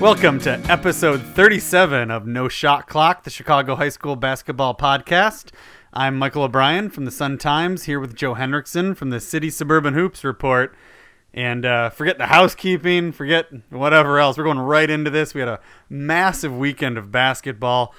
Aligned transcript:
Welcome 0.00 0.38
to 0.40 0.52
episode 0.70 1.20
37 1.20 2.10
of 2.10 2.26
No 2.26 2.48
Shot 2.48 2.88
Clock, 2.88 3.24
the 3.24 3.28
Chicago 3.30 3.76
High 3.76 3.90
School 3.90 4.16
basketball 4.16 4.74
podcast. 4.74 5.50
I'm 5.92 6.18
Michael 6.18 6.44
O'Brien 6.44 6.88
from 6.88 7.04
the 7.04 7.10
Sun 7.10 7.36
Times, 7.36 7.84
here 7.84 8.00
with 8.00 8.16
Joe 8.16 8.32
Henricksen 8.32 8.94
from 8.94 9.10
the 9.10 9.20
City 9.20 9.50
Suburban 9.50 9.92
Hoops 9.92 10.24
Report. 10.24 10.74
And 11.34 11.66
uh, 11.66 11.90
forget 11.90 12.16
the 12.16 12.28
housekeeping, 12.28 13.12
forget 13.12 13.48
whatever 13.68 14.18
else. 14.18 14.38
We're 14.38 14.44
going 14.44 14.58
right 14.58 14.88
into 14.88 15.10
this. 15.10 15.34
We 15.34 15.40
had 15.40 15.50
a 15.50 15.60
massive 15.90 16.56
weekend 16.56 16.96
of 16.96 17.12
basketball. 17.12 17.94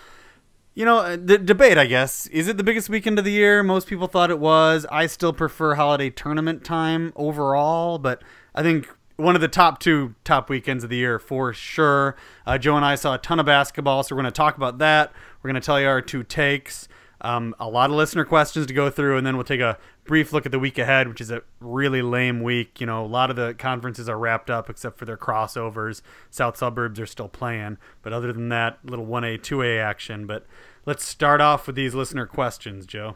You 0.74 0.86
know, 0.86 0.98
uh, 0.98 1.18
the 1.24 1.38
debate, 1.38 1.78
I 1.78 1.86
guess, 1.86 2.26
is 2.28 2.48
it 2.48 2.58
the 2.58 2.64
biggest 2.64 2.90
weekend 2.90 3.20
of 3.20 3.26
the 3.26 3.32
year? 3.32 3.62
Most 3.62 3.86
people 3.86 4.08
thought 4.08 4.32
it 4.32 4.40
was. 4.40 4.88
I 4.92 5.06
still 5.06 5.34
prefer 5.34 5.76
holiday 5.76 6.10
tournament 6.10 6.64
time 6.64 7.14
overall, 7.16 8.00
but 8.00 8.24
I 8.56 8.64
think 8.64 8.90
one 9.22 9.36
of 9.36 9.42
the 9.42 9.48
top 9.48 9.80
two 9.80 10.16
top 10.24 10.50
weekends 10.50 10.84
of 10.84 10.90
the 10.90 10.98
year 10.98 11.20
for 11.20 11.54
sure. 11.54 12.16
Uh, 12.46 12.58
Joe 12.58 12.76
and 12.76 12.86
I 12.86 12.96
saw 12.96 13.14
a 13.14 13.18
ton 13.18 13.40
of 13.40 13.46
basketball, 13.46 14.04
so 14.04 14.16
we're 14.16 14.22
going 14.22 14.32
to 14.32 14.36
talk 14.36 14.58
about 14.58 14.80
that. 14.80 15.12
We're 15.42 15.50
going 15.50 15.62
to 15.62 15.66
tell 15.66 15.80
you 15.80 15.88
our 15.88 16.02
two 16.02 16.24
takes. 16.24 16.88
Um, 17.24 17.56
a 17.60 17.70
lot 17.70 17.92
of 17.92 17.96
listener 17.96 18.26
questions 18.26 18.66
to 18.66 18.74
go 18.74 18.90
through, 18.90 19.18
and 19.18 19.26
then 19.26 19.38
we'll 19.38 19.44
take 19.44 19.62
a 19.62 19.78
brief 20.06 20.34
look 20.34 20.48
at 20.48 20.52
the 20.52 20.58
week 20.58 20.80
ahead, 20.80 21.08
which 21.08 21.22
is 21.22 21.30
a 21.30 21.44
really 21.60 22.02
lame 22.02 22.42
week. 22.42 22.82
You 22.82 22.88
know, 22.88 23.06
a 23.06 23.08
lot 23.08 23.30
of 23.30 23.36
the 23.36 23.54
conferences 23.54 24.10
are 24.10 24.18
wrapped 24.18 24.50
up 24.50 24.70
except 24.70 24.98
for 24.98 25.06
their 25.06 25.18
crossovers. 25.18 26.02
South 26.32 26.58
suburbs 26.58 27.00
are 27.00 27.06
still 27.06 27.30
playing, 27.30 27.78
but 28.02 28.12
other 28.12 28.34
than 28.34 28.50
that, 28.50 28.80
little 28.84 29.06
1A, 29.06 29.40
2A 29.40 29.80
action. 29.80 30.26
But 30.26 30.48
let's 30.88 31.06
start 31.06 31.42
off 31.42 31.68
with 31.68 31.76
these 31.76 31.94
listener 31.94 32.26
questions, 32.26 32.88
Joe. 32.88 33.16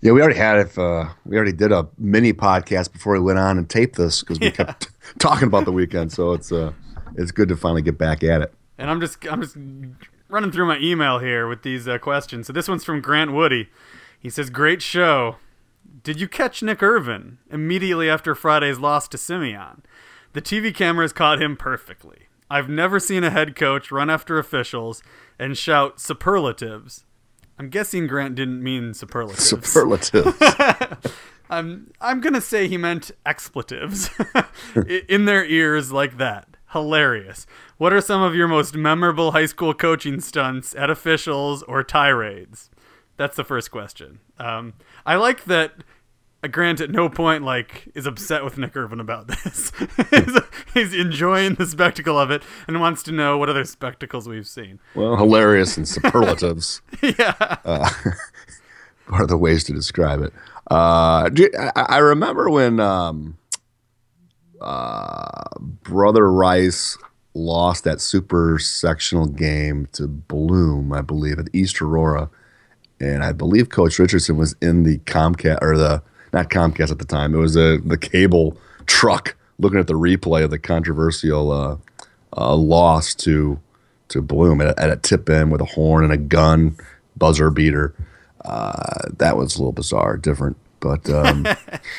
Yeah, 0.00 0.12
we 0.12 0.22
already 0.22 0.38
had 0.38 0.58
it. 0.58 0.78
Uh, 0.78 1.10
we 1.26 1.36
already 1.36 1.52
did 1.52 1.72
a 1.72 1.86
mini 1.98 2.32
podcast 2.32 2.90
before 2.90 3.12
we 3.12 3.20
went 3.20 3.38
on 3.38 3.58
and 3.58 3.68
taped 3.68 3.96
this 3.96 4.20
because 4.20 4.40
we 4.40 4.46
yeah. 4.46 4.52
kept 4.52 4.88
talking 5.18 5.46
about 5.48 5.64
the 5.64 5.72
weekend. 5.72 6.12
So 6.12 6.32
it's 6.32 6.52
uh, 6.52 6.72
it's 7.16 7.32
good 7.32 7.48
to 7.48 7.56
finally 7.56 7.82
get 7.82 7.98
back 7.98 8.22
at 8.22 8.42
it. 8.42 8.54
And 8.78 8.90
I'm 8.90 9.00
just 9.00 9.18
I'm 9.30 9.42
just 9.42 9.56
running 10.28 10.52
through 10.52 10.66
my 10.66 10.78
email 10.78 11.18
here 11.18 11.48
with 11.48 11.62
these 11.62 11.88
uh, 11.88 11.98
questions. 11.98 12.46
So 12.46 12.52
this 12.52 12.68
one's 12.68 12.84
from 12.84 13.00
Grant 13.00 13.32
Woody. 13.32 13.68
He 14.18 14.30
says, 14.30 14.50
"Great 14.50 14.82
show. 14.82 15.36
Did 16.02 16.20
you 16.20 16.28
catch 16.28 16.62
Nick 16.62 16.82
Irvin 16.82 17.38
immediately 17.50 18.08
after 18.08 18.34
Friday's 18.34 18.78
loss 18.78 19.08
to 19.08 19.18
Simeon? 19.18 19.82
The 20.32 20.40
TV 20.40 20.74
cameras 20.74 21.12
caught 21.12 21.42
him 21.42 21.56
perfectly. 21.56 22.28
I've 22.48 22.68
never 22.68 22.98
seen 22.98 23.24
a 23.24 23.30
head 23.30 23.54
coach 23.56 23.90
run 23.90 24.08
after 24.10 24.38
officials 24.38 25.02
and 25.38 25.56
shout 25.56 26.00
superlatives 26.00 27.04
I'm 27.60 27.68
guessing 27.68 28.06
Grant 28.06 28.36
didn't 28.36 28.62
mean 28.62 28.94
superlatives. 28.94 29.44
Superlatives. 29.44 30.34
I'm 31.50 31.92
I'm 32.00 32.20
gonna 32.20 32.40
say 32.40 32.68
he 32.68 32.78
meant 32.78 33.10
expletives 33.26 34.08
in 35.08 35.24
their 35.26 35.44
ears 35.44 35.92
like 35.92 36.16
that. 36.18 36.56
Hilarious. 36.72 37.46
What 37.76 37.92
are 37.92 38.00
some 38.00 38.22
of 38.22 38.34
your 38.34 38.46
most 38.46 38.76
memorable 38.76 39.32
high 39.32 39.46
school 39.46 39.74
coaching 39.74 40.20
stunts 40.20 40.74
at 40.76 40.88
officials 40.88 41.64
or 41.64 41.82
tirades? 41.82 42.70
That's 43.16 43.36
the 43.36 43.44
first 43.44 43.72
question. 43.72 44.20
Um, 44.38 44.74
I 45.04 45.16
like 45.16 45.44
that 45.44 45.82
Grant 46.48 46.80
at 46.80 46.90
no 46.90 47.10
point 47.10 47.44
like 47.44 47.88
is 47.94 48.06
upset 48.06 48.44
with 48.44 48.56
Nick 48.56 48.74
Irvin 48.74 48.98
about 48.98 49.28
this. 49.28 49.72
he's, 50.74 50.94
enjoying 50.94 51.54
the 51.54 51.66
spectacle 51.66 52.18
of 52.18 52.30
it 52.30 52.42
and 52.66 52.80
wants 52.80 53.02
to 53.04 53.12
know 53.12 53.36
what 53.36 53.50
other 53.50 53.64
spectacles 53.64 54.26
we've 54.26 54.48
seen. 54.48 54.80
Well, 54.94 55.16
hilarious 55.16 55.76
and 55.76 55.86
superlatives. 55.86 56.80
yeah, 57.02 57.34
uh, 57.64 57.90
are 59.08 59.26
the 59.26 59.36
ways 59.36 59.64
to 59.64 59.74
describe 59.74 60.22
it. 60.22 60.32
Uh, 60.70 61.28
I 61.74 61.98
remember 61.98 62.48
when 62.48 62.78
um, 62.78 63.36
uh, 64.60 65.42
Brother 65.58 66.30
Rice 66.30 66.96
lost 67.34 67.84
that 67.84 68.00
super 68.00 68.58
sectional 68.58 69.26
game 69.26 69.88
to 69.92 70.06
Bloom, 70.06 70.92
I 70.92 71.00
believe, 71.00 71.38
at 71.38 71.48
East 71.52 71.80
Aurora, 71.82 72.30
and 73.00 73.24
I 73.24 73.32
believe 73.32 73.70
Coach 73.70 73.98
Richardson 73.98 74.36
was 74.36 74.54
in 74.60 74.84
the 74.84 74.98
Comcast 74.98 75.58
or 75.60 75.76
the 75.76 76.02
not 76.32 76.50
Comcast 76.50 76.90
at 76.90 76.98
the 76.98 77.04
time. 77.04 77.34
It 77.34 77.38
was 77.38 77.56
a 77.56 77.78
the 77.78 77.98
cable 77.98 78.56
truck 78.86 79.36
looking 79.58 79.80
at 79.80 79.86
the 79.88 79.94
replay 79.94 80.44
of 80.44 80.50
the 80.50 80.58
controversial 80.58 81.50
uh, 81.50 81.76
uh, 82.36 82.54
loss 82.54 83.14
to 83.16 83.58
to 84.08 84.22
Bloom 84.22 84.60
at 84.60 84.68
a, 84.68 84.80
at 84.80 84.90
a 84.90 84.96
tip 84.96 85.28
in 85.28 85.50
with 85.50 85.60
a 85.60 85.64
horn 85.64 86.04
and 86.04 86.12
a 86.12 86.16
gun 86.16 86.76
buzzer 87.16 87.50
beater. 87.50 87.94
Uh, 88.44 89.08
that 89.18 89.36
was 89.36 89.56
a 89.56 89.58
little 89.58 89.72
bizarre, 89.72 90.16
different, 90.16 90.56
but. 90.80 91.08
Um, 91.10 91.46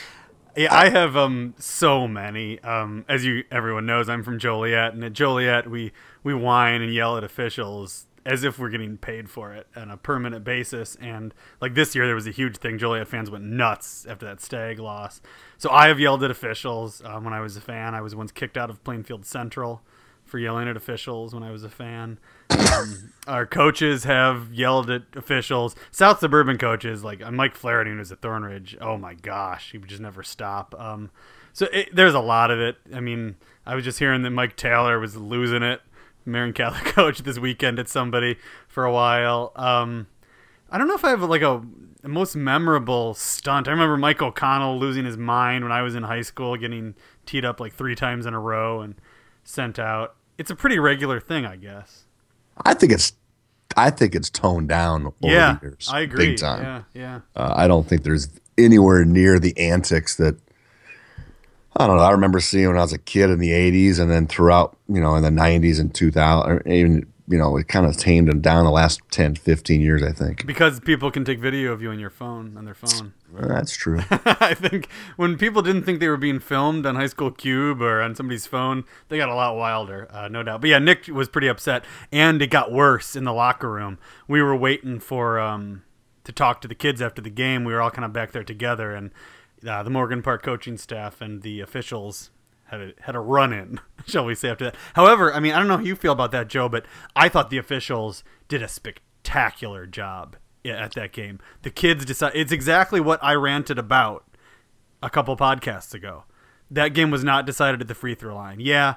yeah, 0.55 0.73
I 0.73 0.89
have 0.89 1.15
um 1.15 1.53
so 1.57 2.07
many. 2.07 2.59
Um, 2.59 3.05
as 3.07 3.25
you 3.25 3.43
everyone 3.51 3.85
knows, 3.85 4.09
I'm 4.09 4.23
from 4.23 4.39
Joliet, 4.39 4.93
and 4.93 5.03
at 5.03 5.13
Joliet 5.13 5.69
we 5.69 5.91
we 6.23 6.33
whine 6.33 6.81
and 6.81 6.93
yell 6.93 7.17
at 7.17 7.23
officials 7.23 8.07
as 8.25 8.43
if 8.43 8.59
we're 8.59 8.69
getting 8.69 8.97
paid 8.97 9.29
for 9.29 9.53
it 9.53 9.67
on 9.75 9.89
a 9.89 9.97
permanent 9.97 10.43
basis. 10.43 10.95
And 11.01 11.33
like 11.59 11.73
this 11.73 11.95
year, 11.95 12.05
there 12.05 12.15
was 12.15 12.27
a 12.27 12.31
huge 12.31 12.57
thing. 12.57 12.77
Joliet 12.77 13.07
fans 13.07 13.31
went 13.31 13.45
nuts 13.45 14.05
after 14.07 14.25
that 14.25 14.41
Stag 14.41 14.79
loss. 14.79 15.21
So 15.57 15.69
I 15.71 15.87
have 15.87 15.99
yelled 15.99 16.23
at 16.23 16.31
officials 16.31 17.01
um, 17.03 17.23
when 17.23 17.33
I 17.33 17.41
was 17.41 17.57
a 17.57 17.61
fan. 17.61 17.95
I 17.95 18.01
was 18.01 18.15
once 18.15 18.31
kicked 18.31 18.57
out 18.57 18.69
of 18.69 18.83
Plainfield 18.83 19.25
Central 19.25 19.81
for 20.31 20.39
yelling 20.39 20.69
at 20.69 20.77
officials 20.77 21.33
when 21.33 21.43
I 21.43 21.51
was 21.51 21.63
a 21.63 21.69
fan. 21.69 22.17
Um, 22.49 23.11
our 23.27 23.45
coaches 23.45 24.05
have 24.05 24.53
yelled 24.53 24.89
at 24.89 25.03
officials. 25.15 25.75
South 25.91 26.19
suburban 26.19 26.57
coaches, 26.57 27.03
like 27.03 27.21
uh, 27.21 27.31
Mike 27.31 27.55
Flaherty, 27.55 27.91
was 27.91 28.11
at 28.13 28.21
Thornridge. 28.21 28.77
Oh 28.79 28.97
my 28.97 29.13
gosh, 29.13 29.71
he 29.71 29.77
would 29.77 29.89
just 29.89 30.01
never 30.01 30.23
stop. 30.23 30.73
Um, 30.79 31.11
so 31.51 31.67
it, 31.73 31.93
there's 31.93 32.13
a 32.13 32.21
lot 32.21 32.49
of 32.49 32.59
it. 32.59 32.77
I 32.93 33.01
mean, 33.01 33.35
I 33.65 33.75
was 33.75 33.83
just 33.83 33.99
hearing 33.99 34.21
that 34.23 34.29
Mike 34.31 34.55
Taylor 34.55 34.99
was 34.99 35.17
losing 35.17 35.63
it 35.63 35.81
Marion 36.25 36.53
Catholic 36.53 36.85
coach 36.93 37.19
this 37.19 37.37
weekend 37.37 37.77
at 37.77 37.89
somebody 37.89 38.37
for 38.67 38.85
a 38.85 38.93
while. 38.93 39.51
Um, 39.57 40.07
I 40.69 40.77
don't 40.77 40.87
know 40.87 40.95
if 40.95 41.03
I 41.03 41.09
have 41.09 41.23
like 41.23 41.41
a, 41.41 41.61
most 42.03 42.35
memorable 42.35 43.13
stunt. 43.13 43.67
I 43.67 43.71
remember 43.71 43.97
Mike 43.97 44.21
O'Connell 44.21 44.79
losing 44.79 45.05
his 45.05 45.17
mind 45.17 45.63
when 45.63 45.71
I 45.71 45.81
was 45.81 45.93
in 45.93 46.03
high 46.03 46.21
school, 46.21 46.55
getting 46.55 46.95
teed 47.25 47.45
up 47.45 47.59
like 47.59 47.73
three 47.73 47.95
times 47.95 48.25
in 48.25 48.33
a 48.33 48.39
row 48.39 48.81
and 48.81 48.95
sent 49.43 49.77
out. 49.77 50.15
It's 50.41 50.49
a 50.49 50.55
pretty 50.55 50.79
regular 50.79 51.19
thing, 51.19 51.45
I 51.45 51.55
guess. 51.55 52.05
I 52.65 52.73
think 52.73 52.91
it's, 52.91 53.13
I 53.77 53.91
think 53.91 54.15
it's 54.15 54.27
toned 54.27 54.69
down 54.69 55.05
over 55.05 55.15
yeah, 55.21 55.59
the 55.61 55.67
years. 55.67 55.87
I 55.93 55.99
agree. 55.99 56.29
Big 56.29 56.39
time. 56.39 56.63
Yeah, 56.63 56.81
yeah. 56.95 57.19
Uh, 57.35 57.53
I 57.55 57.67
don't 57.67 57.87
think 57.87 58.01
there's 58.01 58.27
anywhere 58.57 59.05
near 59.05 59.37
the 59.37 59.55
antics 59.59 60.15
that 60.15 60.35
I 61.77 61.85
don't 61.85 61.97
know. 61.97 62.01
I 62.01 62.09
remember 62.09 62.39
seeing 62.39 62.69
when 62.69 62.77
I 62.77 62.81
was 62.81 62.91
a 62.91 62.97
kid 62.97 63.29
in 63.29 63.37
the 63.37 63.51
'80s, 63.51 63.99
and 63.99 64.09
then 64.09 64.25
throughout, 64.25 64.75
you 64.89 64.99
know, 64.99 65.13
in 65.13 65.21
the 65.21 65.29
'90s 65.29 65.79
and 65.79 65.93
2000, 65.93 66.67
even 66.67 67.05
you 67.27 67.37
know, 67.37 67.55
it 67.55 67.67
kind 67.67 67.85
of 67.85 67.95
tamed 67.95 68.27
and 68.27 68.41
down 68.41 68.65
the 68.65 68.71
last 68.71 68.99
10, 69.11 69.35
15 69.35 69.79
years, 69.79 70.03
I 70.03 70.11
think. 70.11 70.45
Because 70.45 70.81
people 70.81 71.11
can 71.11 71.23
take 71.23 71.39
video 71.39 71.71
of 71.71 71.81
you 71.81 71.89
on 71.89 71.97
your 71.97 72.09
phone, 72.09 72.57
on 72.57 72.65
their 72.65 72.73
phone. 72.73 73.13
Well, 73.31 73.47
that's 73.47 73.75
true. 73.75 74.01
I 74.09 74.53
think 74.53 74.89
when 75.15 75.37
people 75.37 75.61
didn't 75.61 75.83
think 75.83 75.99
they 75.99 76.09
were 76.09 76.17
being 76.17 76.39
filmed 76.39 76.85
on 76.85 76.95
High 76.95 77.07
School 77.07 77.31
Cube 77.31 77.81
or 77.81 78.01
on 78.01 78.13
somebody's 78.15 78.45
phone, 78.45 78.83
they 79.07 79.17
got 79.17 79.29
a 79.29 79.35
lot 79.35 79.55
wilder, 79.55 80.07
uh, 80.11 80.27
no 80.27 80.43
doubt. 80.43 80.61
But 80.61 80.69
yeah, 80.69 80.79
Nick 80.79 81.07
was 81.07 81.29
pretty 81.29 81.47
upset, 81.47 81.85
and 82.11 82.41
it 82.41 82.47
got 82.47 82.71
worse 82.71 83.15
in 83.15 83.23
the 83.23 83.33
locker 83.33 83.71
room. 83.71 83.99
We 84.27 84.41
were 84.41 84.55
waiting 84.55 84.99
for 84.99 85.39
um, 85.39 85.83
to 86.25 86.31
talk 86.31 86.61
to 86.61 86.67
the 86.67 86.75
kids 86.75 87.01
after 87.01 87.21
the 87.21 87.29
game. 87.29 87.63
We 87.63 87.73
were 87.73 87.81
all 87.81 87.91
kind 87.91 88.05
of 88.05 88.11
back 88.11 88.33
there 88.33 88.43
together, 88.43 88.93
and 88.93 89.11
uh, 89.65 89.83
the 89.83 89.89
Morgan 89.89 90.21
Park 90.21 90.43
coaching 90.43 90.77
staff 90.77 91.21
and 91.21 91.41
the 91.41 91.61
officials 91.61 92.31
had 92.65 92.81
a, 92.81 92.91
had 93.01 93.15
a 93.15 93.19
run 93.19 93.53
in, 93.53 93.79
shall 94.05 94.25
we 94.25 94.35
say, 94.35 94.49
after 94.49 94.65
that. 94.65 94.75
However, 94.95 95.33
I 95.33 95.39
mean, 95.39 95.53
I 95.53 95.59
don't 95.59 95.69
know 95.69 95.77
how 95.77 95.83
you 95.83 95.95
feel 95.95 96.13
about 96.13 96.31
that, 96.31 96.49
Joe, 96.49 96.67
but 96.67 96.85
I 97.15 97.29
thought 97.29 97.49
the 97.49 97.57
officials 97.57 98.25
did 98.49 98.61
a 98.61 98.67
spectacular 98.67 99.85
job 99.85 100.35
at 100.65 100.93
that 100.93 101.11
game. 101.11 101.39
The 101.63 101.71
kids 101.71 102.05
decide 102.05 102.33
it's 102.35 102.51
exactly 102.51 102.99
what 102.99 103.23
I 103.23 103.33
ranted 103.33 103.79
about 103.79 104.25
a 105.01 105.09
couple 105.09 105.35
podcasts 105.37 105.93
ago. 105.93 106.25
That 106.69 106.93
game 106.93 107.11
was 107.11 107.23
not 107.23 107.45
decided 107.45 107.81
at 107.81 107.87
the 107.87 107.95
free 107.95 108.15
throw 108.15 108.35
line. 108.35 108.59
Yeah, 108.59 108.95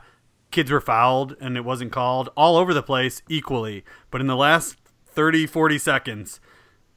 kids 0.50 0.70
were 0.70 0.80
fouled 0.80 1.36
and 1.40 1.56
it 1.56 1.64
wasn't 1.64 1.92
called 1.92 2.28
all 2.36 2.56
over 2.56 2.72
the 2.72 2.82
place 2.82 3.22
equally, 3.28 3.84
but 4.10 4.20
in 4.20 4.26
the 4.26 4.36
last 4.36 4.76
30 5.06 5.46
40 5.46 5.78
seconds, 5.78 6.40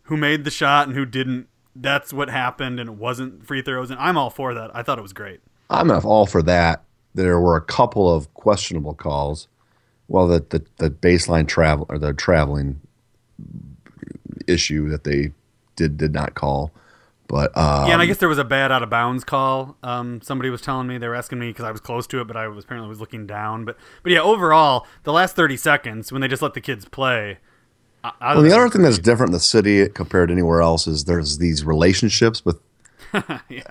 who 0.04 0.18
made 0.18 0.44
the 0.44 0.52
shot 0.52 0.88
and 0.88 0.96
who 0.96 1.06
didn't 1.06 1.48
that's 1.80 2.12
what 2.12 2.30
happened 2.30 2.80
and 2.80 2.90
it 2.90 2.96
wasn't 2.96 3.46
free 3.46 3.62
throws 3.62 3.92
and 3.92 4.00
I'm 4.00 4.18
all 4.18 4.30
for 4.30 4.54
that. 4.54 4.76
I 4.76 4.84
thought 4.84 4.98
it 4.98 5.04
was 5.04 5.14
great. 5.14 5.42
I'm 5.70 5.92
all 5.92 6.26
for 6.26 6.42
that. 6.44 6.84
There 7.14 7.40
were 7.40 7.56
a 7.56 7.62
couple 7.62 8.14
of 8.14 8.34
questionable 8.34 8.94
calls. 8.94 9.48
Well, 10.08 10.28
the 10.28 10.40
the, 10.40 10.66
the 10.78 10.90
baseline 10.90 11.48
travel 11.48 11.86
or 11.90 11.98
the 11.98 12.14
traveling 12.14 12.82
issue 14.48 14.90
that 14.90 15.04
they 15.04 15.32
did 15.76 15.98
did 15.98 16.14
not 16.14 16.36
call. 16.36 16.72
But 17.28 17.56
um, 17.58 17.88
yeah, 17.88 17.94
and 17.94 18.02
I 18.02 18.06
guess 18.06 18.18
there 18.18 18.30
was 18.30 18.38
a 18.38 18.46
bad 18.46 18.72
out 18.72 18.84
of 18.84 18.90
bounds 18.90 19.24
call. 19.24 19.76
Um, 19.84 20.22
somebody 20.22 20.50
was 20.50 20.62
telling 20.62 20.88
me 20.88 20.98
they 20.98 21.08
were 21.08 21.16
asking 21.16 21.40
me 21.40 21.50
because 21.50 21.66
I 21.66 21.72
was 21.72 21.82
close 21.82 22.08
to 22.08 22.22
it, 22.22 22.26
but 22.26 22.38
I 22.38 22.48
was 22.48 22.64
apparently 22.64 22.88
was 22.88 23.02
looking 23.02 23.28
down. 23.28 23.66
But 23.66 23.78
but 24.04 24.12
yeah, 24.12 24.22
overall, 24.22 24.88
the 25.04 25.12
last 25.12 25.36
thirty 25.36 25.58
seconds 25.58 26.12
when 26.12 26.22
they 26.22 26.28
just 26.28 26.42
let 26.42 26.54
the 26.54 26.62
kids 26.62 26.86
play, 26.86 27.40
well, 28.22 28.42
the 28.42 28.56
other 28.56 28.70
thing 28.70 28.84
that's 28.84 29.00
different 29.00 29.30
in 29.30 29.34
the 29.34 29.40
city 29.40 29.88
compared 29.90 30.30
to 30.30 30.34
anywhere 30.34 30.62
else 30.62 30.88
is 30.88 31.06
there's 31.06 31.38
these 31.38 31.64
relationships 31.64 32.46
with 32.46 32.60
yeah. 33.50 33.64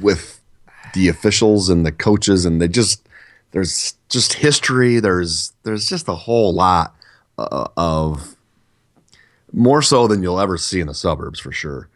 with 0.00 0.40
the 0.94 1.08
officials 1.08 1.68
and 1.68 1.84
the 1.84 1.92
coaches, 1.92 2.44
and 2.44 2.60
they 2.60 2.68
just 2.68 3.06
there's 3.50 3.94
just 4.08 4.34
history. 4.34 5.00
There's 5.00 5.52
there's 5.64 5.88
just 5.88 6.08
a 6.08 6.14
whole 6.14 6.52
lot 6.52 6.94
uh, 7.38 7.68
of 7.76 8.33
more 9.54 9.82
so 9.82 10.06
than 10.06 10.22
you'll 10.22 10.40
ever 10.40 10.58
see 10.58 10.80
in 10.80 10.86
the 10.86 10.94
suburbs 10.94 11.38
for 11.40 11.52
sure, 11.52 11.88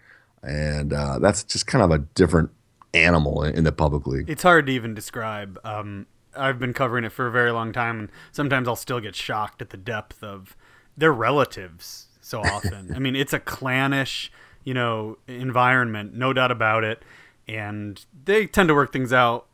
and 0.43 0.93
uh, 0.93 1.19
that's 1.19 1.43
just 1.43 1.67
kind 1.67 1.85
of 1.85 1.91
a 1.91 1.99
different 1.99 2.51
animal 2.95 3.43
in, 3.43 3.57
in 3.57 3.65
the 3.65 3.73
public 3.73 4.07
league. 4.07 4.31
It's 4.31 4.43
hard 4.43 4.67
to 4.67 4.73
even 4.73 4.95
describe. 4.95 5.59
Um, 5.65 6.07
I've 6.37 6.59
been 6.59 6.73
covering 6.73 7.05
it 7.05 7.13
for 7.13 7.27
a 7.27 7.31
very 7.31 7.51
long 7.51 7.73
time, 7.73 7.99
and 7.99 8.09
sometimes 8.33 8.69
I'll 8.69 8.77
still 8.77 9.01
get 9.01 9.15
shocked 9.15 9.61
at 9.61 9.71
the 9.71 9.77
depth 9.77 10.23
of 10.23 10.57
their 10.97 11.13
relatives. 11.13 12.07
So 12.21 12.41
often, 12.45 12.95
I 12.95 12.99
mean, 12.99 13.17
it's 13.17 13.33
a 13.33 13.41
clannish, 13.41 14.31
you 14.65 14.75
know, 14.75 15.19
environment, 15.27 16.15
no 16.15 16.33
doubt 16.33 16.51
about 16.51 16.85
it, 16.85 17.03
and 17.47 18.05
they 18.25 18.47
tend 18.47 18.69
to 18.69 18.75
work 18.75 18.93
things 18.93 19.13
out 19.13 19.47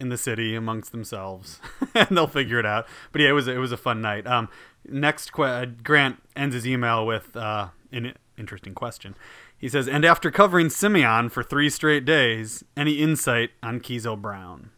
in 0.00 0.10
the 0.10 0.18
city 0.18 0.54
amongst 0.54 0.92
themselves, 0.92 1.60
and 1.94 2.08
they'll 2.16 2.26
figure 2.26 2.58
it 2.58 2.66
out. 2.66 2.86
But 3.12 3.22
yeah, 3.22 3.30
it 3.30 3.32
was 3.32 3.48
it 3.48 3.58
was 3.58 3.72
a 3.72 3.76
fun 3.76 4.00
night. 4.00 4.26
Um, 4.26 4.48
next, 4.88 5.32
que- 5.32 5.44
uh, 5.44 5.66
Grant 5.82 6.22
ends 6.36 6.54
his 6.54 6.66
email 6.66 7.06
with 7.06 7.36
uh, 7.36 7.68
an 7.92 8.14
interesting 8.36 8.74
question. 8.74 9.14
He 9.56 9.68
says, 9.68 9.88
"And 9.88 10.04
after 10.04 10.30
covering 10.30 10.70
Simeon 10.70 11.28
for 11.28 11.42
three 11.42 11.70
straight 11.70 12.04
days, 12.04 12.64
any 12.76 12.92
insight 12.94 13.50
on 13.62 13.80
Keezo 13.80 14.20
Brown?" 14.20 14.70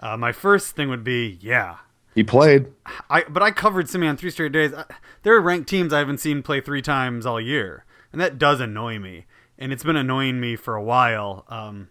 Uh, 0.00 0.16
my 0.16 0.30
first 0.30 0.76
thing 0.76 0.88
would 0.88 1.02
be, 1.02 1.38
yeah, 1.40 1.78
He 2.14 2.22
played. 2.22 2.66
I 3.10 3.24
but 3.28 3.42
I 3.42 3.50
covered 3.50 3.88
Simeon 3.88 4.16
three 4.16 4.30
straight 4.30 4.52
days. 4.52 4.72
I, 4.74 4.84
there 5.22 5.34
are 5.34 5.40
ranked 5.40 5.68
teams 5.68 5.92
I 5.92 5.98
haven't 5.98 6.18
seen 6.18 6.42
play 6.42 6.60
three 6.60 6.82
times 6.82 7.26
all 7.26 7.40
year, 7.40 7.84
and 8.12 8.20
that 8.20 8.38
does 8.38 8.60
annoy 8.60 8.98
me. 8.98 9.26
And 9.58 9.72
it's 9.72 9.82
been 9.82 9.96
annoying 9.96 10.38
me 10.38 10.54
for 10.54 10.76
a 10.76 10.82
while, 10.82 11.44
um, 11.48 11.88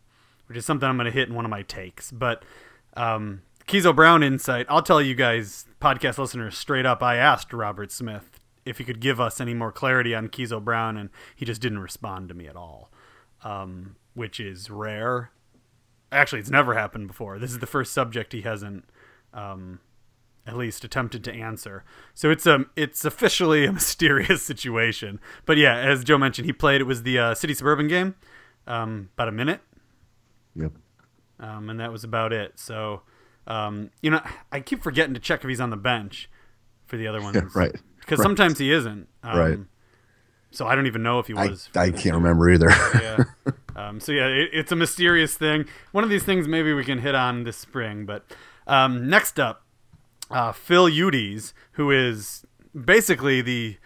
which 0.48 0.58
is 0.58 0.66
something 0.66 0.88
I'm 0.88 0.96
going 0.96 1.06
to 1.06 1.12
hit 1.12 1.28
in 1.28 1.36
one 1.36 1.44
of 1.44 1.52
my 1.52 1.64
takes. 1.64 2.12
But 2.12 2.44
um, 2.96 3.42
Keezo 3.68 3.94
Brown 3.96 4.24
insight, 4.24 4.66
I'll 4.70 4.82
tell 4.82 5.02
you 5.02 5.14
guys, 5.14 5.66
podcast 5.82 6.18
listeners, 6.18 6.58
straight 6.58 6.86
up. 6.86 7.04
I 7.04 7.18
asked 7.18 7.52
Robert 7.52 7.92
Smith 7.92 8.40
if 8.66 8.78
he 8.78 8.84
could 8.84 9.00
give 9.02 9.20
us 9.20 9.42
any 9.42 9.54
more 9.54 9.72
clarity 9.72 10.16
on 10.16 10.30
Keezo 10.30 10.64
Brown, 10.64 10.96
and 10.98 11.10
he 11.36 11.46
just 11.46 11.62
didn't 11.62 11.80
respond 11.80 12.30
to 12.30 12.34
me 12.36 12.48
at 12.48 12.56
all, 12.56 12.92
um, 13.44 13.96
which 14.14 14.40
is 14.40 14.70
rare. 14.70 15.32
Actually, 16.12 16.40
it's 16.40 16.50
never 16.50 16.76
happened 16.76 17.08
before. 17.08 17.40
This 17.40 17.52
is 17.52 17.60
the 17.60 17.68
first 17.68 17.92
subject 17.94 18.32
he 18.32 18.42
hasn't 18.44 18.86
um, 19.34 19.82
at 20.46 20.56
least 20.56 20.86
attempted 20.86 21.22
to 21.26 21.34
answer. 21.34 21.84
So 22.14 22.30
it's 22.32 22.46
a 22.46 22.66
it's 22.78 23.04
officially 23.04 23.66
a 23.66 23.74
mysterious 23.74 24.42
situation. 24.44 25.20
But 25.46 25.58
yeah, 25.58 25.76
as 25.78 26.06
Joe 26.06 26.18
mentioned, 26.18 26.46
he 26.46 26.54
played. 26.54 26.80
It 26.80 26.86
was 26.86 27.04
the 27.04 27.20
uh, 27.20 27.36
City 27.36 27.54
Suburban 27.54 27.90
game, 27.90 28.16
um, 28.66 29.10
about 29.16 29.28
a 29.28 29.34
minute, 29.34 29.60
Yep. 30.56 30.72
um, 31.42 31.70
and 31.70 31.78
that 31.82 31.92
was 31.92 32.06
about 32.06 32.32
it. 32.32 32.58
So 32.58 33.02
um, 33.48 33.90
you 34.02 34.12
know, 34.12 34.22
I 34.52 34.60
keep 34.60 34.84
forgetting 34.84 35.14
to 35.16 35.20
check 35.20 35.44
if 35.44 35.50
he's 35.50 35.62
on 35.62 35.70
the 35.72 35.78
bench 35.78 36.30
for 36.86 36.98
the 36.98 37.08
other 37.08 37.22
ones, 37.24 37.56
right. 37.56 37.72
Because 38.00 38.20
Right. 38.20 38.24
sometimes 38.24 38.60
he 38.60 38.72
isn't. 38.72 39.08
Um, 39.24 39.38
Right. 39.40 39.60
So 40.52 40.66
I 40.66 40.76
don't 40.76 40.88
even 40.88 41.04
know 41.04 41.20
if 41.20 41.28
he 41.28 41.34
was. 41.34 41.70
I 41.76 41.92
can't 41.92 42.16
remember 42.16 42.50
either. 42.50 42.70
yeah. 43.02 43.24
Um, 43.76 44.00
so 44.00 44.12
yeah, 44.12 44.26
it, 44.26 44.50
it's 44.54 44.72
a 44.72 44.76
mysterious 44.76 45.36
thing. 45.38 45.66
One 45.92 46.04
of 46.04 46.10
these 46.10 46.24
things 46.24 46.48
maybe 46.48 46.74
we 46.74 46.84
can 46.84 46.98
hit 46.98 47.14
on 47.14 47.44
this 47.44 47.58
spring. 47.58 48.08
But 48.08 48.26
um, 48.66 49.08
next 49.08 49.40
up, 49.40 49.62
uh, 50.32 50.52
Phil 50.52 50.90
Udes, 50.90 51.54
who 51.74 51.92
is 51.92 52.44
basically 52.74 53.42
the 53.44 53.78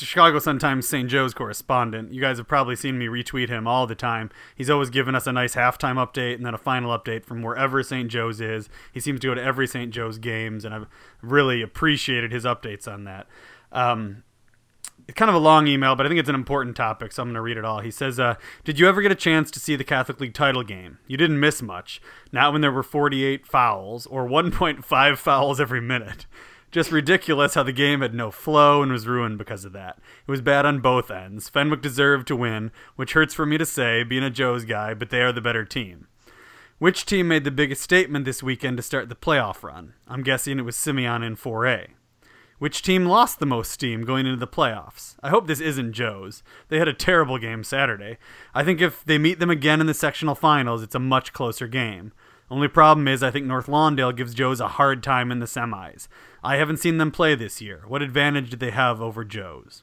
Chicago 0.00 0.38
Sun 0.38 0.58
Times 0.58 0.88
St. 0.88 1.08
Joe's 1.08 1.34
correspondent. 1.34 2.12
You 2.12 2.20
guys 2.20 2.38
have 2.38 2.48
probably 2.48 2.76
seen 2.76 2.98
me 2.98 3.06
retweet 3.06 3.48
him 3.48 3.66
all 3.66 3.86
the 3.86 3.94
time. 3.94 4.30
He's 4.54 4.70
always 4.70 4.90
given 4.90 5.14
us 5.14 5.26
a 5.26 5.32
nice 5.32 5.54
halftime 5.54 5.96
update 5.96 6.36
and 6.36 6.46
then 6.46 6.54
a 6.54 6.58
final 6.58 6.96
update 6.96 7.24
from 7.24 7.42
wherever 7.42 7.82
St. 7.82 8.10
Joe's 8.10 8.40
is. 8.40 8.68
He 8.92 9.00
seems 9.00 9.20
to 9.20 9.26
go 9.28 9.34
to 9.34 9.42
every 9.42 9.66
St. 9.66 9.92
Joe's 9.92 10.18
games, 10.18 10.64
and 10.64 10.74
I've 10.74 10.86
really 11.20 11.62
appreciated 11.62 12.32
his 12.32 12.44
updates 12.44 12.86
on 12.86 13.04
that. 13.04 13.26
Um, 13.70 14.24
it's 15.08 15.16
kind 15.16 15.28
of 15.28 15.34
a 15.34 15.38
long 15.38 15.66
email, 15.66 15.96
but 15.96 16.06
I 16.06 16.08
think 16.08 16.20
it's 16.20 16.28
an 16.28 16.34
important 16.34 16.76
topic, 16.76 17.12
so 17.12 17.22
I'm 17.22 17.28
going 17.28 17.34
to 17.34 17.40
read 17.40 17.56
it 17.56 17.64
all. 17.64 17.80
He 17.80 17.90
says, 17.90 18.20
uh, 18.20 18.36
Did 18.64 18.78
you 18.78 18.88
ever 18.88 19.02
get 19.02 19.12
a 19.12 19.16
chance 19.16 19.50
to 19.50 19.60
see 19.60 19.76
the 19.76 19.84
Catholic 19.84 20.20
League 20.20 20.34
title 20.34 20.62
game? 20.62 20.98
You 21.06 21.16
didn't 21.16 21.40
miss 21.40 21.60
much. 21.60 22.00
Not 22.30 22.52
when 22.52 22.60
there 22.60 22.72
were 22.72 22.82
48 22.82 23.46
fouls, 23.46 24.06
or 24.06 24.26
1.5 24.28 25.16
fouls 25.18 25.60
every 25.60 25.80
minute. 25.80 26.26
Just 26.72 26.90
ridiculous 26.90 27.52
how 27.52 27.62
the 27.62 27.70
game 27.70 28.00
had 28.00 28.14
no 28.14 28.30
flow 28.30 28.82
and 28.82 28.90
was 28.90 29.06
ruined 29.06 29.36
because 29.36 29.66
of 29.66 29.74
that. 29.74 29.98
It 30.26 30.30
was 30.30 30.40
bad 30.40 30.64
on 30.64 30.80
both 30.80 31.10
ends. 31.10 31.50
Fenwick 31.50 31.82
deserved 31.82 32.26
to 32.28 32.36
win, 32.36 32.72
which 32.96 33.12
hurts 33.12 33.34
for 33.34 33.44
me 33.44 33.58
to 33.58 33.66
say, 33.66 34.02
being 34.04 34.24
a 34.24 34.30
Joe's 34.30 34.64
guy, 34.64 34.94
but 34.94 35.10
they 35.10 35.20
are 35.20 35.32
the 35.32 35.42
better 35.42 35.66
team. 35.66 36.08
Which 36.78 37.04
team 37.04 37.28
made 37.28 37.44
the 37.44 37.50
biggest 37.50 37.82
statement 37.82 38.24
this 38.24 38.42
weekend 38.42 38.78
to 38.78 38.82
start 38.82 39.10
the 39.10 39.14
playoff 39.14 39.62
run? 39.62 39.92
I'm 40.08 40.22
guessing 40.22 40.58
it 40.58 40.64
was 40.64 40.74
Simeon 40.74 41.22
in 41.22 41.36
4A. 41.36 41.88
Which 42.58 42.80
team 42.80 43.04
lost 43.04 43.38
the 43.38 43.44
most 43.44 43.70
steam 43.70 44.04
going 44.04 44.24
into 44.24 44.38
the 44.38 44.46
playoffs? 44.46 45.16
I 45.22 45.28
hope 45.28 45.48
this 45.48 45.60
isn't 45.60 45.92
Joe's. 45.92 46.42
They 46.68 46.78
had 46.78 46.88
a 46.88 46.94
terrible 46.94 47.36
game 47.36 47.64
Saturday. 47.64 48.16
I 48.54 48.64
think 48.64 48.80
if 48.80 49.04
they 49.04 49.18
meet 49.18 49.40
them 49.40 49.50
again 49.50 49.80
in 49.80 49.86
the 49.86 49.94
sectional 49.94 50.34
finals, 50.34 50.82
it's 50.82 50.94
a 50.94 51.00
much 51.00 51.32
closer 51.32 51.66
game. 51.66 52.12
Only 52.52 52.68
problem 52.68 53.08
is, 53.08 53.22
I 53.22 53.30
think 53.30 53.46
North 53.46 53.66
Lawndale 53.66 54.14
gives 54.14 54.34
Joe's 54.34 54.60
a 54.60 54.68
hard 54.68 55.02
time 55.02 55.32
in 55.32 55.38
the 55.38 55.46
semis. 55.46 56.06
I 56.44 56.56
haven't 56.56 56.76
seen 56.76 56.98
them 56.98 57.10
play 57.10 57.34
this 57.34 57.62
year. 57.62 57.84
What 57.88 58.02
advantage 58.02 58.50
do 58.50 58.58
they 58.58 58.70
have 58.72 59.00
over 59.00 59.24
Joe's? 59.24 59.82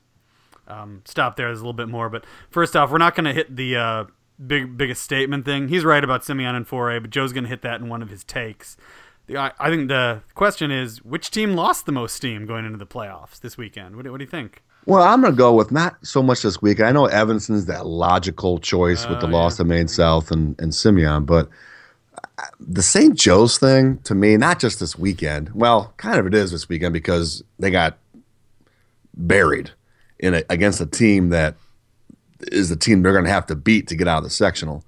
Um, 0.68 1.02
stop 1.04 1.36
there. 1.36 1.48
There's 1.48 1.62
a 1.62 1.64
little 1.64 1.74
bit 1.74 1.90
more, 1.90 2.10
but 2.10 2.26
first 2.52 2.76
off, 2.76 2.92
we're 2.92 3.00
not 3.00 3.16
going 3.16 3.26
to 3.26 3.34
hit 3.34 3.56
the 3.56 3.76
uh, 3.76 4.04
big 4.46 4.78
biggest 4.78 5.02
statement 5.02 5.46
thing. 5.46 5.70
He's 5.70 5.84
right 5.84 6.04
about 6.04 6.24
Simeon 6.24 6.54
and 6.54 6.68
4A, 6.68 7.02
but 7.02 7.10
Joe's 7.10 7.34
going 7.34 7.46
to 7.46 7.50
hit 7.50 7.64
that 7.64 7.82
in 7.82 7.90
one 7.90 8.04
of 8.04 8.12
his 8.12 8.24
takes. 8.24 8.78
The, 9.26 9.38
I, 9.38 9.52
I 9.60 9.72
think 9.72 9.88
the 9.88 10.22
question 10.36 10.70
is, 10.70 11.04
which 11.04 11.32
team 11.32 11.56
lost 11.56 11.88
the 11.88 11.92
most 11.92 12.16
steam 12.16 12.46
going 12.46 12.66
into 12.66 12.78
the 12.78 12.86
playoffs 12.86 13.40
this 13.40 13.58
weekend? 13.58 13.96
What 13.96 14.06
do, 14.06 14.12
what 14.12 14.20
do 14.20 14.26
you 14.26 14.30
think? 14.30 14.62
Well, 14.86 15.02
I'm 15.02 15.22
going 15.22 15.34
to 15.34 15.38
go 15.38 15.56
with 15.56 15.72
not 15.72 15.98
so 16.06 16.22
much 16.22 16.44
this 16.44 16.62
week. 16.62 16.82
I 16.82 16.92
know 16.92 17.08
Evanston's 17.08 17.66
that 17.66 17.88
logical 17.88 18.60
choice 18.60 19.08
with 19.08 19.22
the 19.22 19.28
Oh, 19.28 19.32
loss 19.32 19.58
to 19.58 19.64
Maine 19.64 19.88
South 19.88 20.30
and, 20.30 20.56
and 20.60 20.76
Simeon, 20.76 21.26
but 21.26 21.48
uh, 21.48 21.50
the 22.60 22.84
St. 22.84 23.16
Joe's 23.16 23.58
thing 23.58 23.98
to 24.00 24.16
me, 24.16 24.38
not 24.38 24.60
just 24.60 24.80
this 24.80 24.98
weekend. 24.98 25.50
Well, 25.54 25.94
kind 25.98 26.20
of 26.20 26.28
it 26.28 26.34
is 26.34 26.52
this 26.52 26.70
weekend 26.70 26.94
because 26.94 27.44
they 27.58 27.72
got 27.72 27.98
buried 29.16 29.72
in 30.20 30.36
a, 30.36 30.44
against 30.50 30.82
a 30.82 30.86
team 30.86 31.30
that 31.30 31.56
is 32.52 32.70
the 32.70 32.76
team 32.76 33.02
they're 33.02 33.14
going 33.14 33.26
to 33.26 33.32
have 33.32 33.48
to 33.48 33.56
beat 33.56 33.88
to 33.88 33.96
get 33.96 34.08
out 34.08 34.20
of 34.20 34.24
the 34.24 34.30
sectional. 34.30 34.84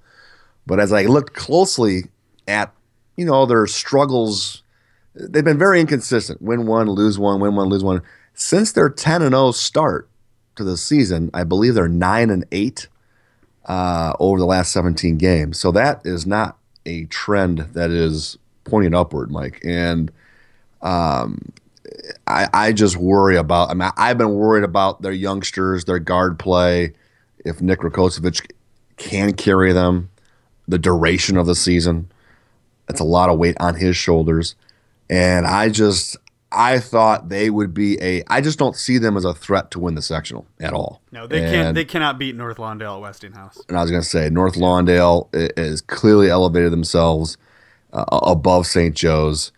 But 0.66 0.80
as 0.80 0.92
I 0.92 1.02
looked 1.02 1.34
closely 1.34 2.04
at, 2.46 2.72
you 3.16 3.24
know, 3.24 3.46
their 3.46 3.66
struggles, 3.66 4.62
they've 5.14 5.44
been 5.44 5.58
very 5.58 5.80
inconsistent. 5.80 6.40
Win 6.40 6.66
one, 6.66 6.88
lose 6.88 7.18
one, 7.18 7.40
win 7.40 7.56
one, 7.56 7.68
lose 7.68 7.84
one. 7.84 8.02
Since 8.34 8.72
their 8.72 8.88
10 8.88 9.22
and 9.22 9.32
0 9.32 9.52
start 9.52 10.08
to 10.56 10.64
the 10.64 10.76
season, 10.76 11.30
I 11.34 11.44
believe 11.44 11.74
they're 11.74 11.88
9 11.88 12.30
and 12.30 12.44
8 12.52 12.88
uh, 13.66 14.14
over 14.18 14.38
the 14.38 14.46
last 14.46 14.72
17 14.72 15.18
games. 15.18 15.58
So 15.58 15.72
that 15.72 16.00
is 16.04 16.26
not 16.26 16.56
a 16.86 17.04
trend 17.06 17.58
that 17.74 17.90
is 17.90 18.38
pointing 18.64 18.94
upward, 18.94 19.30
Mike. 19.30 19.60
And 19.64 20.10
um, 20.80 21.52
I, 22.26 22.48
I 22.52 22.72
just 22.72 22.96
worry 22.96 23.36
about. 23.36 23.70
I 23.70 23.74
mean, 23.74 23.90
I've 23.96 24.18
been 24.18 24.34
worried 24.34 24.64
about 24.64 25.02
their 25.02 25.12
youngsters, 25.12 25.84
their 25.84 25.98
guard 25.98 26.38
play. 26.38 26.92
If 27.44 27.60
Nick 27.60 27.80
Rakocevic 27.80 28.50
can 28.96 29.32
carry 29.32 29.72
them, 29.72 30.10
the 30.68 30.78
duration 30.78 31.36
of 31.36 31.46
the 31.46 31.54
season, 31.54 32.10
that's 32.86 33.00
a 33.00 33.04
lot 33.04 33.30
of 33.30 33.38
weight 33.38 33.56
on 33.58 33.74
his 33.74 33.96
shoulders. 33.96 34.54
And 35.10 35.46
I 35.46 35.68
just, 35.68 36.16
I 36.54 36.78
thought 36.78 37.28
they 37.28 37.50
would 37.50 37.72
be 37.72 38.00
a. 38.02 38.22
I 38.28 38.40
just 38.40 38.58
don't 38.58 38.76
see 38.76 38.98
them 38.98 39.16
as 39.16 39.24
a 39.24 39.34
threat 39.34 39.70
to 39.72 39.78
win 39.80 39.94
the 39.94 40.02
sectional 40.02 40.46
at 40.60 40.72
all. 40.72 41.00
No, 41.10 41.26
they 41.26 41.40
can't. 41.40 41.74
They 41.74 41.84
cannot 41.84 42.18
beat 42.18 42.36
North 42.36 42.58
Lawndale 42.58 42.96
at 42.96 43.00
Westinghouse. 43.02 43.62
and 43.68 43.76
I 43.76 43.82
was 43.82 43.90
going 43.90 44.02
to 44.02 44.08
say 44.08 44.28
North 44.30 44.54
Lawndale 44.54 45.28
has 45.56 45.80
clearly 45.80 46.28
elevated 46.28 46.72
themselves 46.72 47.36
uh, 47.92 48.04
above 48.10 48.66
St. 48.66 48.94
Joe's 48.94 49.52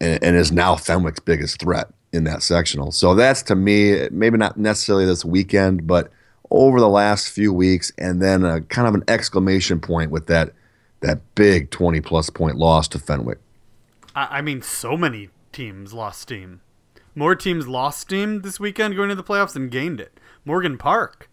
and, 0.00 0.22
and 0.22 0.36
is 0.36 0.50
now 0.50 0.76
Fenwick's 0.76 1.20
biggest 1.20 1.60
threat 1.60 1.88
in 2.12 2.24
that 2.24 2.42
sectional. 2.42 2.92
So 2.92 3.14
that's 3.14 3.42
to 3.42 3.54
me, 3.54 4.08
maybe 4.10 4.38
not 4.38 4.56
necessarily 4.56 5.06
this 5.06 5.24
weekend, 5.24 5.86
but 5.86 6.10
over 6.50 6.80
the 6.80 6.88
last 6.88 7.28
few 7.28 7.52
weeks, 7.52 7.92
and 7.98 8.20
then 8.20 8.44
a 8.44 8.60
kind 8.62 8.88
of 8.88 8.94
an 8.94 9.04
exclamation 9.06 9.80
point 9.80 10.10
with 10.10 10.26
that 10.26 10.52
that 11.00 11.20
big 11.34 11.70
twenty 11.70 12.00
plus 12.00 12.28
point 12.30 12.56
loss 12.56 12.88
to 12.88 12.98
Fenwick. 12.98 13.38
I, 14.14 14.38
I 14.38 14.40
mean, 14.42 14.60
so 14.60 14.96
many 14.96 15.30
teams 15.52 15.92
lost 15.92 16.20
steam. 16.20 16.60
More 17.14 17.34
teams 17.34 17.66
lost 17.66 18.00
steam 18.00 18.42
this 18.42 18.60
weekend 18.60 18.96
going 18.96 19.10
into 19.10 19.22
the 19.22 19.28
playoffs 19.28 19.52
than 19.52 19.68
gained 19.68 20.00
it. 20.00 20.18
Morgan 20.44 20.78
Park 20.78 21.30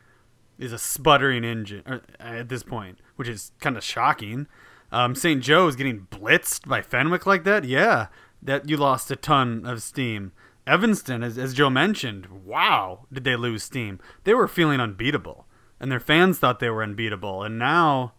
is 0.58 0.74
a 0.74 0.80
sputtering 0.80 1.44
engine 1.44 2.02
at 2.20 2.50
this 2.50 2.64
point, 2.64 3.00
which 3.16 3.28
is 3.28 3.52
kind 3.60 3.78
of 3.78 3.84
shocking. 3.84 4.48
Um, 4.92 5.16
St. 5.16 5.48
is 5.48 5.76
getting 5.76 6.08
blitzed 6.10 6.68
by 6.68 6.82
Fenwick 6.82 7.26
like 7.26 7.44
that. 7.44 7.64
Yeah, 7.64 8.08
that 8.42 8.70
you 8.70 8.78
lost 8.78 9.12
a 9.12 9.16
ton 9.16 9.66
of 9.66 9.84
steam. 9.84 10.32
Evanston, 10.66 11.24
as, 11.24 11.38
as 11.38 11.54
Joe 11.54 11.70
mentioned, 11.70 12.46
wow, 12.46 13.06
did 13.12 13.24
they 13.24 13.36
lose 13.36 13.64
steam? 13.64 14.00
They 14.24 14.34
were 14.34 14.48
feeling 14.48 14.82
unbeatable, 14.82 15.46
and 15.80 15.92
their 15.92 16.00
fans 16.00 16.40
thought 16.40 16.60
they 16.60 16.70
were 16.70 16.84
unbeatable, 16.84 17.44
and 17.44 17.58
now, 17.58 18.14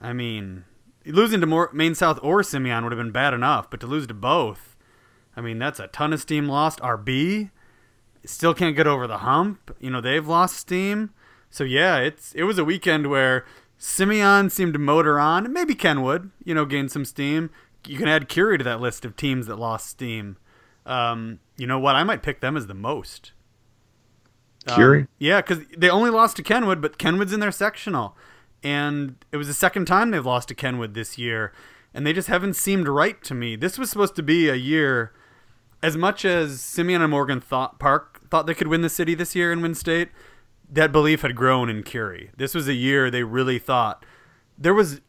I 0.00 0.12
mean, 0.12 0.64
losing 1.04 1.40
to 1.40 1.46
more 1.46 1.70
Maine 1.72 1.96
South 1.96 2.20
or 2.22 2.42
Simeon 2.42 2.84
would 2.84 2.92
have 2.92 2.98
been 2.98 3.10
bad 3.10 3.34
enough, 3.34 3.70
but 3.70 3.80
to 3.80 3.88
lose 3.88 4.06
to 4.06 4.14
both, 4.14 4.73
I 5.36 5.40
mean, 5.40 5.58
that's 5.58 5.80
a 5.80 5.88
ton 5.88 6.12
of 6.12 6.20
steam 6.20 6.46
lost. 6.48 6.80
RB 6.80 7.50
still 8.24 8.54
can't 8.54 8.76
get 8.76 8.86
over 8.86 9.06
the 9.06 9.18
hump. 9.18 9.74
You 9.80 9.90
know, 9.90 10.00
they've 10.00 10.26
lost 10.26 10.56
steam. 10.56 11.10
So 11.50 11.64
yeah, 11.64 11.98
it's 11.98 12.34
it 12.34 12.44
was 12.44 12.58
a 12.58 12.64
weekend 12.64 13.08
where 13.08 13.44
Simeon 13.78 14.50
seemed 14.50 14.72
to 14.72 14.78
motor 14.78 15.18
on. 15.18 15.52
Maybe 15.52 15.74
Kenwood, 15.74 16.30
you 16.44 16.54
know, 16.54 16.64
gained 16.64 16.90
some 16.90 17.04
steam. 17.04 17.50
You 17.86 17.98
can 17.98 18.08
add 18.08 18.28
Curie 18.28 18.58
to 18.58 18.64
that 18.64 18.80
list 18.80 19.04
of 19.04 19.16
teams 19.16 19.46
that 19.46 19.56
lost 19.56 19.88
steam. 19.88 20.36
Um, 20.86 21.40
you 21.56 21.66
know 21.66 21.78
what? 21.78 21.96
I 21.96 22.02
might 22.02 22.22
pick 22.22 22.40
them 22.40 22.56
as 22.56 22.66
the 22.66 22.74
most. 22.74 23.32
Um, 24.66 24.76
Curie? 24.76 25.06
yeah, 25.18 25.42
because 25.42 25.60
they 25.76 25.90
only 25.90 26.10
lost 26.10 26.36
to 26.36 26.42
Kenwood, 26.42 26.80
but 26.80 26.98
Kenwood's 26.98 27.32
in 27.32 27.40
their 27.40 27.52
sectional. 27.52 28.16
And 28.62 29.16
it 29.30 29.36
was 29.36 29.46
the 29.46 29.54
second 29.54 29.84
time 29.84 30.10
they've 30.10 30.24
lost 30.24 30.48
to 30.48 30.54
Kenwood 30.54 30.94
this 30.94 31.18
year. 31.18 31.52
And 31.92 32.06
they 32.06 32.12
just 32.12 32.28
haven't 32.28 32.54
seemed 32.54 32.88
right 32.88 33.22
to 33.24 33.34
me. 33.34 33.56
This 33.56 33.78
was 33.78 33.90
supposed 33.90 34.16
to 34.16 34.22
be 34.22 34.48
a 34.48 34.54
year, 34.54 35.12
as 35.84 35.96
much 35.96 36.24
as 36.24 36.60
Simeon 36.60 37.02
and 37.02 37.10
Morgan 37.10 37.40
thought 37.40 37.78
Park 37.78 38.28
thought 38.30 38.46
they 38.46 38.54
could 38.54 38.68
win 38.68 38.80
the 38.80 38.88
city 38.88 39.14
this 39.14 39.34
year 39.34 39.52
and 39.52 39.62
win 39.62 39.74
state, 39.74 40.08
that 40.70 40.90
belief 40.92 41.22
had 41.22 41.34
grown 41.36 41.68
in 41.68 41.82
Curie. 41.82 42.30
This 42.36 42.54
was 42.54 42.66
a 42.68 42.72
year 42.74 43.10
they 43.10 43.22
really 43.22 43.58
thought 43.58 44.04
there 44.58 44.74
was. 44.74 45.00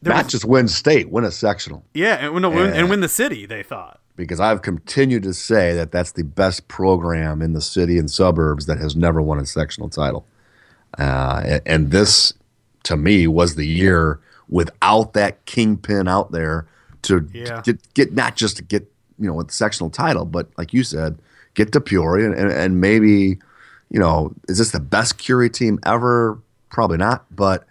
There 0.00 0.14
Not 0.14 0.24
was, 0.26 0.32
just 0.32 0.44
win 0.44 0.68
state, 0.68 1.10
win 1.10 1.24
a 1.24 1.30
sectional. 1.32 1.84
yeah, 1.92 2.14
and 2.24 2.32
win, 2.32 2.44
Yeah. 2.52 2.66
and 2.74 2.88
win 2.88 3.00
the 3.00 3.08
city. 3.08 3.46
They 3.46 3.64
thought. 3.64 3.98
Because 4.14 4.38
I've 4.38 4.62
continued 4.62 5.24
to 5.24 5.34
say 5.34 5.74
that 5.74 5.90
that's 5.90 6.12
the 6.12 6.22
best 6.22 6.68
program 6.68 7.42
in 7.42 7.52
the 7.52 7.60
city 7.60 7.98
and 7.98 8.08
suburbs 8.08 8.66
that 8.66 8.78
has 8.78 8.94
never 8.94 9.20
won 9.20 9.40
a 9.40 9.46
sectional 9.46 9.88
title. 9.88 10.24
Uh, 10.98 11.42
and, 11.44 11.62
and 11.66 11.90
this, 11.90 12.32
to 12.84 12.96
me, 12.96 13.26
was 13.26 13.56
the 13.56 13.66
year 13.66 14.20
without 14.48 15.14
that 15.14 15.44
kingpin 15.46 16.06
out 16.08 16.30
there 16.32 16.66
to 17.02 17.28
Yeah. 17.32 17.60
get, 17.64 17.94
get 17.94 18.12
not 18.12 18.36
just 18.36 18.56
to 18.58 18.62
get 18.62 18.88
you 19.18 19.26
know 19.26 19.40
a 19.40 19.50
sectional 19.50 19.90
title, 19.90 20.24
but 20.24 20.48
like 20.58 20.72
you 20.72 20.82
said, 20.84 21.18
get 21.54 21.72
to 21.72 21.80
Peoria 21.80 22.26
and, 22.30 22.34
and, 22.38 22.50
and 22.52 22.80
maybe 22.80 23.38
you 23.90 23.98
know 24.00 24.32
is 24.48 24.58
this 24.58 24.70
the 24.70 24.80
best 24.80 25.18
Curie 25.18 25.50
team 25.50 25.78
ever? 25.84 26.40
Probably 26.70 26.98
not, 26.98 27.24
but 27.34 27.66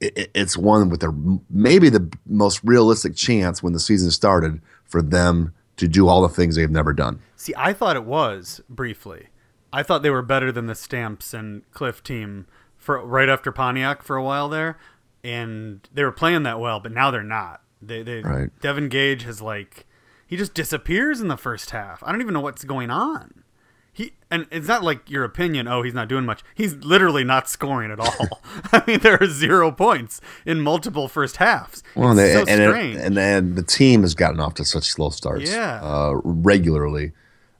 it- 0.00 0.30
it's 0.34 0.56
one 0.56 0.88
with 0.88 1.00
the 1.00 1.40
maybe 1.50 1.88
the 1.88 2.08
most 2.26 2.60
realistic 2.64 3.14
chance 3.16 3.62
when 3.62 3.72
the 3.72 3.80
season 3.80 4.10
started 4.10 4.60
for 4.84 5.02
them 5.02 5.52
to 5.76 5.88
do 5.88 6.06
all 6.08 6.22
the 6.22 6.28
things 6.28 6.54
they've 6.56 6.70
never 6.70 6.92
done. 6.92 7.18
See, 7.36 7.54
I 7.56 7.72
thought 7.72 7.96
it 7.96 8.04
was 8.04 8.60
briefly. 8.68 9.28
I 9.72 9.82
thought 9.82 10.02
they 10.02 10.10
were 10.10 10.22
better 10.22 10.52
than 10.52 10.66
the 10.66 10.74
Stamps 10.74 11.32
and 11.32 11.62
Cliff 11.72 12.02
team 12.02 12.46
for 12.76 13.04
right 13.04 13.28
after 13.28 13.50
Pontiac 13.50 14.02
for 14.02 14.16
a 14.16 14.22
while 14.22 14.48
there, 14.50 14.76
and 15.24 15.88
they 15.92 16.04
were 16.04 16.12
playing 16.12 16.42
that 16.42 16.60
well. 16.60 16.78
But 16.78 16.92
now 16.92 17.10
they're 17.10 17.22
not. 17.22 17.62
They, 17.80 18.02
they 18.02 18.20
Right. 18.20 18.50
Devin 18.60 18.88
Gage 18.90 19.22
has 19.24 19.40
like 19.40 19.86
he 20.32 20.38
just 20.38 20.54
disappears 20.54 21.20
in 21.20 21.28
the 21.28 21.36
first 21.36 21.72
half. 21.72 22.02
I 22.02 22.10
don't 22.10 22.22
even 22.22 22.32
know 22.32 22.40
what's 22.40 22.64
going 22.64 22.88
on. 22.88 23.44
He 23.92 24.14
and 24.30 24.46
it's 24.50 24.66
not 24.66 24.82
like 24.82 25.10
your 25.10 25.24
opinion. 25.24 25.68
Oh, 25.68 25.82
he's 25.82 25.92
not 25.92 26.08
doing 26.08 26.24
much. 26.24 26.42
He's 26.54 26.74
literally 26.76 27.22
not 27.22 27.50
scoring 27.50 27.90
at 27.90 28.00
all. 28.00 28.40
I 28.72 28.82
mean, 28.86 29.00
there 29.00 29.18
are 29.20 29.26
zero 29.26 29.70
points 29.70 30.22
in 30.46 30.62
multiple 30.62 31.06
first 31.06 31.36
halves. 31.36 31.82
Well, 31.94 32.14
they, 32.14 32.32
so 32.32 32.40
and, 32.40 32.48
and, 32.48 32.72
strange. 32.72 32.96
and 32.96 33.14
then 33.14 33.56
the 33.56 33.62
team 33.62 34.00
has 34.00 34.14
gotten 34.14 34.40
off 34.40 34.54
to 34.54 34.64
such 34.64 34.84
slow 34.84 35.10
starts, 35.10 35.52
Yeah. 35.52 35.80
uh, 35.82 36.18
regularly, 36.24 37.12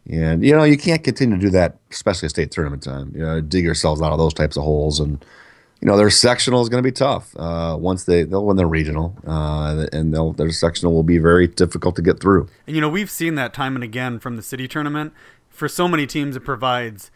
and 0.09 0.43
you 0.43 0.57
know 0.57 0.64
you 0.64 0.79
can't 0.79 1.05
continue 1.05 1.37
to 1.37 1.43
do 1.43 1.50
that, 1.50 1.76
especially 1.91 2.25
at 2.29 2.31
state 2.31 2.50
tournament 2.52 2.83
time. 2.83 3.12
You 3.14 3.21
know, 3.21 3.43
dig 3.43 3.64
yourselves 3.64 4.00
out 4.00 4.12
of 4.12 4.19
those 4.19 4.33
types 4.33 4.57
of 4.57 4.62
holes, 4.62 4.99
and 4.99 5.23
you 5.83 5.89
know 5.89 5.97
their 5.97 6.11
sectional 6.11 6.62
is 6.62 6.69
going 6.69 6.83
to 6.83 6.87
be 6.87 6.93
tough. 6.93 7.37
Uh, 7.37 7.77
once 7.79 8.05
they 8.05 8.23
they'll 8.23 8.47
win 8.47 8.57
their 8.57 8.69
regional, 8.69 9.17
uh, 9.27 9.89
and 9.93 10.15
they'll, 10.15 10.33
their 10.33 10.51
sectional 10.53 10.95
will 10.95 11.03
be 11.03 11.19
very 11.19 11.49
difficult 11.49 11.97
to 11.97 12.03
get 12.03 12.21
through. 12.21 12.49
And 12.69 12.77
you 12.77 12.81
know, 12.81 12.89
we've 12.89 13.11
seen 13.11 13.35
that 13.35 13.53
time 13.53 13.75
and 13.75 13.83
again 13.83 14.21
from 14.21 14.37
the 14.37 14.43
city 14.43 14.69
tournament. 14.69 15.12
For 15.49 15.69
so 15.69 15.89
many 15.89 16.07
teams, 16.07 16.37
it 16.37 16.45
provides 16.45 17.11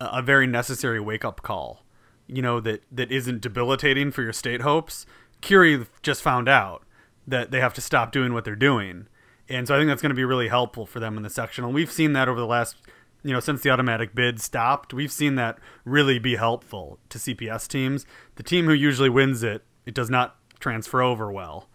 a, 0.00 0.06
a 0.14 0.22
very 0.22 0.48
necessary 0.48 0.98
wake 0.98 1.24
up 1.24 1.42
call. 1.42 1.84
You 2.26 2.42
know 2.42 2.60
that 2.60 2.82
that 2.90 3.12
isn't 3.12 3.40
debilitating 3.40 4.10
for 4.10 4.22
your 4.22 4.32
state 4.32 4.62
hopes. 4.62 5.06
Curie 5.40 5.86
just 6.02 6.20
found 6.20 6.48
out 6.48 6.82
that 7.24 7.52
they 7.52 7.60
have 7.60 7.74
to 7.74 7.80
stop 7.80 8.10
doing 8.10 8.34
what 8.34 8.44
they're 8.44 8.56
doing, 8.56 9.06
and 9.48 9.68
so 9.68 9.76
I 9.76 9.78
think 9.78 9.88
that's 9.88 10.02
going 10.02 10.10
to 10.10 10.16
be 10.16 10.24
really 10.24 10.48
helpful 10.48 10.86
for 10.86 10.98
them 10.98 11.16
in 11.16 11.22
the 11.22 11.30
sectional. 11.30 11.70
We've 11.70 11.92
seen 11.92 12.14
that 12.14 12.28
over 12.28 12.40
the 12.40 12.46
last, 12.46 12.74
you 13.22 13.32
know, 13.32 13.40
since 13.40 13.62
the 13.62 13.70
automatic 13.70 14.14
bid 14.14 14.40
stopped. 14.40 14.94
We've 14.94 15.12
seen 15.12 15.34
that 15.36 15.58
really 15.84 16.18
be 16.18 16.36
helpful 16.36 16.98
to 17.08 17.18
CPS 17.18 17.66
teams. 17.68 18.06
The 18.36 18.42
team 18.42 18.66
who 18.66 18.72
usually 18.72 19.08
wins 19.08 19.42
it, 19.42 19.64
it 19.86 19.94
does 19.94 20.10
not 20.10 20.36
transfer 20.60 21.02
over 21.02 21.30
well, 21.30 21.68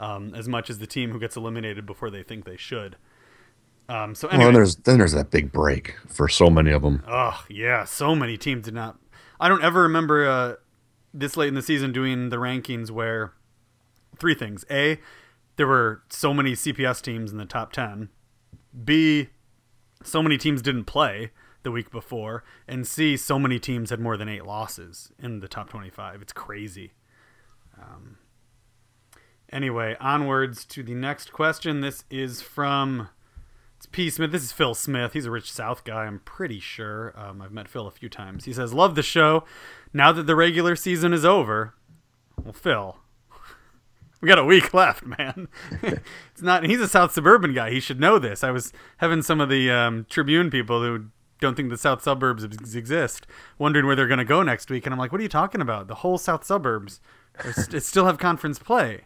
um, 0.00 0.34
as 0.34 0.48
much 0.48 0.70
as 0.70 0.78
the 0.78 0.86
team 0.86 1.10
who 1.10 1.20
gets 1.20 1.36
eliminated 1.36 1.86
before 1.86 2.10
they 2.10 2.22
think 2.22 2.44
they 2.44 2.56
should. 2.56 2.96
Um, 3.88 4.14
so 4.14 4.28
anyway, 4.28 4.44
then 4.44 4.54
there's 4.54 4.76
then 4.76 4.98
there's 4.98 5.12
that 5.12 5.30
big 5.30 5.50
break 5.50 5.96
for 6.06 6.28
so 6.28 6.50
many 6.50 6.70
of 6.72 6.82
them. 6.82 7.02
oh 7.08 7.42
yeah, 7.48 7.84
so 7.84 8.14
many 8.14 8.36
teams 8.36 8.64
did 8.64 8.74
not. 8.74 8.98
I 9.40 9.48
don't 9.48 9.62
ever 9.62 9.82
remember 9.82 10.28
uh, 10.28 10.54
this 11.14 11.36
late 11.38 11.48
in 11.48 11.54
the 11.54 11.62
season 11.62 11.92
doing 11.92 12.28
the 12.28 12.36
rankings 12.36 12.90
where 12.90 13.32
three 14.18 14.34
things: 14.34 14.66
a, 14.70 15.00
there 15.56 15.66
were 15.66 16.02
so 16.10 16.34
many 16.34 16.52
CPS 16.52 17.00
teams 17.00 17.32
in 17.32 17.38
the 17.38 17.46
top 17.46 17.72
ten; 17.72 18.10
b, 18.84 19.30
so 20.02 20.22
many 20.22 20.38
teams 20.38 20.62
didn't 20.62 20.84
play 20.84 21.30
the 21.62 21.70
week 21.70 21.90
before; 21.90 22.44
and 22.66 22.86
c, 22.86 23.16
so 23.16 23.38
many 23.38 23.58
teams 23.58 23.90
had 23.90 24.00
more 24.00 24.16
than 24.16 24.28
eight 24.28 24.44
losses 24.44 25.12
in 25.18 25.40
the 25.40 25.48
top 25.48 25.70
twenty-five. 25.70 26.22
It's 26.22 26.32
crazy. 26.32 26.92
Um, 27.80 28.18
anyway, 29.52 29.96
onwards 30.00 30.64
to 30.66 30.82
the 30.82 30.94
next 30.94 31.32
question. 31.32 31.80
This 31.80 32.04
is 32.10 32.42
from 32.42 33.08
it's 33.78 33.86
P. 33.86 34.10
Smith. 34.10 34.32
This 34.32 34.42
is 34.42 34.50
Phil 34.50 34.74
Smith. 34.74 35.12
He's 35.12 35.26
a 35.26 35.30
rich 35.30 35.52
South 35.52 35.84
guy, 35.84 36.04
I'm 36.04 36.18
pretty 36.18 36.58
sure. 36.58 37.14
Um, 37.16 37.40
I've 37.40 37.52
met 37.52 37.68
Phil 37.68 37.86
a 37.86 37.92
few 37.92 38.08
times. 38.08 38.44
He 38.44 38.52
says, 38.52 38.74
Love 38.74 38.96
the 38.96 39.04
show. 39.04 39.44
Now 39.92 40.10
that 40.10 40.26
the 40.26 40.34
regular 40.34 40.74
season 40.74 41.12
is 41.12 41.24
over, 41.24 41.74
well, 42.42 42.52
Phil, 42.52 42.98
we 44.20 44.28
got 44.28 44.38
a 44.38 44.44
week 44.44 44.74
left, 44.74 45.04
man. 45.04 45.48
it's 45.82 46.42
not. 46.42 46.64
He's 46.64 46.80
a 46.80 46.88
South 46.88 47.12
suburban 47.12 47.54
guy. 47.54 47.70
He 47.70 47.80
should 47.80 48.00
know 48.00 48.18
this. 48.18 48.42
I 48.42 48.50
was 48.50 48.72
having 48.98 49.22
some 49.22 49.40
of 49.40 49.48
the 49.48 49.70
um, 49.70 50.06
Tribune 50.08 50.50
people 50.50 50.80
who 50.82 51.06
don't 51.40 51.56
think 51.56 51.70
the 51.70 51.78
South 51.78 52.02
suburbs 52.02 52.44
exist, 52.44 53.26
wondering 53.58 53.86
where 53.86 53.94
they're 53.94 54.08
going 54.08 54.18
to 54.18 54.24
go 54.24 54.42
next 54.42 54.70
week. 54.70 54.86
And 54.86 54.92
I'm 54.92 54.98
like, 54.98 55.12
what 55.12 55.20
are 55.20 55.22
you 55.22 55.28
talking 55.28 55.60
about? 55.60 55.86
The 55.86 55.96
whole 55.96 56.18
South 56.18 56.44
suburbs 56.44 57.00
st- 57.52 57.82
still 57.82 58.06
have 58.06 58.18
conference 58.18 58.58
play. 58.58 59.02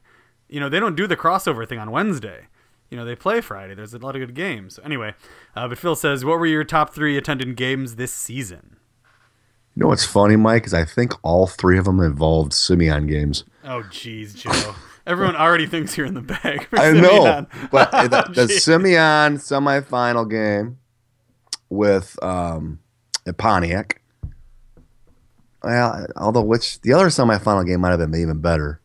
You 0.49 0.61
know, 0.61 0.69
they 0.69 0.81
don't 0.81 0.97
do 0.97 1.07
the 1.07 1.17
crossover 1.17 1.69
thing 1.69 1.79
on 1.79 1.91
Wednesday. 1.91 2.47
You 2.91 2.97
know, 2.97 3.05
they 3.05 3.17
play 3.17 3.41
Friday. 3.41 3.75
There's 3.75 3.95
a 3.95 3.99
lot 3.99 4.17
of 4.17 4.21
good 4.21 4.35
games. 4.35 4.75
So 4.75 4.83
anyway, 4.83 5.15
uh, 5.57 5.69
but 5.69 5.79
Phil 5.79 5.97
says, 5.97 6.25
what 6.25 6.39
were 6.39 6.47
your 6.47 6.65
top 6.65 6.93
three 6.95 7.17
attended 7.17 7.57
games 7.57 7.97
this 7.97 8.13
season? 8.13 8.77
You 9.75 9.81
know 9.81 9.89
what's 9.89 10.05
funny, 10.05 10.37
Mike, 10.37 10.67
is 10.67 10.75
I 10.75 10.85
think 10.85 11.15
all 11.23 11.47
three 11.47 11.79
of 11.79 11.87
them 11.87 12.01
involved 12.01 12.53
Simeon 12.53 13.07
games. 13.07 13.45
Oh, 13.65 13.83
jeez, 13.91 14.35
Joe. 14.35 14.75
Everyone 15.07 15.35
already 15.37 15.67
thinks 15.67 15.97
you're 15.97 16.07
in 16.07 16.15
the 16.15 16.21
bag. 16.23 16.67
for 16.69 16.79
I 16.81 16.93
know, 16.93 17.47
but 17.73 17.91
the, 17.91 18.31
the 18.35 18.49
Simeon 18.49 19.37
semifinal 19.39 20.29
game 20.31 20.79
with 21.69 22.23
um, 22.23 22.79
at 23.27 23.37
Pontiac. 23.37 24.01
Well, 25.63 26.07
although 26.17 26.43
which 26.43 26.81
the 26.81 26.93
other 26.93 27.07
semifinal 27.07 27.67
game 27.67 27.81
might 27.81 27.91
have 27.91 27.99
been 27.99 28.15
even 28.21 28.41
better. 28.41 28.81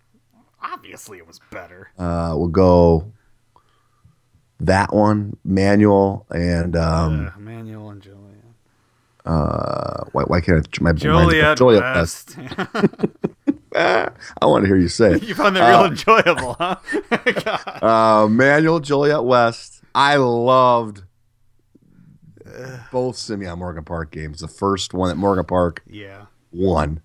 Obviously, 0.62 1.18
it 1.18 1.28
was 1.28 1.40
better. 1.52 1.92
Uh, 1.98 2.34
we'll 2.36 2.48
go 2.50 3.12
that 4.60 4.94
one, 4.94 5.38
Manual, 5.44 6.26
and 6.32 6.76
um, 6.76 7.32
uh, 7.36 7.40
Manual 7.40 7.92
and 7.92 8.02
Joliet. 8.02 8.44
uh, 9.26 10.04
why, 10.12 10.24
why 10.24 10.42
can't 10.42 10.68
I? 10.68 10.82
My 10.82 10.90
mind's- 10.92 11.02
Joliet, 11.04 11.58
Joliet 11.58 11.82
West. 11.84 12.38
Ah, 13.76 14.10
I 14.42 14.46
want 14.46 14.64
to 14.64 14.68
hear 14.68 14.78
you 14.78 14.88
say 14.88 15.14
it. 15.14 15.24
you 15.24 15.36
found 15.36 15.56
that 15.56 15.68
real 15.68 15.80
Uh, 15.80 15.88
enjoyable, 15.88 16.54
huh? 16.60 16.76
Uh, 18.24 18.28
Manual 18.30 18.80
Joliet 18.80 19.24
West. 19.24 19.82
I 19.94 20.16
loved 20.16 21.04
both 22.92 23.18
Simeon 23.18 23.60
Morgan 23.60 23.84
Park 23.84 24.12
games. 24.12 24.40
The 24.40 24.48
first 24.48 24.94
one 24.94 25.10
at 25.12 25.18
Morgan 25.18 25.46
Park 25.46 25.84
Yeah. 25.88 26.26
won, 26.52 27.02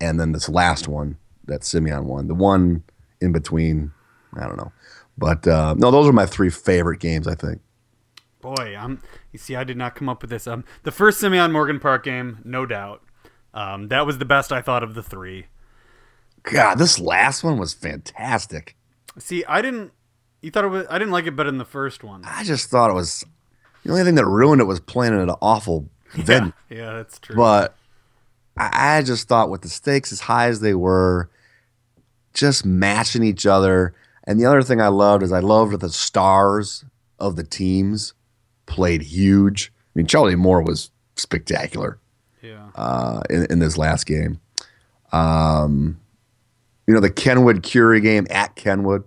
and 0.00 0.18
then 0.18 0.32
this 0.32 0.48
last 0.48 0.88
one 0.88 1.16
that 1.44 1.64
Simeon 1.64 2.06
won. 2.06 2.26
The 2.28 2.34
one 2.34 2.82
in 3.20 3.32
between, 3.32 3.92
I 4.34 4.46
don't 4.46 4.56
know. 4.56 4.72
But 5.16 5.46
uh, 5.46 5.74
no, 5.76 5.90
those 5.90 6.06
are 6.08 6.12
my 6.12 6.26
three 6.26 6.50
favorite 6.50 7.00
games. 7.00 7.26
I 7.26 7.34
think. 7.34 7.60
Boy, 8.40 8.76
I'm. 8.78 9.00
You 9.32 9.38
see, 9.38 9.56
I 9.56 9.64
did 9.64 9.76
not 9.76 9.94
come 9.94 10.08
up 10.08 10.22
with 10.22 10.30
this. 10.30 10.46
Um, 10.46 10.64
the 10.84 10.92
first 10.92 11.18
Simeon 11.18 11.50
Morgan 11.52 11.80
Park 11.80 12.04
game, 12.04 12.38
no 12.44 12.66
doubt. 12.66 13.02
Um, 13.54 13.88
that 13.88 14.06
was 14.06 14.18
the 14.18 14.24
best 14.24 14.52
I 14.52 14.60
thought 14.60 14.82
of 14.82 14.94
the 14.94 15.02
three. 15.02 15.46
God, 16.42 16.76
this 16.76 16.98
last 16.98 17.44
one 17.44 17.58
was 17.58 17.74
fantastic. 17.74 18.76
See, 19.18 19.44
I 19.46 19.60
didn't. 19.62 19.92
You 20.42 20.50
thought 20.50 20.64
it 20.64 20.68
was? 20.68 20.86
I 20.88 20.98
didn't 20.98 21.12
like 21.12 21.26
it 21.26 21.36
better 21.36 21.50
than 21.50 21.58
the 21.58 21.64
first 21.64 22.04
one. 22.04 22.22
I 22.24 22.44
just 22.44 22.70
thought 22.70 22.90
it 22.90 22.94
was 22.94 23.24
the 23.84 23.90
only 23.90 24.04
thing 24.04 24.14
that 24.14 24.26
ruined 24.26 24.60
it 24.60 24.64
was 24.64 24.80
playing 24.80 25.12
in 25.14 25.20
an 25.20 25.30
awful 25.42 25.88
venue. 26.12 26.52
Yeah, 26.70 26.76
yeah, 26.78 26.92
that's 26.94 27.18
true. 27.18 27.34
But 27.36 27.76
I, 28.56 28.98
I 28.98 29.02
just 29.02 29.26
thought 29.28 29.50
with 29.50 29.62
the 29.62 29.68
stakes 29.68 30.12
as 30.12 30.20
high 30.20 30.46
as 30.48 30.60
they 30.60 30.74
were, 30.74 31.28
just 32.34 32.64
matching 32.64 33.24
each 33.24 33.46
other. 33.46 33.94
And 34.24 34.38
the 34.38 34.46
other 34.46 34.62
thing 34.62 34.80
I 34.80 34.88
loved 34.88 35.22
is 35.22 35.32
I 35.32 35.40
loved 35.40 35.72
that 35.72 35.80
the 35.80 35.88
stars 35.90 36.84
of 37.18 37.34
the 37.36 37.44
teams 37.44 38.14
played 38.66 39.02
huge. 39.02 39.72
I 39.74 39.98
mean, 39.98 40.06
Charlie 40.06 40.36
Moore 40.36 40.62
was 40.62 40.90
spectacular 41.16 41.98
Yeah. 42.42 42.68
uh, 42.76 43.22
in, 43.30 43.46
in 43.50 43.58
this 43.58 43.76
last 43.78 44.04
game. 44.04 44.38
Um, 45.12 45.98
you 46.88 46.94
know, 46.94 47.00
the 47.00 47.10
Kenwood 47.10 47.62
Curie 47.62 48.00
game 48.00 48.26
at 48.30 48.56
Kenwood, 48.56 49.04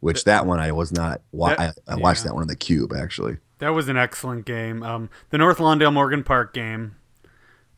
which 0.00 0.24
that 0.24 0.44
one 0.44 0.58
I 0.58 0.72
was 0.72 0.90
not, 0.90 1.22
wa- 1.30 1.54
That- 1.54 1.76
I, 1.88 1.92
I 1.92 1.96
watched 1.96 2.22
yeah. 2.22 2.28
that 2.28 2.34
one 2.34 2.42
on 2.42 2.48
the 2.48 2.56
cube 2.56 2.92
actually. 2.92 3.38
That 3.58 3.70
was 3.70 3.88
an 3.88 3.96
excellent 3.96 4.44
game. 4.44 4.82
Um, 4.82 5.08
the 5.28 5.38
North 5.38 5.58
Lawndale 5.58 5.92
Morgan 5.92 6.24
Park 6.24 6.52
game 6.52 6.96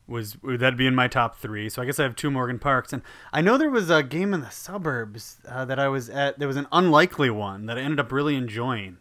was 0.07 0.37
that'd 0.43 0.77
be 0.79 0.87
in 0.87 0.95
my 0.95 1.09
top 1.09 1.37
three. 1.37 1.69
So 1.69 1.83
I 1.83 1.85
guess 1.85 1.99
I 1.99 2.05
have 2.05 2.17
two 2.17 2.31
Morgan 2.31 2.59
Parks, 2.59 2.93
and 2.93 3.03
I 3.33 3.41
know 3.41 3.59
there 3.59 3.69
was 3.71 3.91
a 3.91 4.03
game 4.03 4.33
in 4.33 4.41
the 4.41 4.51
suburbs 4.51 5.39
uh, 5.47 5.65
that 5.65 5.79
I 5.79 5.89
was 5.89 6.09
at. 6.09 6.39
There 6.39 6.49
was 6.49 6.57
an 6.57 6.69
unlikely 6.73 7.31
one 7.31 7.67
that 7.67 7.77
I 7.79 7.81
ended 7.81 8.01
up 8.01 8.13
really 8.13 8.37
enjoying, 8.37 8.99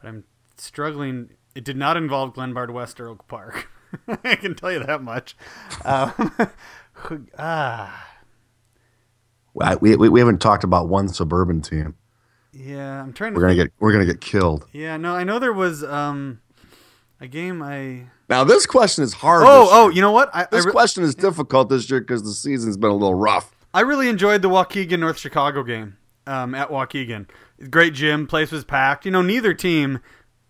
but 0.00 0.08
I'm 0.08 0.24
struggling. 0.56 1.30
It 1.54 1.64
did 1.64 1.76
not 1.76 1.96
involve 1.98 2.34
Glenbard 2.34 2.70
West 2.72 2.98
or 2.98 3.08
Oak 3.08 3.28
Park. 3.28 3.68
I 4.24 4.34
can 4.36 4.54
tell 4.54 4.72
you 4.72 4.82
that 4.84 5.02
much. 5.02 5.36
Um, 5.84 6.32
ah, 7.38 8.11
we, 9.54 9.96
we 9.96 10.08
we 10.08 10.20
haven't 10.20 10.40
talked 10.40 10.64
about 10.64 10.88
one 10.88 11.08
suburban 11.08 11.60
team. 11.62 11.94
yeah. 12.52 13.02
I'm 13.02 13.12
trying 13.12 13.34
to. 13.34 13.36
We're 13.40 13.46
gonna 13.48 13.56
think- 13.58 13.70
get 13.70 13.80
we're 13.80 13.92
gonna 13.92 14.06
get 14.06 14.20
killed. 14.20 14.66
Yeah, 14.72 14.96
no, 14.96 15.14
I 15.14 15.24
know 15.24 15.38
there 15.38 15.52
was 15.52 15.82
um, 15.84 16.40
a 17.20 17.26
game 17.26 17.62
I. 17.62 18.06
Now 18.28 18.44
this 18.44 18.66
question 18.66 19.04
is 19.04 19.12
hard. 19.14 19.42
Oh, 19.46 19.68
oh, 19.70 19.88
you 19.90 20.00
know 20.00 20.12
what? 20.12 20.34
I, 20.34 20.42
I 20.42 20.46
this 20.50 20.64
re- 20.66 20.72
question 20.72 21.04
is 21.04 21.14
difficult 21.14 21.68
this 21.68 21.88
year 21.90 22.00
because 22.00 22.22
the 22.22 22.32
season's 22.32 22.76
been 22.76 22.90
a 22.90 22.94
little 22.94 23.14
rough. 23.14 23.54
I 23.74 23.80
really 23.80 24.08
enjoyed 24.08 24.42
the 24.42 24.48
Waukegan 24.50 24.98
North 24.98 25.18
Chicago 25.18 25.62
game 25.62 25.96
um, 26.26 26.54
at 26.54 26.68
Waukegan. 26.70 27.26
Great 27.70 27.94
gym, 27.94 28.26
place 28.26 28.50
was 28.50 28.64
packed. 28.64 29.04
You 29.04 29.10
know, 29.12 29.22
neither 29.22 29.54
team, 29.54 30.00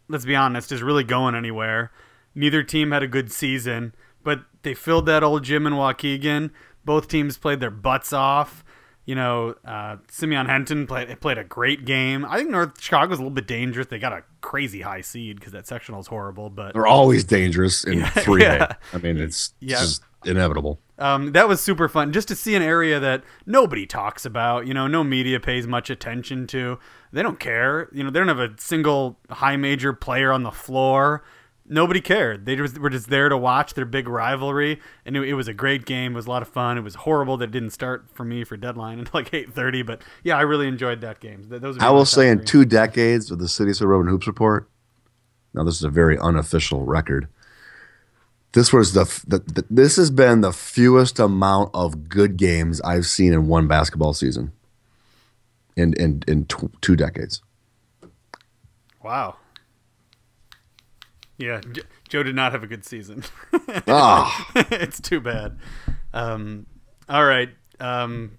let's 0.09 0.25
be 0.25 0.35
honest, 0.35 0.73
is 0.73 0.83
really 0.83 1.05
going 1.05 1.35
anywhere. 1.35 1.93
Neither 2.35 2.63
team 2.63 2.91
had 2.93 3.03
a 3.03 3.07
good 3.09 3.31
season, 3.31 3.95
but 4.25 4.45
they 4.63 4.75
filled 4.75 5.07
that 5.07 5.23
old 5.23 5.45
gym 5.45 5.67
in 5.67 5.75
Waukegan. 5.75 6.51
Both 6.85 7.09
teams 7.09 7.37
played 7.37 7.61
their 7.61 7.71
butts 7.71 8.13
off. 8.13 8.65
You 9.05 9.17
know, 9.17 9.57
uh, 9.65 9.97
Simeon 10.09 10.47
Henton 10.47 10.87
played 10.87 11.21
played 11.21 11.37
a 11.39 11.43
great 11.45 11.85
game. 11.85 12.25
I 12.25 12.37
think 12.39 12.51
North 12.51 12.81
Chicago's 12.81 13.19
a 13.19 13.23
little 13.23 13.35
bit 13.35 13.49
dangerous. 13.49 13.89
They 13.89 13.99
got 13.99 14.13
a 14.13 14.23
crazy 14.41 14.83
high 14.83 15.01
seed 15.01 15.37
because 15.41 15.53
that 15.53 15.67
sectional 15.67 16.01
is 16.01 16.07
horrible. 16.07 16.51
But 16.51 16.75
They're 16.75 16.87
always 16.87 17.25
dangerous 17.25 17.83
in 17.85 18.05
three 18.07 18.45
A. 18.45 18.55
yeah. 18.55 18.73
I 18.93 18.99
mean, 18.99 19.19
it's 19.19 19.55
Yeah. 19.59 19.81
just 19.81 20.03
inevitable. 20.25 20.79
Um, 21.01 21.33
that 21.33 21.49
was 21.49 21.61
super 21.61 21.89
fun 21.89 22.13
just 22.13 22.29
to 22.29 22.37
see 22.37 22.55
an 22.55 22.63
area 22.63 23.01
that 23.01 23.25
nobody 23.45 23.87
talks 23.87 24.25
about. 24.25 24.69
You 24.69 24.75
know, 24.75 24.87
no 24.87 25.03
media 25.03 25.41
pays 25.41 25.67
much 25.67 25.91
attention 25.91 26.47
to. 26.49 26.79
They 27.13 27.25
don't 27.25 27.41
care. 27.41 27.89
You 27.93 28.05
know, 28.05 28.11
they 28.11 28.21
don't 28.21 28.29
have 28.29 28.39
a 28.39 28.55
single 28.59 29.19
high 29.31 29.57
major 29.57 29.93
player 29.93 30.31
on 30.31 30.45
the 30.45 30.53
floor. 30.53 31.25
Nobody 31.73 32.01
cared. 32.01 32.45
They 32.47 32.55
just 32.55 32.79
were 32.79 32.91
just 32.91 33.09
there 33.09 33.29
to 33.29 33.37
watch 33.37 33.75
their 33.75 33.85
big 33.87 34.07
rivalry, 34.07 34.81
and 35.07 35.17
it, 35.17 35.29
it 35.29 35.35
was 35.35 35.49
a 35.49 35.55
great 35.55 35.85
game. 35.87 36.13
It 36.13 36.17
was 36.17 36.27
a 36.27 36.31
lot 36.31 36.43
of 36.43 36.49
fun. 36.49 36.77
It 36.79 36.83
was 36.83 36.95
horrible 36.95 37.37
that 37.39 37.47
it 37.47 37.51
didn't 37.53 37.71
start 37.71 38.05
for 38.13 38.25
me 38.25 38.45
for 38.45 38.57
deadline 38.57 38.99
until 39.01 39.13
like 39.21 39.33
eight 39.35 39.53
thirty. 39.53 39.83
But 39.83 40.03
yeah, 40.23 40.37
I 40.37 40.43
really 40.43 40.69
enjoyed 40.69 41.01
that 41.01 41.21
game. 41.21 41.45
Th- 41.49 41.61
Those 41.61 41.79
I 41.79 41.91
will 41.91 42.05
say, 42.05 42.29
in 42.29 42.45
two 42.45 42.65
decades 42.65 43.31
of 43.31 43.39
the 43.39 43.49
City 43.49 43.73
Suburban 43.73 44.09
Hoops 44.09 44.27
Report, 44.27 44.69
now 45.55 45.65
this 45.65 45.77
is 45.77 45.85
a 45.85 45.89
very 45.91 46.19
unofficial 46.19 46.85
record. 46.85 47.27
This 48.53 48.71
was 48.71 48.93
the, 48.93 49.05
the, 49.27 49.39
the 49.39 49.65
this 49.71 49.97
has 49.97 50.11
been 50.11 50.43
the 50.43 50.53
fewest 50.53 51.19
amount 51.19 51.71
of 51.73 52.11
good 52.11 52.37
games 52.37 52.83
I've 52.83 53.07
seen 53.07 53.33
in 53.33 53.49
one 53.49 53.67
basketball 53.67 54.13
season. 54.13 54.53
In 55.75 55.95
in 55.95 56.23
in 56.29 56.45
tw- 56.45 56.71
two 56.83 56.97
decades. 56.97 57.41
wow. 59.03 59.37
Yeah, 61.43 61.61
Joe 62.09 62.23
did 62.23 62.37
not 62.37 62.53
have 62.53 62.63
a 62.63 62.69
good 62.69 62.85
season. 62.85 63.25
Ah, 63.89 64.51
it's 64.55 65.01
too 65.01 65.19
bad. 65.21 65.59
Um, 66.13 66.67
all 67.09 67.25
right. 67.25 67.49
Um, 67.81 68.39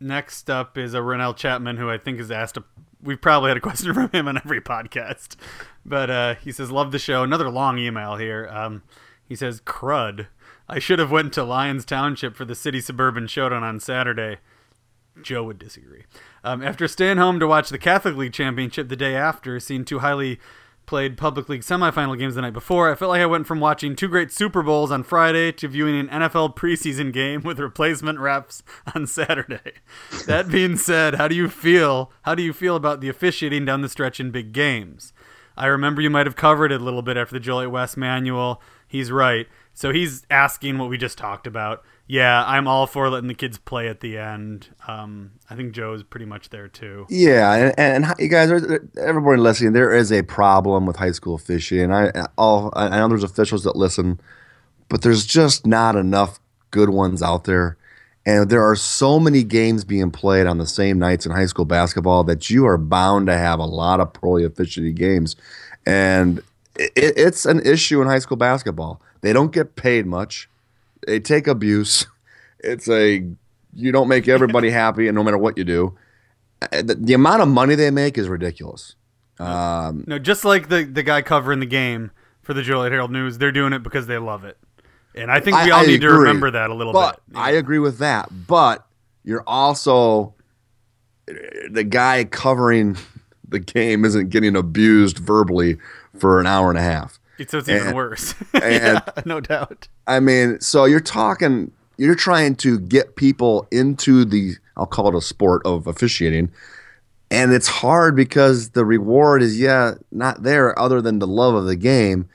next 0.00 0.50
up 0.50 0.76
is 0.76 0.94
a 0.94 0.98
Renell 0.98 1.36
Chapman, 1.36 1.76
who 1.76 1.88
I 1.88 1.96
think 1.98 2.18
has 2.18 2.32
asked. 2.32 2.56
A, 2.56 2.64
we've 3.00 3.20
probably 3.20 3.50
had 3.50 3.56
a 3.56 3.60
question 3.60 3.94
from 3.94 4.10
him 4.10 4.26
on 4.26 4.36
every 4.36 4.60
podcast, 4.60 5.36
but 5.84 6.10
uh, 6.10 6.34
he 6.34 6.50
says, 6.50 6.72
"Love 6.72 6.90
the 6.90 6.98
show." 6.98 7.22
Another 7.22 7.48
long 7.50 7.78
email 7.78 8.16
here. 8.16 8.48
Um, 8.50 8.82
he 9.24 9.36
says, 9.36 9.60
"Crud." 9.60 10.26
I 10.68 10.80
should 10.80 10.98
have 10.98 11.10
went 11.12 11.32
to 11.34 11.44
Lyons 11.44 11.84
Township 11.84 12.34
for 12.34 12.44
the 12.44 12.54
City 12.56 12.80
Suburban 12.80 13.28
Showdown 13.28 13.62
on 13.62 13.78
Saturday. 13.78 14.38
Joe 15.22 15.44
would 15.44 15.58
disagree. 15.58 16.04
Um, 16.42 16.62
after 16.62 16.88
staying 16.88 17.18
home 17.18 17.38
to 17.38 17.46
watch 17.46 17.68
the 17.68 17.78
Catholic 17.78 18.16
League 18.16 18.32
Championship 18.32 18.88
the 18.88 18.96
day 18.96 19.14
after, 19.14 19.60
seeing 19.60 19.84
two 19.84 20.00
highly 20.00 20.40
played 20.92 21.16
public 21.16 21.48
league 21.48 21.62
semifinal 21.62 22.18
games 22.18 22.34
the 22.34 22.42
night 22.42 22.52
before, 22.52 22.92
I 22.92 22.94
felt 22.94 23.08
like 23.08 23.22
I 23.22 23.24
went 23.24 23.46
from 23.46 23.60
watching 23.60 23.96
two 23.96 24.08
great 24.08 24.30
Super 24.30 24.62
Bowls 24.62 24.90
on 24.90 25.02
Friday 25.02 25.50
to 25.52 25.66
viewing 25.66 25.98
an 25.98 26.08
NFL 26.08 26.54
preseason 26.54 27.14
game 27.14 27.40
with 27.40 27.58
replacement 27.58 28.18
refs 28.18 28.60
on 28.94 29.06
Saturday. 29.06 29.72
That 30.26 30.50
being 30.50 30.76
said, 30.76 31.14
how 31.14 31.28
do 31.28 31.34
you 31.34 31.48
feel? 31.48 32.12
How 32.24 32.34
do 32.34 32.42
you 32.42 32.52
feel 32.52 32.76
about 32.76 33.00
the 33.00 33.08
officiating 33.08 33.64
down 33.64 33.80
the 33.80 33.88
stretch 33.88 34.20
in 34.20 34.32
big 34.32 34.52
games? 34.52 35.14
I 35.56 35.64
remember 35.64 36.02
you 36.02 36.10
might 36.10 36.26
have 36.26 36.36
covered 36.36 36.72
it 36.72 36.82
a 36.82 36.84
little 36.84 37.00
bit 37.00 37.16
after 37.16 37.32
the 37.32 37.40
Joliet 37.40 37.70
West 37.70 37.96
manual. 37.96 38.60
He's 38.86 39.10
right. 39.10 39.48
So 39.72 39.94
he's 39.94 40.26
asking 40.30 40.76
what 40.76 40.90
we 40.90 40.98
just 40.98 41.16
talked 41.16 41.46
about. 41.46 41.82
Yeah, 42.06 42.44
I'm 42.46 42.68
all 42.68 42.86
for 42.86 43.08
letting 43.08 43.28
the 43.28 43.34
kids 43.34 43.58
play 43.58 43.88
at 43.88 44.00
the 44.00 44.18
end. 44.18 44.68
Um, 44.86 45.32
I 45.48 45.54
think 45.54 45.72
Joe 45.72 45.94
is 45.94 46.02
pretty 46.02 46.26
much 46.26 46.50
there 46.50 46.68
too. 46.68 47.06
yeah, 47.08 47.72
and, 47.76 48.04
and 48.04 48.14
you 48.18 48.28
guys, 48.28 48.50
everybody 49.00 49.40
listening, 49.40 49.72
there 49.72 49.92
is 49.92 50.12
a 50.12 50.22
problem 50.22 50.84
with 50.84 50.96
high 50.96 51.12
school 51.12 51.34
officiating. 51.34 51.92
I 51.92 52.10
all 52.36 52.72
I 52.74 52.98
know 52.98 53.08
there's 53.08 53.22
officials 53.22 53.64
that 53.64 53.76
listen, 53.76 54.20
but 54.88 55.02
there's 55.02 55.24
just 55.24 55.66
not 55.66 55.96
enough 55.96 56.38
good 56.70 56.90
ones 56.90 57.22
out 57.22 57.44
there. 57.44 57.76
And 58.24 58.50
there 58.50 58.62
are 58.62 58.76
so 58.76 59.18
many 59.18 59.42
games 59.42 59.84
being 59.84 60.10
played 60.10 60.46
on 60.46 60.58
the 60.58 60.66
same 60.66 60.98
nights 60.98 61.26
in 61.26 61.32
high 61.32 61.46
school 61.46 61.64
basketball 61.64 62.24
that 62.24 62.50
you 62.50 62.66
are 62.66 62.78
bound 62.78 63.26
to 63.26 63.36
have 63.36 63.58
a 63.58 63.64
lot 63.64 64.00
of 64.00 64.12
poorly 64.12 64.44
officiated 64.44 64.94
games. 64.96 65.34
And 65.86 66.38
it, 66.76 66.92
it's 66.96 67.46
an 67.46 67.64
issue 67.66 68.00
in 68.00 68.06
high 68.06 68.20
school 68.20 68.36
basketball. 68.36 69.00
They 69.22 69.32
don't 69.32 69.52
get 69.52 69.76
paid 69.76 70.06
much. 70.06 70.48
They 71.06 71.20
take 71.20 71.46
abuse. 71.46 72.06
It's 72.64 72.88
a 72.88 73.28
you 73.74 73.90
don't 73.90 74.06
make 74.06 74.28
everybody 74.28 74.70
happy, 74.84 75.08
and 75.08 75.16
no 75.16 75.24
matter 75.24 75.36
what 75.36 75.58
you 75.58 75.64
do, 75.64 75.98
Uh, 76.60 76.80
the, 76.82 76.94
the 76.94 77.12
amount 77.12 77.42
of 77.42 77.48
money 77.48 77.74
they 77.74 77.90
make 77.90 78.16
is 78.16 78.28
ridiculous. 78.28 78.94
Um, 79.40 80.04
No, 80.06 80.20
just 80.20 80.44
like 80.44 80.68
the 80.68 80.84
the 80.84 81.02
guy 81.02 81.22
covering 81.22 81.58
the 81.58 81.66
game 81.66 82.12
for 82.40 82.54
the 82.54 82.62
Joliet 82.62 82.92
Herald 82.92 83.10
News, 83.10 83.38
they're 83.38 83.50
doing 83.50 83.72
it 83.72 83.82
because 83.82 84.06
they 84.06 84.16
love 84.18 84.44
it. 84.44 84.58
And 85.16 85.28
I 85.32 85.40
think 85.40 85.56
we 85.56 85.70
I- 85.72 85.74
all 85.74 85.82
I 85.82 85.86
need 85.86 86.02
to 86.02 86.10
remember 86.10 86.52
that 86.52 86.70
a 86.70 86.74
little 86.74 86.92
but 86.92 87.20
bit. 87.28 87.36
I 87.36 87.50
agree 87.50 87.80
with 87.80 87.98
that. 87.98 88.28
But 88.46 88.86
you're 89.24 89.42
also 89.44 90.34
the 91.26 91.82
guy 91.84 92.22
covering 92.24 92.96
the 93.48 93.58
game 93.58 94.04
isn't 94.04 94.28
getting 94.30 94.54
abused 94.54 95.18
verbally 95.18 95.78
for 96.16 96.38
an 96.38 96.46
hour 96.46 96.70
and 96.70 96.78
a 96.78 96.82
half. 96.82 97.18
So 97.46 97.58
it's 97.58 97.68
even 97.68 97.94
worse. 97.94 98.34
and- 98.54 98.62
yeah, 98.62 99.00
no 99.24 99.40
doubt. 99.40 99.88
I 100.06 100.20
mean, 100.20 100.60
so 100.60 100.84
you're 100.84 101.00
talking, 101.00 101.72
you're 101.96 102.14
trying 102.14 102.56
to 102.56 102.78
get 102.78 103.16
people 103.16 103.66
into 103.70 104.24
the, 104.24 104.54
I'll 104.76 104.86
call 104.86 105.08
it 105.08 105.14
a 105.14 105.20
sport 105.20 105.62
of 105.64 105.86
officiating. 105.86 106.50
And 107.30 107.52
it's 107.52 107.68
hard 107.68 108.14
because 108.14 108.70
the 108.70 108.84
reward 108.84 109.42
is, 109.42 109.58
yeah, 109.58 109.94
not 110.10 110.42
there 110.42 110.78
other 110.78 111.00
than 111.00 111.18
the 111.18 111.26
love 111.26 111.54
of 111.54 111.64
the 111.64 111.76
game. 111.76 112.28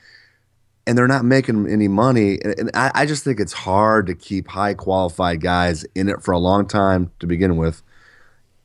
And 0.86 0.96
they're 0.96 1.06
not 1.06 1.24
making 1.24 1.68
any 1.68 1.86
money. 1.86 2.40
And, 2.42 2.58
and 2.58 2.70
I, 2.74 2.90
I 2.94 3.06
just 3.06 3.22
think 3.22 3.38
it's 3.38 3.52
hard 3.52 4.06
to 4.06 4.14
keep 4.14 4.48
high 4.48 4.74
qualified 4.74 5.40
guys 5.40 5.84
in 5.94 6.08
it 6.08 6.22
for 6.22 6.32
a 6.32 6.38
long 6.38 6.66
time 6.66 7.12
to 7.20 7.26
begin 7.26 7.56
with. 7.56 7.82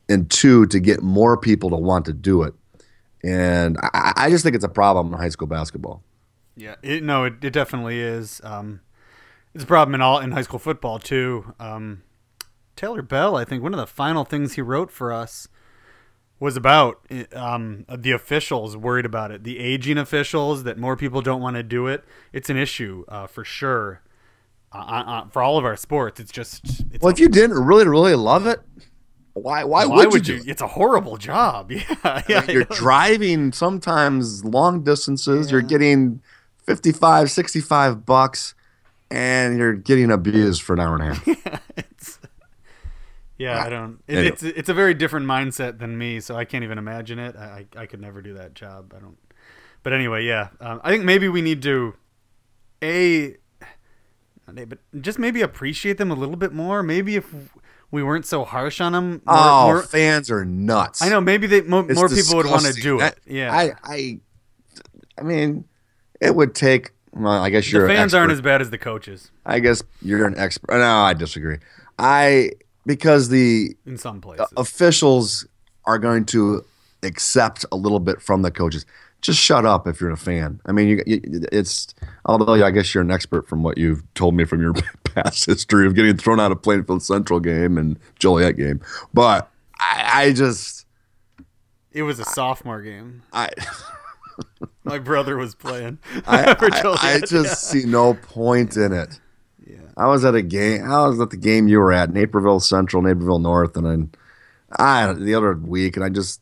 And 0.08 0.30
two, 0.30 0.66
to 0.66 0.80
get 0.80 1.02
more 1.02 1.36
people 1.36 1.70
to 1.70 1.76
want 1.76 2.06
to 2.06 2.12
do 2.12 2.42
it. 2.42 2.54
And 3.22 3.78
I, 3.82 4.12
I 4.16 4.30
just 4.30 4.42
think 4.42 4.54
it's 4.54 4.64
a 4.64 4.68
problem 4.68 5.12
in 5.12 5.18
high 5.18 5.28
school 5.28 5.48
basketball. 5.48 6.02
Yeah, 6.56 6.76
it, 6.82 7.02
no, 7.02 7.24
it, 7.24 7.42
it 7.42 7.52
definitely 7.52 8.00
is. 8.00 8.40
Um, 8.44 8.80
it's 9.54 9.64
a 9.64 9.66
problem 9.66 9.94
in 9.94 10.00
all 10.00 10.18
in 10.18 10.32
high 10.32 10.42
school 10.42 10.58
football 10.58 10.98
too. 10.98 11.54
Um, 11.58 12.02
Taylor 12.76 13.02
Bell, 13.02 13.36
I 13.36 13.44
think 13.44 13.62
one 13.62 13.72
of 13.72 13.78
the 13.78 13.86
final 13.86 14.24
things 14.24 14.54
he 14.54 14.62
wrote 14.62 14.90
for 14.90 15.12
us 15.12 15.48
was 16.40 16.56
about 16.56 17.06
um, 17.34 17.86
the 17.88 18.10
officials 18.10 18.76
worried 18.76 19.06
about 19.06 19.30
it, 19.30 19.44
the 19.44 19.58
aging 19.58 19.96
officials 19.96 20.64
that 20.64 20.76
more 20.76 20.96
people 20.96 21.22
don't 21.22 21.40
want 21.40 21.56
to 21.56 21.62
do 21.62 21.86
it. 21.86 22.04
It's 22.32 22.50
an 22.50 22.56
issue 22.56 23.04
uh, 23.08 23.26
for 23.26 23.44
sure 23.44 24.02
uh, 24.72 24.78
uh, 24.78 25.28
for 25.28 25.42
all 25.42 25.56
of 25.56 25.64
our 25.64 25.76
sports. 25.76 26.18
It's 26.18 26.32
just 26.32 26.84
it's 26.92 27.00
Well, 27.00 27.12
if 27.12 27.20
you 27.20 27.28
didn't 27.28 27.64
really, 27.64 27.86
really 27.86 28.14
love 28.16 28.46
it, 28.46 28.60
why, 29.34 29.64
why, 29.64 29.86
why 29.86 29.96
would, 29.96 30.12
would 30.12 30.28
you? 30.28 30.36
you? 30.36 30.40
it? 30.42 30.48
It's 30.48 30.62
a 30.62 30.68
horrible 30.68 31.16
job. 31.16 31.70
Yeah, 32.04 32.22
yeah. 32.28 32.50
You're 32.50 32.64
driving 32.64 33.52
sometimes 33.52 34.44
long 34.44 34.82
distances. 34.82 35.50
You're 35.50 35.62
getting 35.62 36.20
55, 36.66 37.30
65 37.30 38.04
bucks, 38.06 38.54
and 39.10 39.56
you're 39.58 39.74
getting 39.74 40.10
abused 40.10 40.62
for 40.62 40.72
an 40.74 40.80
hour 40.80 40.94
and 40.96 41.02
a 41.02 41.14
half. 41.14 41.62
it's, 41.76 42.18
Yeah, 43.38 43.62
I 43.64 43.68
don't. 43.68 44.00
It, 44.06 44.16
Anyway. 44.16 44.28
It's 44.32 44.42
it's 44.42 44.68
a 44.68 44.74
very 44.74 44.94
different 44.94 45.26
mindset 45.26 45.78
than 45.78 45.96
me, 45.98 46.20
so 46.20 46.36
I 46.36 46.44
can't 46.44 46.64
even 46.64 46.78
imagine 46.78 47.18
it. 47.18 47.36
I 47.36 47.66
I, 47.76 47.82
I 47.82 47.86
could 47.86 48.00
never 48.00 48.22
do 48.22 48.34
that 48.34 48.54
job. 48.54 48.92
I 48.96 49.00
don't. 49.00 49.16
But 49.82 49.92
anyway, 49.92 50.24
yeah. 50.24 50.48
Um, 50.60 50.80
I 50.82 50.90
think 50.90 51.04
maybe 51.04 51.28
we 51.28 51.42
need 51.42 51.60
to, 51.62 51.94
a, 52.82 53.36
but 54.46 54.78
just 55.02 55.18
maybe 55.18 55.42
appreciate 55.42 55.98
them 55.98 56.10
a 56.10 56.14
little 56.14 56.36
bit 56.36 56.52
more. 56.54 56.82
Maybe 56.82 57.16
if 57.16 57.26
we 57.90 58.02
weren't 58.02 58.24
so 58.24 58.44
harsh 58.44 58.80
on 58.80 58.92
them. 58.92 59.10
More, 59.26 59.36
Oh, 59.36 59.64
more- 59.66 59.82
fans 59.82 60.30
are 60.30 60.44
nuts. 60.44 61.02
I 61.02 61.10
know. 61.10 61.20
Maybe 61.20 61.46
they 61.46 61.60
mo- 61.60 61.82
more 61.86 62.08
people 62.08 62.36
would 62.36 62.46
want 62.46 62.62
to 62.62 62.72
disgusting. 62.72 62.82
do 62.82 63.00
it. 63.00 63.18
Yeah. 63.26 63.52
I, 63.54 63.72
I, 63.84 64.20
I 65.18 65.22
mean, 65.22 65.64
it 66.24 66.34
would 66.34 66.54
take. 66.54 66.92
Well, 67.12 67.32
I 67.32 67.50
guess 67.50 67.70
you're 67.70 67.86
the 67.86 67.92
an 67.92 67.96
fans 67.96 68.14
aren't 68.14 68.32
as 68.32 68.40
bad 68.40 68.60
as 68.60 68.70
the 68.70 68.78
coaches 68.78 69.30
I 69.46 69.60
guess 69.60 69.82
you're 70.02 70.26
an 70.26 70.36
expert. 70.36 70.72
No, 70.72 70.82
I 70.82 71.14
disagree. 71.14 71.58
I 71.98 72.50
because 72.86 73.28
the 73.28 73.76
in 73.86 73.96
some 73.98 74.20
places. 74.20 74.46
officials 74.56 75.46
are 75.84 75.98
going 75.98 76.24
to 76.26 76.64
accept 77.02 77.64
a 77.70 77.76
little 77.76 78.00
bit 78.00 78.20
from 78.20 78.42
the 78.42 78.50
coaches. 78.50 78.84
Just 79.20 79.40
shut 79.40 79.64
up 79.64 79.86
if 79.86 80.00
you're 80.00 80.10
a 80.10 80.18
fan. 80.18 80.60
I 80.66 80.72
mean, 80.72 80.88
you, 80.88 81.02
you, 81.06 81.20
it's 81.50 81.94
although 82.26 82.62
I 82.62 82.70
guess 82.70 82.94
you're 82.94 83.02
an 83.02 83.10
expert 83.10 83.48
from 83.48 83.62
what 83.62 83.78
you've 83.78 84.02
told 84.14 84.34
me 84.34 84.44
from 84.44 84.60
your 84.60 84.74
past 85.04 85.46
history 85.46 85.86
of 85.86 85.94
getting 85.94 86.16
thrown 86.16 86.40
out 86.40 86.52
of 86.52 86.62
Plainfield 86.62 87.02
Central 87.02 87.40
game 87.40 87.78
and 87.78 87.98
Joliet 88.18 88.56
game, 88.56 88.80
but 89.14 89.50
I, 89.78 90.10
I 90.12 90.32
just 90.32 90.86
it 91.92 92.02
was 92.02 92.18
a 92.18 92.24
sophomore 92.24 92.82
game. 92.82 93.22
I. 93.32 93.50
My 94.84 94.98
brother 94.98 95.36
was 95.36 95.54
playing 95.54 95.98
I, 96.26 96.54
I, 96.58 96.96
I 97.16 97.20
just 97.26 97.64
see 97.70 97.84
no 97.84 98.14
point 98.14 98.76
in 98.76 98.92
it. 98.92 99.18
Yeah. 99.66 99.78
I 99.96 100.06
was 100.08 100.24
at 100.24 100.34
a 100.34 100.42
game. 100.42 100.84
I 100.90 101.06
was 101.06 101.18
at 101.20 101.30
the 101.30 101.36
game 101.38 101.68
you 101.68 101.78
were 101.80 101.92
at, 101.92 102.12
Naperville 102.12 102.60
Central, 102.60 103.02
Naperville 103.02 103.38
North, 103.38 103.76
and 103.76 103.86
then 103.86 104.12
I 104.78 105.12
the 105.14 105.34
other 105.34 105.54
week, 105.54 105.96
and 105.96 106.04
I 106.04 106.08
just 106.10 106.40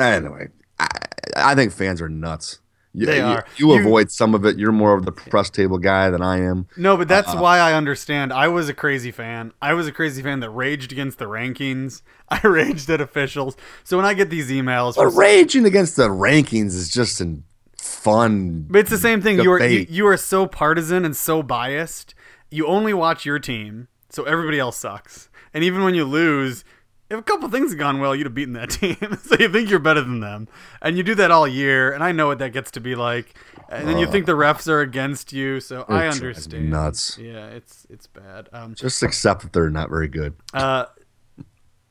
anyway. 0.00 0.48
I, 0.78 0.88
I 1.36 1.54
think 1.54 1.72
fans 1.72 2.00
are 2.00 2.08
nuts. 2.08 2.60
You, 2.94 3.04
They 3.04 3.20
are. 3.20 3.44
You, 3.58 3.74
You- 3.74 3.80
avoid 3.80 4.10
some 4.10 4.34
of 4.34 4.46
it. 4.46 4.56
You're 4.56 4.72
more 4.72 4.94
of 4.96 5.04
the 5.04 5.12
press 5.12 5.50
table 5.50 5.76
guy 5.76 6.08
than 6.08 6.22
I 6.22 6.38
am. 6.40 6.66
No, 6.78 6.96
but 6.96 7.08
that's 7.08 7.28
Uh-uh. 7.28 7.42
why 7.42 7.58
I 7.58 7.74
understand. 7.74 8.32
I 8.32 8.48
was 8.48 8.70
a 8.70 8.74
crazy 8.74 9.10
fan. 9.10 9.52
I 9.60 9.74
was 9.74 9.86
a 9.86 9.92
crazy 9.92 10.22
fan 10.22 10.40
that 10.40 10.48
raged 10.48 10.92
against 10.92 11.18
the 11.18 11.26
rankings. 11.26 12.00
I 12.30 12.40
raged 12.46 12.88
at 12.88 13.02
officials. 13.02 13.54
So 13.84 13.98
when 13.98 14.06
I 14.06 14.14
get 14.14 14.30
these 14.30 14.50
emails, 14.50 14.96
But 14.96 15.08
raging 15.08 15.66
against 15.66 15.96
the 15.96 16.08
rankings 16.08 16.68
is 16.74 16.90
just 16.90 17.20
in 17.20 17.44
fun. 17.94 18.66
but 18.68 18.78
it's 18.80 18.90
the 18.90 18.98
same 18.98 19.20
thing. 19.22 19.38
You 19.40 19.52
are 19.52 19.64
you, 19.64 19.86
you 19.88 20.06
are 20.06 20.16
so 20.16 20.46
partisan 20.46 21.04
and 21.04 21.16
so 21.16 21.42
biased. 21.42 22.14
You 22.50 22.66
only 22.66 22.94
watch 22.94 23.24
your 23.24 23.38
team, 23.38 23.88
so 24.10 24.24
everybody 24.24 24.58
else 24.58 24.76
sucks. 24.76 25.28
And 25.52 25.64
even 25.64 25.82
when 25.84 25.94
you 25.94 26.04
lose, 26.04 26.64
if 27.08 27.18
a 27.18 27.22
couple 27.22 27.48
things 27.48 27.70
have 27.70 27.78
gone 27.78 28.00
well, 28.00 28.14
you'd 28.14 28.26
have 28.26 28.34
beaten 28.34 28.54
that 28.54 28.70
team. 28.70 28.96
so 29.22 29.36
you 29.38 29.48
think 29.48 29.70
you're 29.70 29.78
better 29.78 30.00
than 30.00 30.20
them, 30.20 30.48
and 30.82 30.96
you 30.96 31.02
do 31.02 31.14
that 31.16 31.30
all 31.30 31.46
year. 31.46 31.92
And 31.92 32.02
I 32.02 32.12
know 32.12 32.26
what 32.26 32.38
that 32.38 32.52
gets 32.52 32.70
to 32.72 32.80
be 32.80 32.94
like. 32.94 33.34
And 33.68 33.88
then 33.88 33.98
you 33.98 34.06
think 34.06 34.26
the 34.26 34.32
refs 34.36 34.68
are 34.68 34.80
against 34.80 35.32
you. 35.32 35.58
So 35.60 35.84
I 35.88 36.06
understand. 36.06 36.70
nuts. 36.70 37.18
Yeah, 37.18 37.48
it's 37.48 37.86
it's 37.90 38.06
bad. 38.06 38.48
Um, 38.52 38.74
Just 38.74 39.02
accept 39.02 39.42
that 39.42 39.52
they're 39.52 39.70
not 39.70 39.88
very 39.90 40.08
good. 40.08 40.34
Uh, 40.54 40.86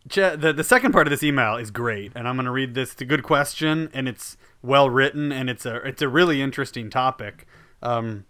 the 0.08 0.54
the 0.56 0.64
second 0.64 0.92
part 0.92 1.08
of 1.08 1.12
this 1.12 1.24
email 1.24 1.56
is 1.58 1.72
great, 1.72 2.12
and 2.16 2.28
I'm 2.28 2.36
going 2.36 2.46
to 2.46 2.52
read 2.52 2.76
this. 2.76 2.94
It's 2.94 3.02
a 3.02 3.06
good 3.06 3.24
question, 3.24 3.90
and 3.94 4.08
it's 4.08 4.38
well 4.66 4.90
written, 4.90 5.32
and 5.32 5.50
it's 5.50 5.66
a 5.66 5.78
it's 5.78 6.02
a 6.02 6.10
really 6.10 6.42
interesting 6.42 6.90
topic. 6.90 7.46
Um, 7.82 8.26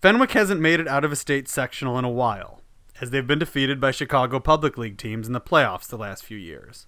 Fenwick 0.00 0.32
hasn't 0.32 0.60
made 0.60 0.80
it 0.80 0.88
out 0.88 1.04
of 1.04 1.12
a 1.12 1.16
state 1.16 1.48
sectional 1.48 1.98
in 1.98 2.04
a 2.04 2.10
while, 2.10 2.62
as 3.00 3.10
they've 3.10 3.26
been 3.26 3.38
defeated 3.38 3.80
by 3.80 3.90
Chicago 3.90 4.40
Public 4.40 4.78
League 4.78 4.98
teams 4.98 5.26
in 5.26 5.32
the 5.32 5.40
playoffs 5.40 5.88
the 5.88 5.98
last 5.98 6.24
few 6.24 6.38
years. 6.38 6.86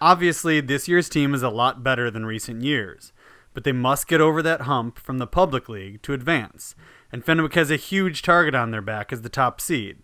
Obviously, 0.00 0.60
this 0.60 0.88
year's 0.88 1.08
team 1.08 1.34
is 1.34 1.42
a 1.42 1.50
lot 1.50 1.82
better 1.82 2.10
than 2.10 2.26
recent 2.26 2.62
years, 2.62 3.12
but 3.54 3.64
they 3.64 3.72
must 3.72 4.06
get 4.06 4.20
over 4.20 4.42
that 4.42 4.62
hump 4.62 4.98
from 4.98 5.18
the 5.18 5.26
Public 5.26 5.68
League 5.68 6.02
to 6.02 6.12
advance, 6.12 6.74
and 7.10 7.24
Fenwick 7.24 7.54
has 7.54 7.70
a 7.70 7.76
huge 7.76 8.22
target 8.22 8.54
on 8.54 8.70
their 8.70 8.82
back 8.82 9.12
as 9.12 9.22
the 9.22 9.28
top 9.28 9.60
seed. 9.60 9.98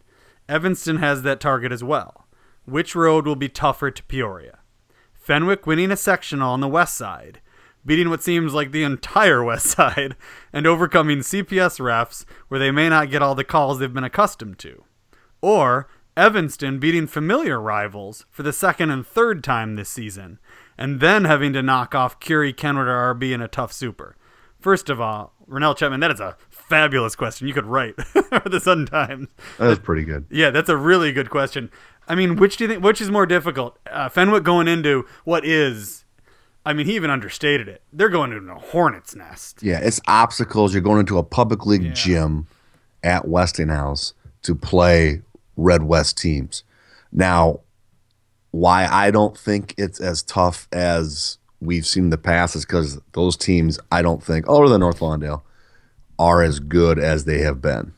Evanston 0.48 0.98
has 0.98 1.22
that 1.22 1.40
target 1.40 1.72
as 1.72 1.84
well. 1.84 2.26
Which 2.64 2.94
road 2.94 3.26
will 3.26 3.36
be 3.36 3.48
tougher 3.48 3.90
to 3.90 4.02
Peoria? 4.04 4.58
Fenwick 5.24 5.66
winning 5.66 5.90
a 5.90 5.96
sectional 5.96 6.52
on 6.52 6.60
the 6.60 6.68
west 6.68 6.94
side, 6.98 7.40
beating 7.86 8.10
what 8.10 8.22
seems 8.22 8.52
like 8.52 8.72
the 8.72 8.82
entire 8.82 9.42
west 9.44 9.68
side, 9.68 10.16
and 10.52 10.66
overcoming 10.66 11.20
CPS 11.20 11.80
refs 11.80 12.26
where 12.48 12.60
they 12.60 12.70
may 12.70 12.90
not 12.90 13.10
get 13.10 13.22
all 13.22 13.34
the 13.34 13.42
calls 13.42 13.78
they've 13.78 13.92
been 13.92 14.04
accustomed 14.04 14.58
to. 14.58 14.84
Or 15.40 15.88
Evanston 16.14 16.78
beating 16.78 17.06
familiar 17.06 17.58
rivals 17.58 18.26
for 18.30 18.42
the 18.42 18.52
second 18.52 18.90
and 18.90 19.06
third 19.06 19.42
time 19.42 19.76
this 19.76 19.88
season, 19.88 20.38
and 20.76 21.00
then 21.00 21.24
having 21.24 21.54
to 21.54 21.62
knock 21.62 21.94
off 21.94 22.20
Curie, 22.20 22.52
Kenwood, 22.52 22.86
or 22.86 23.14
RB 23.14 23.32
in 23.32 23.40
a 23.40 23.48
tough 23.48 23.72
super. 23.72 24.16
First 24.60 24.90
of 24.90 25.00
all, 25.00 25.32
Renell 25.48 25.76
Chapman, 25.76 26.00
that 26.00 26.10
is 26.10 26.20
a 26.20 26.36
fabulous 26.50 27.16
question. 27.16 27.48
You 27.48 27.54
could 27.54 27.66
write 27.66 28.00
for 28.02 28.48
the 28.48 28.60
Sun 28.60 28.86
Times. 28.86 29.28
That 29.58 29.68
was 29.68 29.78
pretty 29.78 30.04
good. 30.04 30.26
Yeah, 30.30 30.50
that's 30.50 30.68
a 30.68 30.76
really 30.76 31.12
good 31.12 31.30
question. 31.30 31.70
I 32.08 32.14
mean, 32.14 32.36
which 32.36 32.56
do 32.56 32.64
you 32.64 32.68
think? 32.68 32.82
Which 32.84 33.00
is 33.00 33.10
more 33.10 33.26
difficult? 33.26 33.78
Uh, 33.90 34.08
Fenwick 34.08 34.44
going 34.44 34.68
into 34.68 35.06
what 35.24 35.44
is? 35.44 36.04
I 36.66 36.72
mean, 36.72 36.86
he 36.86 36.94
even 36.96 37.10
understated 37.10 37.68
it. 37.68 37.82
They're 37.92 38.08
going 38.08 38.32
into 38.32 38.52
a 38.52 38.58
hornet's 38.58 39.14
nest. 39.14 39.62
Yeah, 39.62 39.80
it's 39.82 40.00
obstacles. 40.06 40.72
You're 40.72 40.82
going 40.82 41.00
into 41.00 41.18
a 41.18 41.22
public 41.22 41.66
league 41.66 41.82
Yeah. 41.82 41.92
gym 41.92 42.46
at 43.02 43.28
Westinghouse 43.28 44.14
to 44.42 44.54
play 44.54 45.22
Red 45.56 45.82
West 45.82 46.16
teams. 46.18 46.62
Now, 47.12 47.60
why 48.50 48.86
I 48.86 49.10
don't 49.10 49.36
think 49.36 49.74
it's 49.76 50.00
as 50.00 50.22
tough 50.22 50.68
as 50.72 51.38
we've 51.60 51.86
seen 51.86 52.04
in 52.04 52.10
the 52.10 52.18
past 52.18 52.56
is 52.56 52.64
because 52.64 52.98
those 53.12 53.36
teams, 53.36 53.78
I 53.92 54.00
don't 54.02 54.22
think, 54.22 54.46
other 54.48 54.68
than 54.68 54.80
North 54.80 55.00
Lawndale, 55.00 55.42
are 56.18 56.42
as 56.42 56.60
good 56.60 56.98
as 56.98 57.24
they 57.24 57.38
have 57.40 57.60
been. 57.60 57.92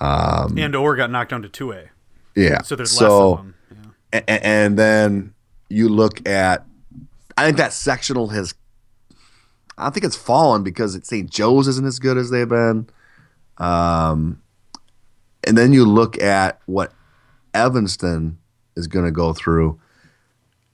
and 0.00 0.76
or 0.76 0.96
got 0.96 1.10
knocked 1.10 1.30
down 1.30 1.42
to 1.42 1.48
two 1.48 1.72
A, 1.72 1.90
Yeah. 2.36 2.62
so 2.62 2.76
there's 2.76 2.90
so, 2.90 3.30
less 3.30 3.38
of 3.40 3.44
them. 3.44 3.54
Yeah. 4.12 4.20
a- 4.20 4.46
and 4.46 4.78
then 4.78 5.34
you 5.68 5.88
look 5.88 6.26
at 6.28 6.64
I 7.36 7.44
think 7.44 7.56
that 7.56 7.72
sectional 7.72 8.28
has 8.28 8.54
I 9.78 9.90
think 9.90 10.04
it's 10.04 10.16
fallen 10.16 10.62
because 10.62 10.98
St. 11.06 11.28
Joe's 11.30 11.68
isn't 11.68 11.86
as 11.86 11.98
good 11.98 12.16
as 12.16 12.30
they've 12.30 12.48
been. 12.48 12.88
Um, 13.58 14.40
and 15.46 15.56
then 15.56 15.72
you 15.72 15.84
look 15.84 16.20
at 16.22 16.60
what 16.66 16.92
Evanston 17.52 18.38
is 18.74 18.86
going 18.86 19.04
to 19.04 19.10
go 19.10 19.32
through 19.32 19.78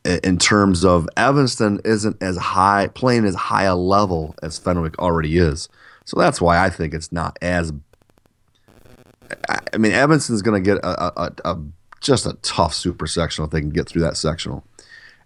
in 0.04 0.38
terms 0.38 0.84
of 0.84 1.08
Evanston 1.16 1.80
isn't 1.84 2.20
as 2.22 2.36
high 2.36 2.88
playing 2.94 3.24
as 3.24 3.34
high 3.34 3.64
a 3.64 3.76
level 3.76 4.34
as 4.42 4.58
Fenwick 4.58 4.98
already 4.98 5.38
is. 5.38 5.68
So 6.04 6.18
that's 6.18 6.40
why 6.40 6.64
I 6.64 6.70
think 6.70 6.94
it's 6.94 7.12
not 7.12 7.38
as 7.40 7.72
I- 9.48 9.78
mean, 9.78 9.92
Evanston's 9.92 10.42
going 10.42 10.62
to 10.62 10.70
get 10.70 10.78
a, 10.78 11.04
a, 11.04 11.12
a, 11.16 11.52
a 11.52 11.58
just 12.00 12.26
a 12.26 12.34
tough 12.42 12.74
super 12.74 13.06
sectional 13.06 13.46
if 13.46 13.52
they 13.52 13.60
can 13.60 13.70
get 13.70 13.88
through 13.88 14.02
that 14.02 14.16
sectional. 14.16 14.64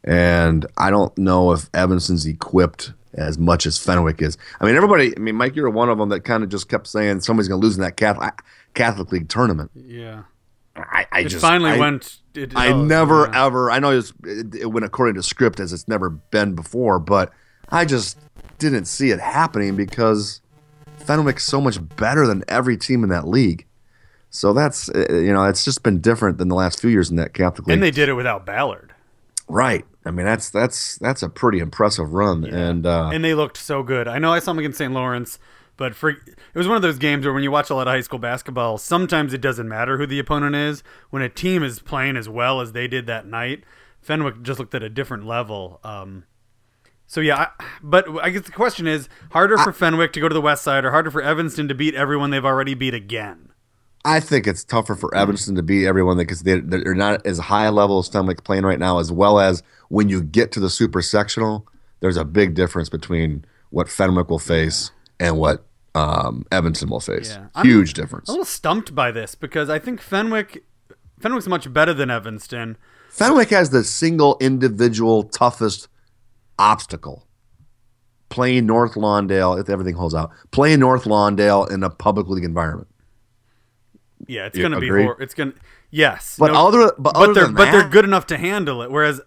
And 0.05 0.67
I 0.77 0.91
don't 0.91 1.17
know 1.19 1.53
if 1.53 1.69
Evanston's 1.75 2.27
equipped 2.27 2.93
as 3.15 3.39
much 3.39 3.67
as 3.67 3.79
Fenwick 3.79 4.23
is. 4.23 4.37
I 4.61 4.67
mean, 4.67 4.77
everybody. 4.77 5.17
I 5.17 5.21
mean, 5.21 5.35
Mike, 5.37 5.57
you're 5.57 5.71
one 5.71 5.89
of 5.89 5.99
them 5.99 6.11
that 6.11 6.21
kind 6.21 6.43
of 6.43 6.49
just 6.49 6.69
kept 6.69 6.87
saying 6.87 7.21
somebody's 7.21 7.49
going 7.49 7.61
to 7.61 7.67
lose 7.67 7.77
in 7.77 7.83
that 7.83 7.97
Catholic 7.97 8.43
Catholic 8.75 9.11
League 9.11 9.29
tournament. 9.29 9.71
Yeah. 9.75 10.25
I, 10.77 11.07
I 11.11 11.21
It 11.21 11.29
just 11.29 11.41
finally 11.41 11.73
I, 11.73 11.79
went. 11.79 12.19
It, 12.35 12.55
I 12.55 12.69
oh, 12.69 12.85
never 12.85 13.27
yeah. 13.27 13.47
ever. 13.47 13.71
I 13.71 13.79
know 13.79 13.91
it, 13.91 13.97
was, 13.97 14.13
it, 14.25 14.55
it 14.55 14.67
went 14.67 14.85
according 14.85 15.15
to 15.15 15.23
script 15.23 15.59
as 15.59 15.73
it's 15.73 15.89
never 15.89 16.11
been 16.11 16.55
before, 16.55 16.99
but 16.99 17.33
I 17.71 17.87
just 17.87 18.19
didn't 18.59 18.85
see 18.85 19.11
it 19.11 19.19
happening 19.19 19.75
because 19.75 20.43
Fenwick's 20.99 21.45
so 21.45 21.61
much 21.61 21.79
better 21.97 22.27
than 22.27 22.45
every 22.49 22.77
team 22.77 23.03
in 23.03 23.09
that 23.11 23.27
league. 23.27 23.67
So 24.37 24.53
that's 24.53 24.91
uh, 24.91 25.07
you 25.11 25.33
know 25.33 25.45
it's 25.45 25.65
just 25.65 25.83
been 25.83 26.01
different 26.01 26.37
than 26.37 26.49
the 26.49 26.55
last 26.55 26.81
few 26.81 26.91
years 26.91 27.09
in 27.11 27.17
that 27.17 27.33
Catholic 27.33 27.67
league. 27.67 27.73
And 27.73 27.83
they 27.83 27.91
did 27.91 28.11
it 28.11 28.13
without 28.13 28.45
Ballard. 28.45 28.95
right. 29.49 29.85
I 30.05 30.11
mean 30.11 30.27
that's 30.27 30.51
that's 30.51 30.99
that's 30.99 31.23
a 31.23 31.29
pretty 31.29 31.59
impressive 31.59 32.13
run, 32.13 32.45
and 32.45 32.87
uh, 32.87 33.11
and 33.13 33.25
they 33.25 33.35
looked 33.35 33.57
so 33.57 33.83
good. 33.83 34.07
I 34.07 34.19
know 34.19 34.33
I 34.33 34.39
saw 34.39 34.53
them 34.53 34.61
against 34.61 34.79
St. 34.79 34.93
Lawrence, 34.93 35.39
but 35.77 35.97
for 35.97 36.11
it 36.11 36.19
was 36.55 36.69
one 36.69 36.77
of 36.77 36.83
those 36.83 36.99
games 36.99 37.25
where 37.25 37.33
when 37.35 37.43
you 37.43 37.51
watch 37.51 37.71
a 37.71 37.75
lot 37.75 37.89
of 37.89 37.93
high 37.93 38.03
school 38.03 38.19
basketball, 38.19 38.79
sometimes 38.79 39.33
it 39.33 39.41
doesn't 39.41 39.69
matter 39.69 39.97
who 39.97 40.07
the 40.07 40.19
opponent 40.19 40.55
is. 40.55 40.85
When 41.11 41.23
a 41.23 41.29
team 41.29 41.63
is 41.63 41.81
playing 41.81 42.17
as 42.17 42.29
well 42.29 42.61
as 42.61 42.73
they 42.73 42.87
did 42.87 43.07
that 43.07 43.27
night, 43.27 43.65
Fenwick 44.01 44.43
just 44.43 44.61
looked 44.61 44.75
at 44.75 44.83
a 44.83 44.91
different 44.91 45.27
level. 45.27 45.81
Um, 45.83 46.25
so 47.07 47.21
yeah, 47.21 47.37
I, 47.59 47.65
but 47.83 48.07
I 48.23 48.31
guess 48.31 48.43
the 48.43 48.53
question 48.53 48.87
is 48.87 49.09
harder 49.31 49.59
for 49.59 49.73
Fenwick 49.73 50.13
to 50.13 50.21
go 50.21 50.29
to 50.29 50.35
the 50.35 50.41
West 50.41 50.63
Side, 50.63 50.85
or 50.85 50.91
harder 50.93 51.11
for 51.11 51.23
Evanston 51.23 51.69
to 51.69 51.75
beat 51.75 51.95
everyone 51.95 52.31
they've 52.31 52.45
already 52.45 52.75
beat 52.75 52.95
again. 52.95 53.51
I 54.07 54.21
think 54.21 54.47
it's 54.47 54.63
tougher 54.65 54.95
for 54.95 55.15
Evanston 55.15 55.57
to 55.57 55.63
beat 55.63 55.85
everyone 55.85 56.17
because 56.17 56.43
they, 56.43 56.61
they're 56.61 56.95
not 56.95 57.27
as 57.27 57.39
high 57.39 57.65
a 57.65 57.73
level 57.73 57.99
as 57.99 58.09
Fenwick 58.09 58.45
playing 58.45 58.63
right 58.65 58.79
now, 58.79 58.99
as 59.01 59.11
well 59.11 59.41
as 59.41 59.63
when 59.89 60.09
you 60.09 60.23
get 60.23 60.53
to 60.53 60.61
the 60.61 60.71
super 60.71 61.03
sectional, 61.03 61.67
there's 62.01 62.17
a 62.17 62.25
big 62.25 62.55
difference 62.55 62.89
between 62.89 63.45
what 63.71 63.89
Fenwick 63.89 64.31
will 64.31 64.39
face 64.39 64.93
and 65.19 65.39
what 65.39 65.67
um, 65.97 66.45
Evanston 66.53 66.89
will 66.89 67.01
face. 67.01 67.31
Yeah. 67.31 67.47
I'm- 67.57 67.67
Huge 67.67 67.95
difference. 67.95 68.29
I'm 68.29 68.35
a 68.35 68.39
little 68.39 68.45
stumped 68.47 68.95
by 68.95 69.11
this 69.11 69.35
because 69.35 69.69
I 69.69 69.79
think 69.81 70.01
Fenwick 70.01 70.63
Fenwick's 71.19 71.49
much 71.49 71.73
better 71.73 71.93
than 71.95 72.11
Evanston. 72.11 72.77
Fenwick 73.09 73.49
has 73.51 73.71
the 73.71 73.83
single 73.83 74.37
individual 74.41 75.25
toughest 75.25 75.89
obstacle. 76.59 77.27
Playing 78.29 78.67
North 78.67 78.95
Lawndale, 78.95 79.59
if 79.61 79.71
everything 79.71 79.95
holds 79.95 80.15
out, 80.15 80.31
playing 80.51 80.81
North 80.81 81.05
Lawndale 81.05 81.71
in 81.71 81.83
a 81.83 81.89
public 81.91 82.27
league 82.29 82.45
environment. 82.45 82.89
Yeah, 84.27 84.47
it's 84.47 84.59
gonna 84.59 84.81
be 84.81 84.89
hor- 84.89 85.21
it's 85.21 85.35
gonna 85.35 85.53
yes, 85.91 86.37
But 86.39 86.53
no- 86.53 86.67
other, 86.67 86.93
but, 86.99 87.15
but 87.15 87.17
other 87.17 87.35
they're 87.35 87.49
but 87.49 87.71
they're 87.71 87.89
good 87.89 88.05
enough 88.05 88.27
to 88.29 88.39
handle 88.39 88.83
it. 88.83 88.91
Whereas 88.91 89.21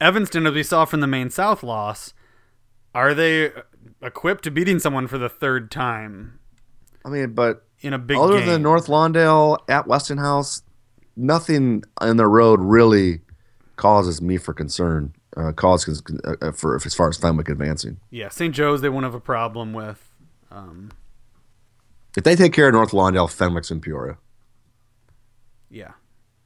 Evanston, 0.00 0.46
as 0.46 0.54
we 0.54 0.62
saw 0.62 0.84
from 0.84 1.00
the 1.00 1.06
main 1.06 1.30
South 1.30 1.62
loss, 1.62 2.12
are 2.94 3.14
they 3.14 3.50
equipped 4.02 4.44
to 4.44 4.50
beating 4.50 4.78
someone 4.78 5.06
for 5.06 5.18
the 5.18 5.28
third 5.28 5.70
time 5.70 6.38
I 7.04 7.08
mean, 7.08 7.32
but 7.34 7.64
in 7.80 7.92
a 7.92 7.98
big 7.98 8.16
other 8.18 8.38
game? 8.38 8.48
than 8.48 8.62
North 8.62 8.86
Lawndale 8.86 9.58
at 9.68 9.86
Westinghouse, 9.86 10.62
nothing 11.16 11.84
in 12.02 12.16
the 12.16 12.26
road 12.26 12.60
really 12.60 13.20
causes 13.76 14.20
me 14.22 14.36
for 14.36 14.52
concern. 14.54 15.14
Uh, 15.36 15.50
cause 15.50 16.00
uh, 16.24 16.34
uh, 16.40 16.52
for 16.52 16.76
as 16.76 16.94
far 16.94 17.08
as 17.08 17.16
Fenwick 17.16 17.48
advancing. 17.48 17.98
yeah, 18.10 18.28
St. 18.28 18.54
Joe's 18.54 18.82
they 18.82 18.88
won't 18.88 19.02
have 19.02 19.14
a 19.14 19.20
problem 19.20 19.72
with. 19.72 20.12
Um, 20.50 20.92
If 22.16 22.22
they 22.22 22.36
take 22.36 22.52
care 22.52 22.68
of 22.68 22.74
North 22.74 22.92
Lawndale, 22.92 23.28
Fenwick's 23.28 23.68
in 23.72 23.80
Peoria. 23.80 24.16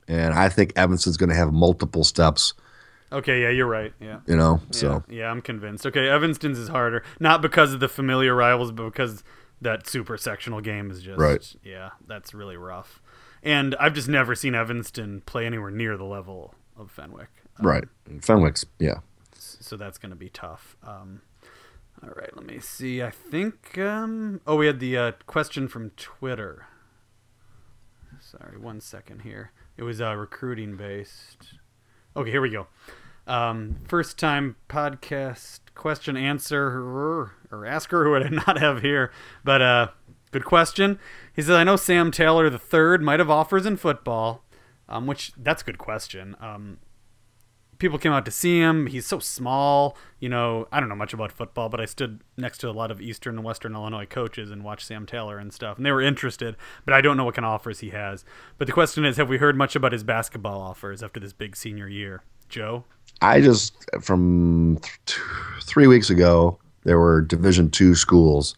And 0.08 0.34
I 0.34 0.48
think 0.48 0.72
Evanston's 0.74 1.16
going 1.16 1.28
to 1.28 1.36
have 1.36 1.52
multiple 1.52 2.02
steps. 2.02 2.54
Okay. 3.12 3.42
Yeah, 3.42 3.50
you're 3.50 3.66
right. 3.66 3.92
Yeah. 4.00 4.20
You 4.26 4.36
know, 4.36 4.60
Yeah, 4.72 4.78
so 4.78 5.04
yeah, 5.08 5.30
I'm 5.30 5.40
convinced. 5.40 5.86
Okay, 5.86 6.08
Evanston's 6.08 6.58
is 6.58 6.68
harder, 6.68 7.04
not 7.20 7.42
because 7.42 7.72
of 7.72 7.80
the 7.80 7.88
familiar 7.88 8.34
rivals, 8.34 8.72
but 8.72 8.84
because 8.84 9.22
that 9.60 9.86
super 9.86 10.16
sectional 10.16 10.60
game 10.60 10.90
is 10.90 11.02
just 11.02 11.18
Right. 11.18 11.54
Yeah, 11.62 11.90
that's 12.06 12.34
really 12.34 12.56
rough. 12.56 13.02
And 13.42 13.74
I've 13.78 13.94
just 13.94 14.08
never 14.08 14.34
seen 14.34 14.54
Evanston 14.54 15.22
play 15.22 15.46
anywhere 15.46 15.70
near 15.70 15.96
the 15.96 16.04
level 16.04 16.54
of 16.76 16.90
Fenwick. 16.90 17.28
Um, 17.58 17.66
right, 17.66 17.84
Fenwick's 18.20 18.64
yeah. 18.78 19.00
So 19.34 19.76
that's 19.76 19.98
going 19.98 20.10
to 20.10 20.16
be 20.16 20.28
tough. 20.28 20.76
Um, 20.82 21.22
all 22.02 22.10
right, 22.10 22.34
let 22.36 22.46
me 22.46 22.58
see. 22.60 23.02
I 23.02 23.10
think. 23.10 23.76
Um, 23.78 24.40
oh, 24.46 24.56
we 24.56 24.66
had 24.66 24.80
the 24.80 24.96
uh, 24.96 25.12
question 25.26 25.68
from 25.68 25.90
Twitter. 25.90 26.66
Sorry, 28.20 28.58
one 28.58 28.80
second 28.80 29.22
here. 29.22 29.52
It 29.78 29.84
was 29.84 30.00
uh, 30.00 30.16
recruiting 30.16 30.76
based. 30.76 31.54
Okay, 32.16 32.32
here 32.32 32.40
we 32.40 32.50
go. 32.50 32.66
Um, 33.28 33.76
first 33.86 34.18
time 34.18 34.56
podcast 34.68 35.60
question 35.76 36.16
answer 36.16 36.66
or 37.52 37.64
asker 37.64 38.02
who 38.02 38.16
I 38.16 38.28
not 38.28 38.58
have 38.58 38.82
here, 38.82 39.12
but 39.44 39.62
uh, 39.62 39.88
good 40.32 40.44
question. 40.44 40.98
He 41.32 41.42
says, 41.42 41.54
"I 41.54 41.62
know 41.62 41.76
Sam 41.76 42.10
Taylor 42.10 42.50
the 42.50 42.58
third 42.58 43.02
might 43.02 43.20
have 43.20 43.30
offers 43.30 43.66
in 43.66 43.76
football, 43.76 44.42
um, 44.88 45.06
which 45.06 45.30
that's 45.36 45.62
a 45.62 45.64
good 45.64 45.78
question. 45.78 46.34
Um, 46.40 46.78
people 47.78 47.98
came 47.98 48.12
out 48.12 48.24
to 48.24 48.30
see 48.30 48.58
him. 48.58 48.86
He's 48.86 49.06
so 49.06 49.18
small. 49.18 49.96
You 50.20 50.28
know, 50.28 50.68
I 50.72 50.80
don't 50.80 50.88
know 50.88 50.94
much 50.94 51.12
about 51.12 51.32
football, 51.32 51.68
but 51.68 51.80
I 51.80 51.84
stood 51.84 52.20
next 52.36 52.58
to 52.58 52.70
a 52.70 52.72
lot 52.72 52.90
of 52.90 53.00
Eastern 53.00 53.36
and 53.36 53.44
Western 53.44 53.74
Illinois 53.74 54.06
coaches 54.06 54.50
and 54.50 54.64
watched 54.64 54.86
Sam 54.86 55.06
Taylor 55.06 55.38
and 55.38 55.52
stuff, 55.52 55.76
and 55.76 55.86
they 55.86 55.92
were 55.92 56.02
interested. 56.02 56.56
But 56.84 56.94
I 56.94 57.00
don't 57.00 57.16
know 57.16 57.24
what 57.24 57.34
kind 57.34 57.46
of 57.46 57.52
offers 57.52 57.80
he 57.80 57.90
has. 57.90 58.24
But 58.58 58.66
the 58.66 58.72
question 58.72 59.04
is, 59.04 59.16
have 59.16 59.28
we 59.28 59.38
heard 59.38 59.56
much 59.56 59.76
about 59.76 59.92
his 59.92 60.04
basketball 60.04 60.60
offers 60.60 61.02
after 61.02 61.20
this 61.20 61.32
big 61.32 61.56
senior 61.56 61.88
year? 61.88 62.22
Joe, 62.48 62.84
I 63.20 63.40
just 63.40 63.74
from 64.00 64.78
th- 65.06 65.20
three 65.62 65.86
weeks 65.86 66.10
ago, 66.10 66.58
there 66.84 66.98
were 66.98 67.20
Division 67.20 67.70
two 67.70 67.94
schools 67.94 68.56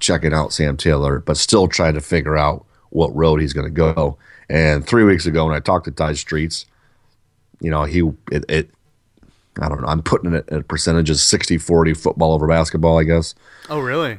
checking 0.00 0.32
out 0.32 0.52
Sam 0.52 0.76
Taylor, 0.76 1.20
but 1.20 1.36
still 1.36 1.68
trying 1.68 1.94
to 1.94 2.00
figure 2.00 2.36
out 2.36 2.66
what 2.90 3.14
road 3.14 3.40
he's 3.40 3.52
going 3.52 3.66
to 3.66 3.70
go. 3.70 4.18
And 4.48 4.86
three 4.86 5.04
weeks 5.04 5.26
ago, 5.26 5.46
when 5.46 5.54
I 5.54 5.60
talked 5.60 5.84
to 5.86 5.90
Ty 5.90 6.14
Streets, 6.14 6.66
you 7.60 7.70
know, 7.70 7.84
he 7.84 8.00
it, 8.30 8.44
it 8.48 8.70
I 9.60 9.68
don't 9.68 9.82
know. 9.82 9.88
I'm 9.88 10.02
putting 10.02 10.34
it 10.34 10.48
at 10.48 10.66
percentages 10.66 11.22
percentage 11.22 11.62
60-40 11.62 11.96
football 11.96 12.32
over 12.32 12.48
basketball, 12.48 12.98
I 12.98 13.04
guess. 13.04 13.34
oh 13.70 13.78
really? 13.78 14.18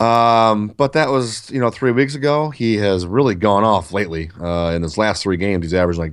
Oh. 0.00 0.06
Um, 0.06 0.68
but 0.68 0.92
that 0.92 1.08
was 1.10 1.50
you 1.50 1.60
know 1.60 1.70
three 1.70 1.92
weeks 1.92 2.14
ago. 2.14 2.50
He 2.50 2.76
has 2.76 3.06
really 3.06 3.34
gone 3.34 3.64
off 3.64 3.92
lately. 3.92 4.30
Uh, 4.40 4.72
in 4.74 4.82
his 4.82 4.98
last 4.98 5.22
three 5.22 5.36
games, 5.36 5.64
he's 5.64 5.74
averaged 5.74 5.98
like 5.98 6.12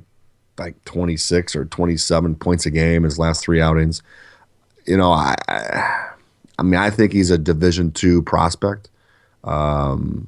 like 0.58 0.84
26 0.86 1.56
or 1.56 1.65
27 1.65 2.36
points 2.36 2.65
a 2.65 2.69
game 2.69 3.04
his 3.04 3.17
last 3.19 3.41
three 3.41 3.60
outings. 3.60 4.04
You 4.86 4.97
know, 4.97 5.12
I, 5.12 5.36
I, 5.47 6.10
I 6.60 6.63
mean, 6.63 6.80
I 6.80 6.89
think 6.89 7.12
he's 7.12 7.32
a 7.32 7.38
Division 7.38 7.91
two 7.91 8.21
prospect, 8.21 8.89
um, 9.43 10.28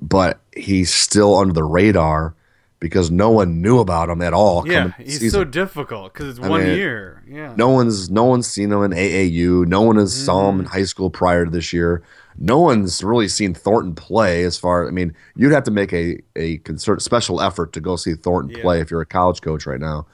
but 0.00 0.40
he's 0.56 0.92
still 0.92 1.36
under 1.36 1.54
the 1.54 1.64
radar 1.64 2.34
because 2.80 3.10
no 3.10 3.30
one 3.30 3.60
knew 3.60 3.78
about 3.80 4.08
him 4.08 4.22
at 4.22 4.32
all. 4.32 4.66
Yeah, 4.68 4.92
he's 4.98 5.18
season. 5.20 5.30
so 5.40 5.44
difficult 5.44 6.12
because 6.12 6.28
it's 6.38 6.46
I 6.46 6.48
one 6.48 6.62
mean, 6.64 6.76
year. 6.76 7.22
Yeah. 7.28 7.54
No 7.56 7.68
one's 7.70 8.08
no 8.10 8.24
one's 8.24 8.46
seen 8.46 8.70
him 8.72 8.82
in 8.82 8.92
AAU. 8.92 9.66
No 9.66 9.82
one 9.82 9.96
has 9.96 10.14
saw 10.14 10.48
him 10.48 10.60
in 10.60 10.66
Mm. 10.66 10.70
high 10.70 10.84
school 10.84 11.10
prior 11.10 11.44
to 11.44 11.50
this 11.50 11.72
year. 11.72 12.02
No 12.40 12.60
one's 12.60 13.02
really 13.02 13.26
seen 13.26 13.52
Thornton 13.52 13.94
play. 13.96 14.44
As 14.44 14.56
far, 14.56 14.86
I 14.86 14.92
mean, 14.92 15.12
you'd 15.34 15.50
have 15.52 15.64
to 15.64 15.72
make 15.72 15.92
a 15.92 16.20
a 16.36 16.58
concert 16.58 17.02
special 17.02 17.40
effort 17.40 17.72
to 17.72 17.80
go 17.80 17.96
see 17.96 18.14
Thornton 18.14 18.56
Yeah. 18.56 18.62
play 18.62 18.80
if 18.80 18.90
you're 18.90 19.00
a 19.00 19.06
college 19.06 19.42
coach 19.42 19.66
right 19.66 19.80
now. 19.80 20.06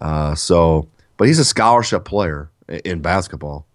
Uh, 0.00 0.34
so, 0.34 0.88
but 1.16 1.28
he's 1.28 1.38
a 1.38 1.44
scholarship 1.44 2.04
player 2.04 2.50
in 2.84 3.00
basketball, 3.00 3.66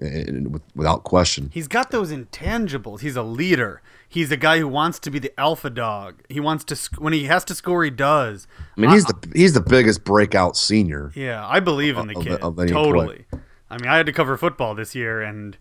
i- 0.00 0.06
i- 0.06 0.26
with- 0.48 0.62
without 0.74 1.02
question. 1.04 1.50
He's 1.52 1.68
got 1.68 1.90
those 1.90 2.10
intangibles. 2.12 3.00
He's 3.00 3.16
a 3.16 3.22
leader. 3.22 3.82
He's 4.12 4.30
a 4.30 4.36
guy 4.36 4.58
who 4.58 4.68
wants 4.68 4.98
to 4.98 5.10
be 5.10 5.18
the 5.18 5.32
alpha 5.40 5.70
dog. 5.70 6.22
He 6.28 6.38
wants 6.38 6.64
to 6.64 6.76
sc- 6.76 7.00
when 7.00 7.14
he 7.14 7.24
has 7.24 7.46
to 7.46 7.54
score, 7.54 7.82
he 7.82 7.88
does. 7.90 8.46
I 8.76 8.80
mean, 8.82 8.90
he's 8.90 9.06
the 9.06 9.32
he's 9.34 9.54
the 9.54 9.62
biggest 9.62 10.04
breakout 10.04 10.54
senior. 10.54 11.12
Yeah, 11.14 11.46
I 11.48 11.60
believe 11.60 11.96
in 11.96 12.08
the 12.08 12.16
Of- 12.18 12.22
kid 12.24 12.40
of 12.42 12.58
any 12.58 12.70
totally. 12.70 13.24
I 13.70 13.78
mean, 13.78 13.88
I 13.88 13.96
had 13.96 14.04
to 14.06 14.12
cover 14.12 14.36
football 14.36 14.74
this 14.74 14.94
year, 14.94 15.22
and 15.22 15.56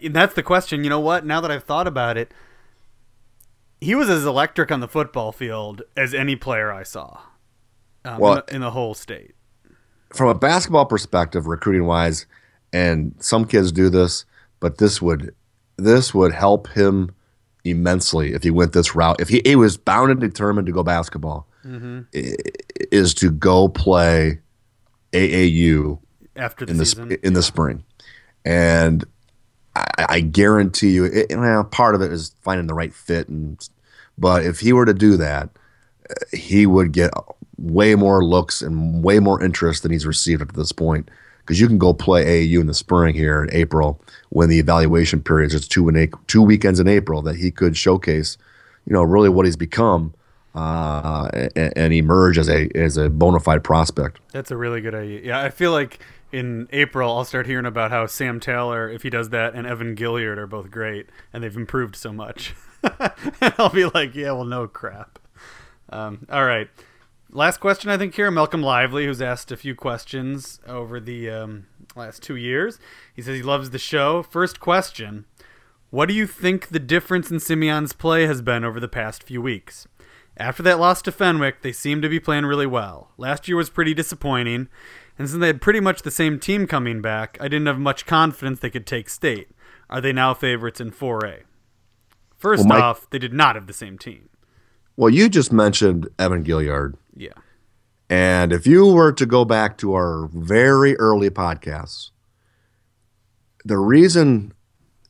and 0.00 0.14
that's 0.14 0.34
the 0.34 0.44
question. 0.44 0.84
You 0.84 0.90
know 0.90 1.00
what? 1.00 1.26
Now 1.26 1.40
that 1.40 1.50
I've 1.50 1.64
thought 1.64 1.88
about 1.88 2.16
it, 2.16 2.32
he 3.80 3.94
was 3.96 4.08
as 4.08 4.24
electric 4.24 4.70
on 4.70 4.78
the 4.80 4.86
football 4.88 5.32
field 5.32 5.82
as 5.96 6.14
any 6.14 6.36
player 6.36 6.70
I 6.72 6.84
saw 6.84 7.18
um, 8.04 8.18
Well- 8.18 8.34
in, 8.34 8.42
the, 8.46 8.54
in 8.54 8.60
the 8.60 8.70
whole 8.70 8.94
state. 8.94 9.34
from 10.14 10.28
a 10.28 10.34
basketball 10.34 10.86
perspective, 10.86 11.48
recruiting 11.48 11.86
wise, 11.86 12.26
and 12.72 13.14
some 13.18 13.44
kids 13.44 13.72
do 13.72 13.90
this, 13.90 14.24
but 14.60 14.78
this 14.78 15.02
would 15.02 15.34
this 15.76 16.14
would 16.14 16.32
help 16.32 16.68
him 16.68 17.10
immensely 17.64 18.32
if 18.34 18.42
he 18.42 18.50
went 18.50 18.72
this 18.72 18.94
route. 18.94 19.20
If 19.20 19.28
he, 19.28 19.42
he 19.44 19.56
was 19.56 19.76
bound 19.76 20.10
and 20.10 20.20
determined 20.20 20.66
to 20.66 20.72
go 20.72 20.82
basketball, 20.82 21.46
mm-hmm. 21.64 22.00
i- 22.14 22.34
is 22.90 23.14
to 23.14 23.30
go 23.30 23.68
play 23.68 24.40
AAU 25.12 25.98
After 26.36 26.64
the 26.64 26.72
in 26.72 26.78
the 26.78 26.86
season, 26.86 27.10
sp- 27.12 27.22
in 27.24 27.32
the 27.34 27.42
spring, 27.42 27.84
and 28.44 29.04
I, 29.76 29.84
I 30.08 30.20
guarantee 30.20 30.90
you, 30.90 31.04
it, 31.04 31.26
well, 31.30 31.64
part 31.64 31.94
of 31.94 32.02
it 32.02 32.12
is 32.12 32.34
finding 32.42 32.66
the 32.66 32.74
right 32.74 32.92
fit, 32.92 33.28
and 33.28 33.58
but 34.18 34.44
if 34.44 34.60
he 34.60 34.72
were 34.72 34.86
to 34.86 34.94
do 34.94 35.16
that, 35.16 35.50
he 36.32 36.66
would 36.66 36.92
get 36.92 37.10
way 37.56 37.94
more 37.94 38.24
looks 38.24 38.60
and 38.60 39.02
way 39.04 39.18
more 39.20 39.42
interest 39.42 39.82
than 39.82 39.92
he's 39.92 40.06
received 40.06 40.42
up 40.42 40.50
to 40.52 40.56
this 40.56 40.72
point. 40.72 41.10
Because 41.42 41.60
you 41.60 41.66
can 41.66 41.78
go 41.78 41.92
play 41.92 42.46
AAU 42.46 42.60
in 42.60 42.66
the 42.66 42.74
spring 42.74 43.14
here 43.14 43.42
in 43.42 43.52
April 43.52 44.00
when 44.30 44.48
the 44.48 44.58
evaluation 44.58 45.22
period 45.22 45.52
is 45.52 45.66
two 45.66 45.90
two 46.26 46.42
weekends 46.42 46.78
in 46.78 46.88
April 46.88 47.20
that 47.22 47.36
he 47.36 47.50
could 47.50 47.76
showcase, 47.76 48.38
you 48.86 48.92
know, 48.92 49.02
really 49.02 49.28
what 49.28 49.44
he's 49.44 49.56
become 49.56 50.14
uh, 50.54 51.28
and, 51.56 51.72
and 51.76 51.92
emerge 51.92 52.38
as 52.38 52.48
a 52.48 52.68
as 52.74 52.96
a 52.96 53.08
bona 53.08 53.40
fide 53.40 53.64
prospect. 53.64 54.20
That's 54.32 54.50
a 54.50 54.56
really 54.56 54.80
good 54.80 54.94
idea. 54.94 55.20
Yeah, 55.22 55.40
I 55.40 55.50
feel 55.50 55.72
like 55.72 56.00
in 56.30 56.68
April 56.72 57.16
I'll 57.16 57.24
start 57.24 57.46
hearing 57.46 57.66
about 57.66 57.90
how 57.90 58.06
Sam 58.06 58.40
Taylor, 58.40 58.88
if 58.88 59.02
he 59.02 59.10
does 59.10 59.30
that, 59.30 59.54
and 59.54 59.66
Evan 59.66 59.96
Gilliard 59.96 60.38
are 60.38 60.46
both 60.46 60.70
great, 60.70 61.08
and 61.32 61.42
they've 61.42 61.56
improved 61.56 61.96
so 61.96 62.12
much. 62.12 62.54
I'll 63.58 63.70
be 63.70 63.86
like, 63.86 64.14
yeah, 64.14 64.32
well, 64.32 64.44
no 64.44 64.66
crap. 64.66 65.18
Um, 65.90 66.26
all 66.30 66.44
right. 66.44 66.68
Last 67.34 67.60
question, 67.60 67.90
I 67.90 67.96
think 67.96 68.14
here, 68.14 68.30
Malcolm 68.30 68.62
Lively, 68.62 69.06
who's 69.06 69.22
asked 69.22 69.50
a 69.50 69.56
few 69.56 69.74
questions 69.74 70.60
over 70.66 71.00
the 71.00 71.30
um, 71.30 71.66
last 71.96 72.22
two 72.22 72.36
years. 72.36 72.78
He 73.14 73.22
says 73.22 73.34
he 73.36 73.42
loves 73.42 73.70
the 73.70 73.78
show. 73.78 74.22
First 74.22 74.60
question 74.60 75.24
What 75.88 76.08
do 76.08 76.14
you 76.14 76.26
think 76.26 76.68
the 76.68 76.78
difference 76.78 77.30
in 77.30 77.40
Simeon's 77.40 77.94
play 77.94 78.26
has 78.26 78.42
been 78.42 78.64
over 78.64 78.78
the 78.78 78.86
past 78.86 79.22
few 79.22 79.40
weeks? 79.40 79.88
After 80.36 80.62
that 80.62 80.78
loss 80.78 81.00
to 81.02 81.12
Fenwick, 81.12 81.62
they 81.62 81.72
seem 81.72 82.02
to 82.02 82.08
be 82.10 82.20
playing 82.20 82.44
really 82.44 82.66
well. 82.66 83.12
Last 83.16 83.48
year 83.48 83.56
was 83.56 83.70
pretty 83.70 83.94
disappointing, 83.94 84.68
and 85.18 85.26
since 85.28 85.40
they 85.40 85.46
had 85.46 85.62
pretty 85.62 85.80
much 85.80 86.02
the 86.02 86.10
same 86.10 86.38
team 86.38 86.66
coming 86.66 87.00
back, 87.00 87.38
I 87.40 87.48
didn't 87.48 87.66
have 87.66 87.78
much 87.78 88.04
confidence 88.04 88.60
they 88.60 88.70
could 88.70 88.86
take 88.86 89.08
state. 89.08 89.48
Are 89.88 90.02
they 90.02 90.12
now 90.12 90.34
favorites 90.34 90.82
in 90.82 90.90
4A? 90.90 91.44
First 92.36 92.60
Well, 92.60 92.68
Mike- 92.68 92.82
off, 92.82 93.08
they 93.08 93.18
did 93.18 93.32
not 93.32 93.54
have 93.54 93.66
the 93.66 93.72
same 93.72 93.96
team. 93.96 94.28
Well, 94.96 95.10
you 95.10 95.30
just 95.30 95.52
mentioned 95.52 96.08
Evan 96.18 96.44
Gilliard. 96.44 96.94
Yeah. 97.16 97.32
And 98.08 98.52
if 98.52 98.66
you 98.66 98.86
were 98.92 99.12
to 99.12 99.26
go 99.26 99.44
back 99.44 99.78
to 99.78 99.94
our 99.94 100.28
very 100.32 100.96
early 100.98 101.30
podcasts, 101.30 102.10
the 103.64 103.78
reason, 103.78 104.52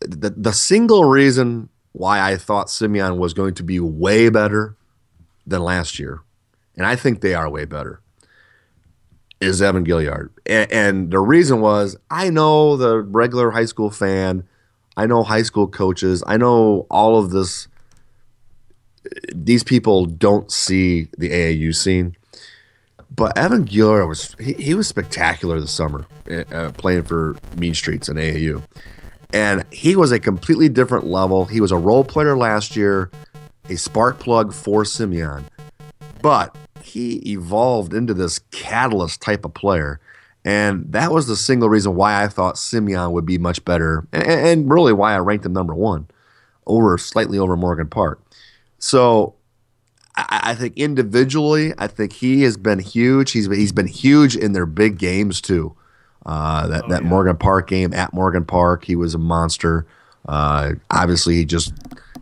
the, 0.00 0.30
the 0.30 0.52
single 0.52 1.04
reason 1.06 1.68
why 1.92 2.20
I 2.20 2.36
thought 2.36 2.70
Simeon 2.70 3.18
was 3.18 3.34
going 3.34 3.54
to 3.54 3.62
be 3.62 3.80
way 3.80 4.28
better 4.28 4.76
than 5.46 5.62
last 5.62 5.98
year 5.98 6.22
and 6.76 6.86
I 6.86 6.96
think 6.96 7.20
they 7.20 7.34
are 7.34 7.48
way 7.48 7.64
better, 7.64 8.00
is 9.40 9.60
Evan 9.60 9.84
Gilliard. 9.84 10.30
And, 10.46 10.72
and 10.72 11.10
the 11.10 11.20
reason 11.20 11.60
was 11.60 11.96
I 12.10 12.30
know 12.30 12.76
the 12.76 13.00
regular 13.00 13.50
high 13.50 13.64
school 13.64 13.90
fan, 13.90 14.44
I 14.96 15.06
know 15.06 15.22
high 15.22 15.42
school 15.42 15.68
coaches, 15.68 16.22
I 16.26 16.36
know 16.36 16.86
all 16.90 17.18
of 17.18 17.30
this. 17.30 17.68
These 19.34 19.64
people 19.64 20.06
don't 20.06 20.50
see 20.50 21.08
the 21.18 21.30
AAU 21.30 21.74
scene. 21.74 22.16
But 23.14 23.36
Evan 23.36 23.66
Gilyard 23.66 24.08
was 24.08 24.34
he, 24.40 24.54
he 24.54 24.74
was 24.74 24.88
spectacular 24.88 25.60
this 25.60 25.72
summer 25.72 26.06
uh, 26.50 26.72
playing 26.76 27.02
for 27.02 27.36
Mean 27.56 27.74
Streets 27.74 28.08
and 28.08 28.18
AAU. 28.18 28.62
And 29.34 29.64
he 29.70 29.96
was 29.96 30.12
a 30.12 30.20
completely 30.20 30.68
different 30.68 31.06
level. 31.06 31.44
He 31.44 31.60
was 31.60 31.72
a 31.72 31.76
role 31.76 32.04
player 32.04 32.36
last 32.36 32.76
year, 32.76 33.10
a 33.68 33.76
spark 33.76 34.18
plug 34.18 34.52
for 34.52 34.84
Simeon. 34.84 35.44
But 36.20 36.54
he 36.82 37.16
evolved 37.32 37.94
into 37.94 38.14
this 38.14 38.40
catalyst 38.50 39.20
type 39.20 39.44
of 39.44 39.54
player. 39.54 40.00
And 40.44 40.90
that 40.92 41.12
was 41.12 41.26
the 41.26 41.36
single 41.36 41.68
reason 41.68 41.94
why 41.94 42.22
I 42.22 42.28
thought 42.28 42.58
Simeon 42.58 43.12
would 43.12 43.26
be 43.26 43.38
much 43.38 43.64
better, 43.64 44.06
and, 44.12 44.24
and 44.24 44.70
really 44.72 44.92
why 44.92 45.14
I 45.14 45.18
ranked 45.18 45.46
him 45.46 45.52
number 45.52 45.74
one, 45.74 46.08
over 46.66 46.98
slightly 46.98 47.38
over 47.38 47.56
Morgan 47.56 47.86
Park. 47.86 48.20
So 48.82 49.36
I, 50.16 50.40
I, 50.42 50.54
think 50.56 50.76
individually, 50.76 51.72
I 51.78 51.86
think 51.86 52.12
he 52.12 52.42
has 52.42 52.56
been 52.56 52.80
huge. 52.80 53.30
He's 53.30 53.46
he's 53.46 53.70
been 53.70 53.86
huge 53.86 54.34
in 54.34 54.54
their 54.54 54.66
big 54.66 54.98
games 54.98 55.40
too. 55.40 55.76
Uh, 56.26 56.66
that 56.66 56.84
oh, 56.84 56.88
that 56.88 57.02
yeah. 57.04 57.08
Morgan 57.08 57.36
Park 57.36 57.68
game 57.68 57.94
at 57.94 58.12
Morgan 58.12 58.44
Park, 58.44 58.84
he 58.84 58.96
was 58.96 59.14
a 59.14 59.18
monster. 59.18 59.86
Uh, 60.26 60.72
obviously, 60.90 61.36
he 61.36 61.44
just 61.44 61.72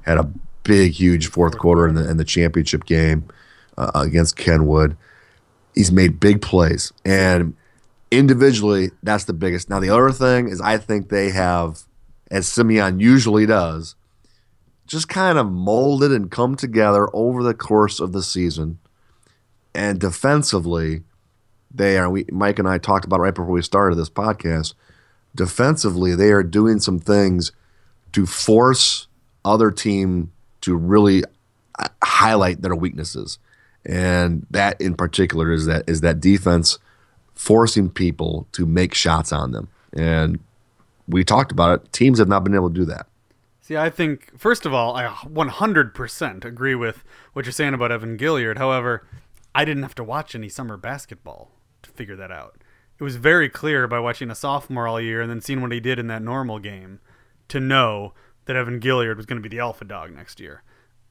had 0.02 0.18
a 0.18 0.30
big, 0.62 0.92
huge 0.92 1.28
fourth 1.28 1.56
quarter 1.56 1.88
in 1.88 1.94
the 1.94 2.08
in 2.08 2.18
the 2.18 2.24
championship 2.24 2.84
game 2.84 3.24
uh, 3.78 3.90
against 3.94 4.36
Kenwood. 4.36 4.98
He's 5.74 5.90
made 5.90 6.20
big 6.20 6.42
plays, 6.42 6.92
and 7.06 7.56
individually, 8.10 8.90
that's 9.02 9.24
the 9.24 9.32
biggest. 9.32 9.70
Now, 9.70 9.80
the 9.80 9.88
other 9.90 10.12
thing 10.12 10.48
is, 10.48 10.60
I 10.60 10.76
think 10.76 11.08
they 11.08 11.30
have, 11.30 11.84
as 12.30 12.46
Simeon 12.46 13.00
usually 13.00 13.46
does, 13.46 13.94
just 14.90 15.08
kind 15.08 15.38
of 15.38 15.50
molded 15.50 16.10
and 16.10 16.32
come 16.32 16.56
together 16.56 17.08
over 17.14 17.44
the 17.44 17.54
course 17.54 18.00
of 18.00 18.10
the 18.10 18.24
season. 18.24 18.80
And 19.72 20.00
defensively, 20.00 21.04
they 21.72 21.96
are. 21.96 22.10
We 22.10 22.26
Mike 22.32 22.58
and 22.58 22.68
I 22.68 22.78
talked 22.78 23.04
about 23.04 23.20
right 23.20 23.32
before 23.32 23.52
we 23.52 23.62
started 23.62 23.94
this 23.94 24.10
podcast. 24.10 24.74
Defensively, 25.34 26.16
they 26.16 26.32
are 26.32 26.42
doing 26.42 26.80
some 26.80 26.98
things 26.98 27.52
to 28.12 28.26
force 28.26 29.06
other 29.44 29.70
team 29.70 30.32
to 30.62 30.74
really 30.74 31.22
uh, 31.78 31.86
highlight 32.02 32.62
their 32.62 32.74
weaknesses, 32.74 33.38
and 33.86 34.44
that 34.50 34.80
in 34.80 34.96
particular 34.96 35.52
is 35.52 35.66
that 35.66 35.88
is 35.88 36.00
that 36.00 36.18
defense 36.18 36.80
forcing 37.32 37.90
people 37.90 38.48
to 38.50 38.66
make 38.66 38.92
shots 38.92 39.32
on 39.32 39.52
them. 39.52 39.68
And 39.92 40.40
we 41.06 41.22
talked 41.22 41.52
about 41.52 41.80
it. 41.80 41.92
Teams 41.92 42.18
have 42.18 42.28
not 42.28 42.42
been 42.42 42.56
able 42.56 42.70
to 42.70 42.74
do 42.74 42.84
that. 42.86 43.06
See, 43.70 43.76
I 43.76 43.88
think 43.88 44.36
first 44.36 44.66
of 44.66 44.74
all, 44.74 44.96
I 44.96 45.06
100% 45.06 46.44
agree 46.44 46.74
with 46.74 47.04
what 47.34 47.44
you're 47.44 47.52
saying 47.52 47.72
about 47.72 47.92
Evan 47.92 48.18
Gilyard. 48.18 48.58
However, 48.58 49.06
I 49.54 49.64
didn't 49.64 49.84
have 49.84 49.94
to 49.94 50.02
watch 50.02 50.34
any 50.34 50.48
summer 50.48 50.76
basketball 50.76 51.52
to 51.84 51.90
figure 51.90 52.16
that 52.16 52.32
out. 52.32 52.56
It 52.98 53.04
was 53.04 53.14
very 53.14 53.48
clear 53.48 53.86
by 53.86 54.00
watching 54.00 54.28
a 54.28 54.34
sophomore 54.34 54.88
all 54.88 55.00
year 55.00 55.20
and 55.20 55.30
then 55.30 55.40
seeing 55.40 55.62
what 55.62 55.70
he 55.70 55.78
did 55.78 56.00
in 56.00 56.08
that 56.08 56.20
normal 56.20 56.58
game 56.58 56.98
to 57.46 57.60
know 57.60 58.12
that 58.46 58.56
Evan 58.56 58.80
Gilyard 58.80 59.16
was 59.16 59.26
going 59.26 59.40
to 59.40 59.48
be 59.48 59.54
the 59.56 59.62
alpha 59.62 59.84
dog 59.84 60.12
next 60.16 60.40
year. 60.40 60.64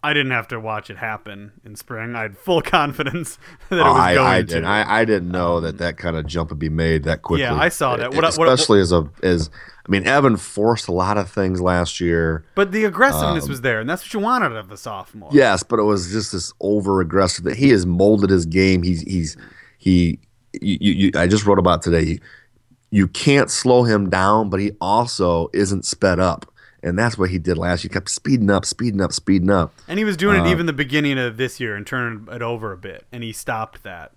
I 0.03 0.13
didn't 0.13 0.31
have 0.31 0.49
to 0.49 0.59
watch 0.59 0.89
it 0.89 0.97
happen 0.97 1.53
in 1.63 1.77
spring. 1.77 2.13
I 2.13 2.23
had 2.23 2.37
full 2.37 2.61
confidence 2.77 3.39
that 3.69 3.79
it 3.79 3.83
was 3.83 3.97
I, 3.97 4.13
going 4.15 4.27
I 4.27 4.41
to. 4.41 4.63
I, 4.65 4.99
I 4.99 5.05
didn't 5.05 5.31
know 5.31 5.57
um, 5.57 5.63
that 5.63 5.77
that 5.77 5.95
kind 5.95 6.17
of 6.17 6.27
jump 6.27 6.49
would 6.49 6.59
be 6.59 6.67
made 6.67 7.03
that 7.03 7.21
quickly. 7.21 7.43
Yeah, 7.43 7.55
I 7.55 7.69
saw 7.69 7.95
that. 7.95 8.13
What, 8.13 8.25
Especially 8.25 8.79
what, 8.79 8.83
as 8.83 8.91
a 8.91 9.09
as 9.23 9.49
I 9.89 9.91
mean, 9.91 10.05
Evan 10.05 10.37
forced 10.37 10.87
a 10.87 10.91
lot 10.91 11.17
of 11.17 11.31
things 11.31 11.59
last 11.59 11.99
year. 11.99 12.45
But 12.53 12.71
the 12.71 12.85
aggressiveness 12.85 13.45
um, 13.45 13.49
was 13.49 13.61
there, 13.61 13.79
and 13.79 13.89
that's 13.89 14.03
what 14.03 14.13
you 14.13 14.19
wanted 14.19 14.51
of 14.51 14.69
the 14.69 14.77
sophomore. 14.77 15.31
Yes, 15.33 15.63
but 15.63 15.79
it 15.79 15.83
was 15.83 16.11
just 16.11 16.31
this 16.31 16.53
over 16.59 17.01
aggressive 17.01 17.43
that 17.45 17.57
he 17.57 17.69
has 17.69 17.87
molded 17.87 18.29
his 18.29 18.45
game. 18.45 18.83
He's 18.83 19.01
he's 19.01 19.35
he. 19.79 20.19
You, 20.61 20.93
you, 20.93 21.11
I 21.15 21.27
just 21.27 21.47
wrote 21.47 21.57
about 21.57 21.81
today. 21.81 22.19
You 22.91 23.07
can't 23.07 23.49
slow 23.49 23.83
him 23.83 24.11
down, 24.11 24.51
but 24.51 24.59
he 24.59 24.73
also 24.79 25.49
isn't 25.53 25.85
sped 25.85 26.19
up. 26.19 26.51
And 26.83 26.97
that's 26.97 27.17
what 27.17 27.31
he 27.31 27.39
did 27.39 27.57
last 27.57 27.83
year. 27.83 27.89
He 27.89 27.93
kept 27.93 28.09
speeding 28.09 28.49
up, 28.49 28.65
speeding 28.65 29.01
up, 29.01 29.11
speeding 29.11 29.49
up. 29.49 29.73
And 29.87 29.97
he 29.97 30.05
was 30.05 30.17
doing 30.17 30.39
uh, 30.39 30.45
it 30.45 30.51
even 30.51 30.65
the 30.67 30.73
beginning 30.73 31.17
of 31.17 31.37
this 31.37 31.59
year 31.59 31.75
and 31.75 31.85
turning 31.85 32.27
it 32.31 32.41
over 32.41 32.71
a 32.71 32.77
bit. 32.77 33.05
And 33.11 33.23
he 33.23 33.31
stopped 33.31 33.83
that 33.83 34.11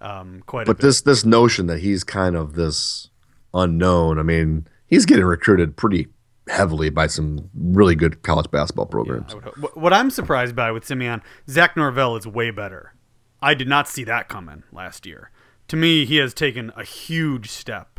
um, 0.00 0.42
quite 0.46 0.62
a 0.62 0.64
bit. 0.66 0.76
but 0.76 0.82
this 0.82 1.00
this 1.00 1.24
notion 1.24 1.66
that 1.66 1.80
he's 1.80 2.04
kind 2.04 2.36
of 2.36 2.54
this 2.54 3.10
unknown, 3.52 4.18
I 4.18 4.22
mean, 4.22 4.66
he's 4.86 5.06
getting 5.06 5.24
recruited 5.24 5.76
pretty 5.76 6.08
heavily 6.48 6.90
by 6.90 7.06
some 7.06 7.50
really 7.54 7.94
good 7.94 8.22
college 8.22 8.50
basketball 8.50 8.86
programs. 8.86 9.34
Yeah, 9.34 9.68
what 9.74 9.92
I'm 9.92 10.10
surprised 10.10 10.54
by 10.54 10.70
with 10.70 10.84
Simeon, 10.84 11.22
Zach 11.48 11.76
Norvell 11.76 12.16
is 12.16 12.26
way 12.26 12.50
better. 12.50 12.94
I 13.42 13.54
did 13.54 13.68
not 13.68 13.88
see 13.88 14.04
that 14.04 14.28
coming 14.28 14.62
last 14.72 15.06
year. 15.06 15.30
To 15.68 15.76
me, 15.76 16.04
he 16.04 16.16
has 16.16 16.32
taken 16.32 16.72
a 16.76 16.84
huge 16.84 17.50
step 17.50 17.96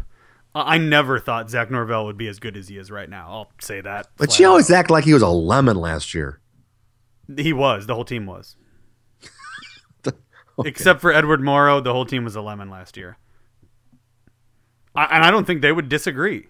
I 0.66 0.78
never 0.78 1.20
thought 1.20 1.50
Zach 1.50 1.70
Norvell 1.70 2.06
would 2.06 2.18
be 2.18 2.28
as 2.28 2.40
good 2.40 2.58
as 2.58 2.68
he 2.68 2.78
is 2.78 2.90
right 2.90 3.10
now. 3.10 3.30
I'll 3.30 3.52
say 3.60 3.82
that. 3.82 4.08
But 4.18 4.40
you 4.40 4.48
always 4.48 4.72
act 4.72 4.90
like 4.90 5.04
he 5.04 5.14
was 5.14 5.22
a 5.22 5.30
lemon 5.30 5.78
last 5.78 6.14
year. 6.14 6.40
He 7.36 7.54
was. 7.54 7.86
The 7.86 7.94
whole 7.94 8.06
team 8.06 8.26
was. 8.26 8.56
okay. 10.08 10.18
Except 10.66 11.02
for 11.02 11.12
Edward 11.12 11.42
Morrow, 11.42 11.80
the 11.82 11.94
whole 11.94 12.06
team 12.06 12.24
was 12.24 12.36
a 12.36 12.42
lemon 12.42 12.70
last 12.70 12.98
year. 12.98 13.18
I, 14.96 15.06
and 15.06 15.24
I 15.24 15.30
don't 15.30 15.46
think 15.46 15.62
they 15.62 15.72
would 15.72 15.90
disagree. 15.90 16.48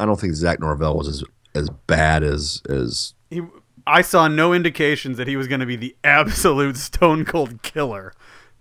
I 0.00 0.06
don't 0.06 0.18
think 0.18 0.34
Zach 0.34 0.60
Norvell 0.60 0.96
was 0.96 1.08
as 1.08 1.24
as 1.54 1.68
bad 1.86 2.22
as 2.22 2.62
as 2.68 3.14
he. 3.28 3.42
I 3.86 4.02
saw 4.02 4.28
no 4.28 4.52
indications 4.52 5.16
that 5.16 5.26
he 5.26 5.36
was 5.36 5.48
going 5.48 5.60
to 5.60 5.66
be 5.66 5.76
the 5.76 5.96
absolute 6.04 6.76
stone 6.76 7.24
cold 7.24 7.62
killer 7.62 8.12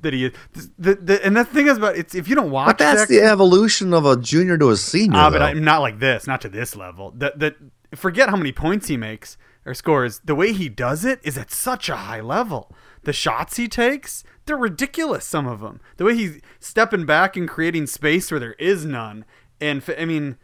that 0.01 0.13
he 0.13 0.25
is. 0.25 0.33
The, 0.77 0.95
the, 0.95 1.25
and 1.25 1.35
the 1.35 1.45
thing 1.45 1.67
is 1.67 1.77
about 1.77 1.95
it's 1.95 2.15
if 2.15 2.27
you 2.27 2.35
don't 2.35 2.51
watch, 2.51 2.67
but 2.67 2.77
that's 2.77 3.07
the 3.07 3.21
evolution 3.21 3.93
of 3.93 4.05
a 4.05 4.17
junior 4.17 4.57
to 4.57 4.69
a 4.69 4.77
senior. 4.77 5.17
Ah, 5.17 5.29
but 5.29 5.41
I'm 5.41 5.63
not 5.63 5.79
like 5.79 5.99
this, 5.99 6.27
not 6.27 6.41
to 6.41 6.49
this 6.49 6.75
level. 6.75 7.11
That 7.15 7.39
that 7.39 7.55
forget 7.95 8.29
how 8.29 8.35
many 8.35 8.51
points 8.51 8.87
he 8.87 8.97
makes 8.97 9.37
or 9.65 9.73
scores. 9.73 10.19
The 10.23 10.35
way 10.35 10.53
he 10.53 10.69
does 10.69 11.05
it 11.05 11.19
is 11.23 11.37
at 11.37 11.51
such 11.51 11.89
a 11.89 11.95
high 11.95 12.21
level. 12.21 12.73
The 13.03 13.13
shots 13.13 13.55
he 13.55 13.67
takes, 13.67 14.23
they're 14.45 14.57
ridiculous. 14.57 15.25
Some 15.25 15.47
of 15.47 15.61
them. 15.61 15.79
The 15.97 16.05
way 16.05 16.15
he's 16.15 16.41
stepping 16.59 17.05
back 17.05 17.37
and 17.37 17.47
creating 17.47 17.87
space 17.87 18.29
where 18.29 18.39
there 18.39 18.53
is 18.53 18.85
none. 18.85 19.25
And 19.61 19.83
I 19.97 20.05
mean, 20.05 20.37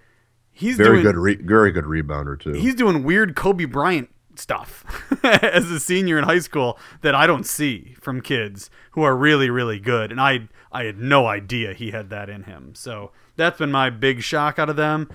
he's 0.55 0.77
very 0.77 1.01
doing, 1.01 1.03
good, 1.03 1.17
re- 1.17 1.35
very 1.35 1.71
good 1.71 1.83
rebounder 1.83 2.39
too. 2.39 2.53
He's 2.53 2.73
doing 2.73 3.03
weird 3.03 3.35
Kobe 3.35 3.65
Bryant 3.65 4.09
stuff 4.35 4.83
as 5.23 5.69
a 5.69 5.79
senior 5.79 6.17
in 6.17 6.23
high 6.23 6.39
school 6.39 6.79
that 7.01 7.13
I 7.13 7.27
don't 7.27 7.45
see 7.45 7.95
from 8.01 8.21
kids 8.21 8.69
who 8.91 9.01
are 9.03 9.15
really 9.15 9.49
really 9.49 9.79
good 9.79 10.11
and 10.11 10.19
I 10.19 10.49
I 10.71 10.83
had 10.85 10.97
no 10.97 11.27
idea 11.27 11.73
he 11.73 11.91
had 11.91 12.09
that 12.09 12.29
in 12.29 12.43
him. 12.43 12.73
So 12.75 13.11
that's 13.37 13.59
been 13.59 13.71
my 13.71 13.89
big 13.89 14.21
shock 14.23 14.59
out 14.59 14.69
of 14.69 14.75
them. 14.75 15.09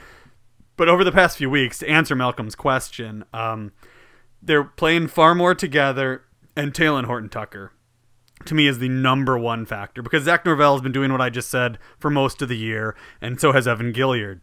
But 0.76 0.88
over 0.88 1.04
the 1.04 1.12
past 1.12 1.36
few 1.36 1.50
weeks 1.50 1.80
to 1.80 1.88
answer 1.88 2.16
Malcolm's 2.16 2.54
question, 2.54 3.24
um, 3.34 3.72
they're 4.40 4.64
playing 4.64 5.08
far 5.08 5.34
more 5.34 5.54
together 5.54 6.22
and 6.56 6.72
Talen 6.72 7.04
Horton 7.04 7.28
Tucker 7.28 7.72
to 8.46 8.54
me 8.54 8.66
is 8.66 8.78
the 8.78 8.88
number 8.88 9.38
one 9.38 9.66
factor 9.66 10.02
because 10.02 10.24
Zach 10.24 10.44
Norvell 10.44 10.74
has 10.74 10.82
been 10.82 10.92
doing 10.92 11.12
what 11.12 11.20
I 11.20 11.30
just 11.30 11.50
said 11.50 11.78
for 11.98 12.10
most 12.10 12.42
of 12.42 12.48
the 12.48 12.56
year, 12.56 12.96
and 13.20 13.40
so 13.40 13.52
has 13.52 13.68
Evan 13.68 13.92
Gilyard. 13.92 14.40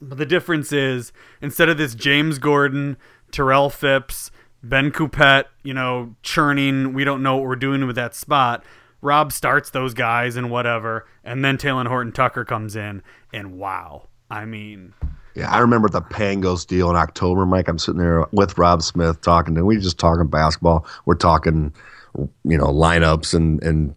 But 0.00 0.18
the 0.18 0.26
difference 0.26 0.72
is 0.72 1.12
instead 1.40 1.68
of 1.68 1.78
this 1.78 1.94
James 1.94 2.38
Gordon 2.38 2.96
Terrell 3.30 3.70
Phipps, 3.70 4.30
Ben 4.62 4.90
Coupet, 4.90 5.46
you 5.62 5.74
know, 5.74 6.14
churning. 6.22 6.94
We 6.94 7.04
don't 7.04 7.22
know 7.22 7.36
what 7.36 7.44
we're 7.44 7.56
doing 7.56 7.86
with 7.86 7.96
that 7.96 8.14
spot. 8.14 8.64
Rob 9.02 9.32
starts 9.32 9.70
those 9.70 9.92
guys 9.92 10.36
and 10.36 10.50
whatever, 10.50 11.06
and 11.22 11.44
then 11.44 11.58
Talen 11.58 11.86
Horton 11.86 12.12
Tucker 12.12 12.44
comes 12.44 12.74
in, 12.74 13.02
and 13.34 13.58
wow, 13.58 14.08
I 14.30 14.46
mean, 14.46 14.94
yeah, 15.34 15.50
I 15.50 15.58
remember 15.58 15.88
the 15.88 16.00
Pangos 16.00 16.66
deal 16.66 16.88
in 16.90 16.96
October, 16.96 17.44
Mike. 17.44 17.68
I'm 17.68 17.78
sitting 17.78 18.00
there 18.00 18.24
with 18.32 18.56
Rob 18.56 18.82
Smith 18.82 19.20
talking, 19.20 19.56
and 19.56 19.66
we 19.66 19.76
just 19.76 19.98
talking 19.98 20.28
basketball. 20.28 20.86
We're 21.06 21.16
talking, 21.16 21.74
you 22.16 22.56
know, 22.56 22.66
lineups 22.66 23.34
and 23.34 23.62
and 23.62 23.94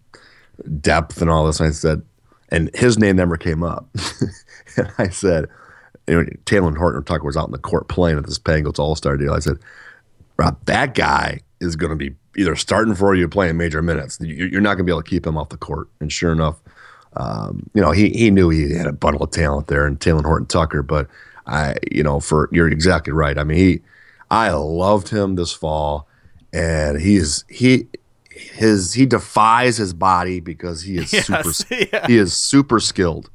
depth 0.82 1.22
and 1.22 1.30
all 1.30 1.46
this. 1.46 1.60
And 1.60 1.70
I 1.70 1.72
said, 1.72 2.02
and 2.50 2.70
his 2.76 2.98
name 2.98 3.16
never 3.16 3.38
came 3.38 3.64
up, 3.64 3.88
and 4.78 4.92
I 4.98 5.10
said, 5.10 5.48
you 6.08 6.16
know, 6.16 6.30
Talen 6.46 6.78
Horton 6.78 7.04
Tucker 7.04 7.26
was 7.26 7.38
out 7.38 7.48
in 7.48 7.52
the 7.52 7.58
court 7.58 7.88
playing 7.88 8.18
at 8.18 8.26
this 8.26 8.40
Pangos 8.40 8.80
All 8.80 8.96
Star 8.96 9.18
deal. 9.18 9.34
I 9.34 9.40
said, 9.40 9.58
Rob, 10.38 10.58
that 10.66 10.96
guy 10.96 11.42
is 11.60 11.76
going 11.76 11.90
to 11.90 11.96
be 11.96 12.16
either 12.38 12.56
starting 12.56 12.96
for 12.96 13.16
you 13.16 13.26
or 13.26 13.30
playing 13.30 13.58
major 13.58 13.82
minutes. 13.82 14.20
You're 14.22 14.62
not 14.62 14.76
going 14.76 14.80
to 14.80 14.84
be 14.86 14.92
able 14.92 15.04
to 15.04 15.10
keep 15.10 15.26
him 15.26 15.38
off 15.38 15.50
the 15.50 15.58
court. 15.58 15.90
And 16.00 16.12
sure 16.12 16.32
enough, 16.32 16.62
um, 17.16 17.70
you 17.74 17.82
know, 17.82 17.92
he 17.92 18.10
he 18.10 18.32
knew 18.32 18.50
he 18.50 18.74
had 18.74 18.86
a 18.86 18.94
bundle 18.94 19.24
of 19.24 19.32
talent 19.32 19.68
there 19.68 19.88
in 19.88 19.98
Talen 19.98 20.24
Horton 20.24 20.48
Tucker. 20.48 20.84
But 20.84 21.08
I, 21.46 21.76
you 21.92 22.04
know, 22.04 22.20
for 22.20 22.50
you're 22.52 22.70
exactly 22.70 23.12
right. 23.12 23.38
I 23.38 23.44
mean, 23.44 23.58
he, 23.58 23.82
I 24.30 24.52
loved 24.52 25.10
him 25.10 25.36
this 25.36 25.52
fall, 25.52 26.08
and 26.54 27.02
he's 27.02 27.44
he 27.50 27.88
his 28.30 28.94
he 28.94 29.06
defies 29.06 29.78
his 29.78 29.94
body 29.94 30.40
because 30.40 30.84
he 30.84 30.98
is 30.98 31.12
Yes, 31.14 31.26
super 31.26 31.74
yeah. 31.74 32.08
he 32.08 32.18
is 32.18 32.34
super 32.34 32.80
skilled 32.80 33.32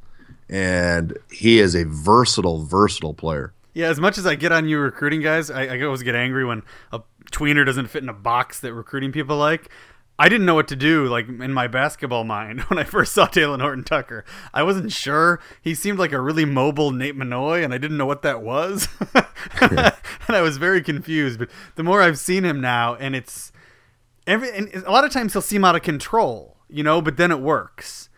and 0.53 1.17
he 1.31 1.59
is 1.59 1.75
a 1.75 1.85
versatile 1.85 2.65
versatile 2.65 3.15
player. 3.15 3.55
Yeah, 3.75 3.89
as 3.89 3.99
much 3.99 4.19
as 4.19 4.27
I 4.27 4.35
get 4.35 4.53
on 4.53 4.69
you 4.69 4.79
recruiting 4.79 5.23
guys, 5.23 5.51
I, 5.51 5.65
I 5.65 5.83
always 5.83 6.03
get 6.03 6.15
angry 6.15 6.45
when 6.45 6.63
a 6.93 7.01
tweener 7.31 7.65
doesn't 7.65 7.87
fit 7.87 8.03
in 8.03 8.09
a 8.11 8.15
box 8.15 8.61
that 8.61 8.75
recruiting 8.75 9.13
people 9.13 9.39
like. 9.39 9.71
I 10.19 10.29
didn't 10.29 10.45
know 10.45 10.55
what 10.55 10.69
to 10.69 10.77
do, 10.77 11.07
like 11.07 11.27
in 11.27 11.55
my 11.55 11.69
basketball 11.69 12.25
mind, 12.25 12.61
when 12.69 12.79
I 12.79 12.85
first 12.85 13.15
saw 13.15 13.27
Talen 13.27 13.63
Horton 13.63 13.83
Tucker. 13.83 14.27
I 14.53 14.63
wasn't 14.63 14.93
sure. 14.93 15.41
He 15.63 15.75
seemed 15.75 15.99
like 15.99 16.13
a 16.13 16.21
really 16.21 16.45
mobile 16.45 16.91
Nate 16.91 17.17
Manoy, 17.17 17.65
and 17.65 17.73
I 17.73 17.79
didn't 17.79 17.97
know 17.97 18.07
what 18.07 18.23
that 18.23 18.43
was. 18.43 18.89
and 19.61 19.93
I 20.29 20.43
was 20.43 20.59
very 20.59 20.83
confused. 20.83 21.39
But 21.39 21.49
the 21.77 21.83
more 21.83 22.03
I've 22.03 22.19
seen 22.19 22.45
him 22.45 22.61
now, 22.61 22.95
and 22.97 23.17
it's 23.17 23.53
every 24.27 24.51
and 24.51 24.71
a 24.75 24.91
lot 24.91 25.05
of 25.05 25.11
times 25.11 25.33
he'll 25.33 25.41
seem 25.41 25.65
out 25.65 25.77
of 25.77 25.83
control, 25.83 26.59
you 26.69 26.83
know, 26.83 27.01
but 27.01 27.17
then 27.17 27.31
it 27.31 27.41
works. 27.41 28.11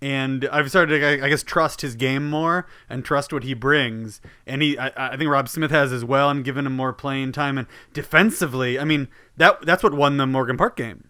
And 0.00 0.48
I've 0.52 0.68
started 0.68 1.00
to, 1.00 1.24
I 1.24 1.28
guess, 1.28 1.42
trust 1.42 1.80
his 1.80 1.96
game 1.96 2.30
more 2.30 2.66
and 2.88 3.04
trust 3.04 3.32
what 3.32 3.42
he 3.42 3.52
brings. 3.52 4.20
And 4.46 4.62
he, 4.62 4.78
I, 4.78 4.92
I 5.12 5.16
think 5.16 5.28
Rob 5.28 5.48
Smith 5.48 5.72
has 5.72 5.92
as 5.92 6.04
well, 6.04 6.30
and 6.30 6.44
given 6.44 6.66
him 6.66 6.76
more 6.76 6.92
playing 6.92 7.32
time. 7.32 7.58
And 7.58 7.66
defensively, 7.92 8.78
I 8.78 8.84
mean, 8.84 9.08
that 9.36 9.64
that's 9.66 9.82
what 9.82 9.94
won 9.94 10.16
the 10.16 10.26
Morgan 10.26 10.56
Park 10.56 10.76
game. 10.76 11.08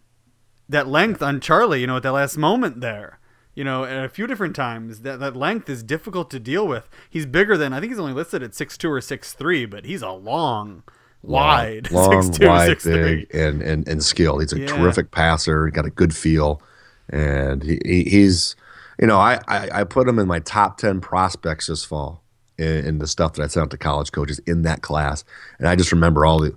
That 0.71 0.89
length 0.89 1.23
on 1.23 1.41
Charlie, 1.41 1.81
you 1.83 1.87
know, 1.87 1.97
at 1.99 2.03
that 2.03 2.13
last 2.13 2.37
moment 2.39 2.81
there, 2.81 3.19
you 3.55 3.63
know, 3.65 3.85
at 3.85 4.05
a 4.05 4.09
few 4.09 4.27
different 4.27 4.57
times, 4.57 5.01
that 5.03 5.21
that 5.21 5.37
length 5.37 5.69
is 5.69 5.83
difficult 5.83 6.31
to 6.31 6.39
deal 6.41 6.67
with. 6.67 6.89
He's 7.11 7.27
bigger 7.27 7.57
than 7.59 7.73
I 7.75 7.81
think 7.81 7.93
he's 7.93 7.99
only 8.01 8.13
listed 8.15 8.43
at 8.43 8.55
six 8.55 8.79
two 8.79 8.91
or 8.91 9.01
six 9.03 9.33
three, 9.35 9.67
but 9.67 9.85
he's 9.85 10.01
a 10.03 10.11
long, 10.13 10.83
wide, 11.23 11.91
long, 11.93 12.23
6'2", 12.31 12.47
wide, 12.49 12.71
6'3". 12.71 12.85
big, 12.93 13.35
and, 13.35 13.61
and 13.61 13.87
and 13.89 14.03
skilled. 14.03 14.41
He's 14.41 14.53
a 14.55 14.61
Yeah. 14.61 14.67
terrific 14.67 15.11
passer. 15.11 15.69
Got 15.71 15.85
a 15.87 15.91
good 15.91 16.15
feel, 16.15 16.63
and 17.11 17.63
he, 17.63 17.81
he 17.85 18.05
he's 18.05 18.57
you 18.99 19.07
know 19.07 19.19
I, 19.19 19.41
I 19.49 19.69
I 19.81 19.85
put 19.85 20.09
him 20.09 20.19
in 20.19 20.27
my 20.27 20.41
top 20.41 20.79
ten 20.79 21.01
prospects 21.01 21.67
this 21.67 21.85
fall 21.85 22.23
in, 22.57 22.87
in 22.87 22.99
the 22.99 23.07
stuff 23.07 23.35
that 23.35 23.43
I 23.43 23.47
sent 23.47 23.65
out 23.65 23.71
to 23.71 23.79
college 23.79 24.13
coaches 24.13 24.39
in 24.41 24.63
that 24.63 24.83
class, 24.83 25.25
and 25.59 25.69
I 25.69 25.77
just 25.77 25.93
remember 25.93 26.25
all 26.27 26.41
the. 26.41 26.57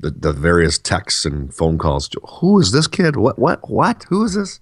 The, 0.00 0.10
the 0.10 0.32
various 0.32 0.78
texts 0.78 1.24
and 1.24 1.54
phone 1.54 1.78
calls. 1.78 2.10
Who 2.40 2.58
is 2.58 2.72
this 2.72 2.88
kid? 2.88 3.14
What? 3.14 3.38
What? 3.38 3.70
What? 3.70 4.04
Who 4.08 4.24
is 4.24 4.34
this? 4.34 4.58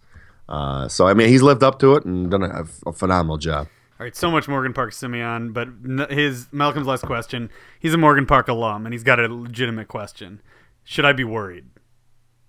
Uh, 0.50 0.86
so 0.86 1.06
I 1.06 1.14
mean, 1.14 1.28
he's 1.28 1.40
lived 1.40 1.62
up 1.62 1.78
to 1.78 1.94
it 1.94 2.04
and 2.04 2.30
done 2.30 2.42
a, 2.42 2.64
a 2.86 2.92
phenomenal 2.92 3.38
job. 3.38 3.66
All 3.98 4.04
right, 4.04 4.14
so 4.14 4.30
much 4.30 4.48
Morgan 4.48 4.74
Park 4.74 4.92
Simeon, 4.92 5.52
but 5.52 5.68
his 6.10 6.46
Malcolm's 6.52 6.86
last 6.86 7.04
question. 7.06 7.50
He's 7.78 7.94
a 7.94 7.98
Morgan 7.98 8.26
Park 8.26 8.48
alum, 8.48 8.84
and 8.84 8.92
he's 8.92 9.02
got 9.02 9.18
a 9.18 9.28
legitimate 9.28 9.88
question. 9.88 10.42
Should 10.84 11.06
I 11.06 11.12
be 11.12 11.24
worried? 11.24 11.66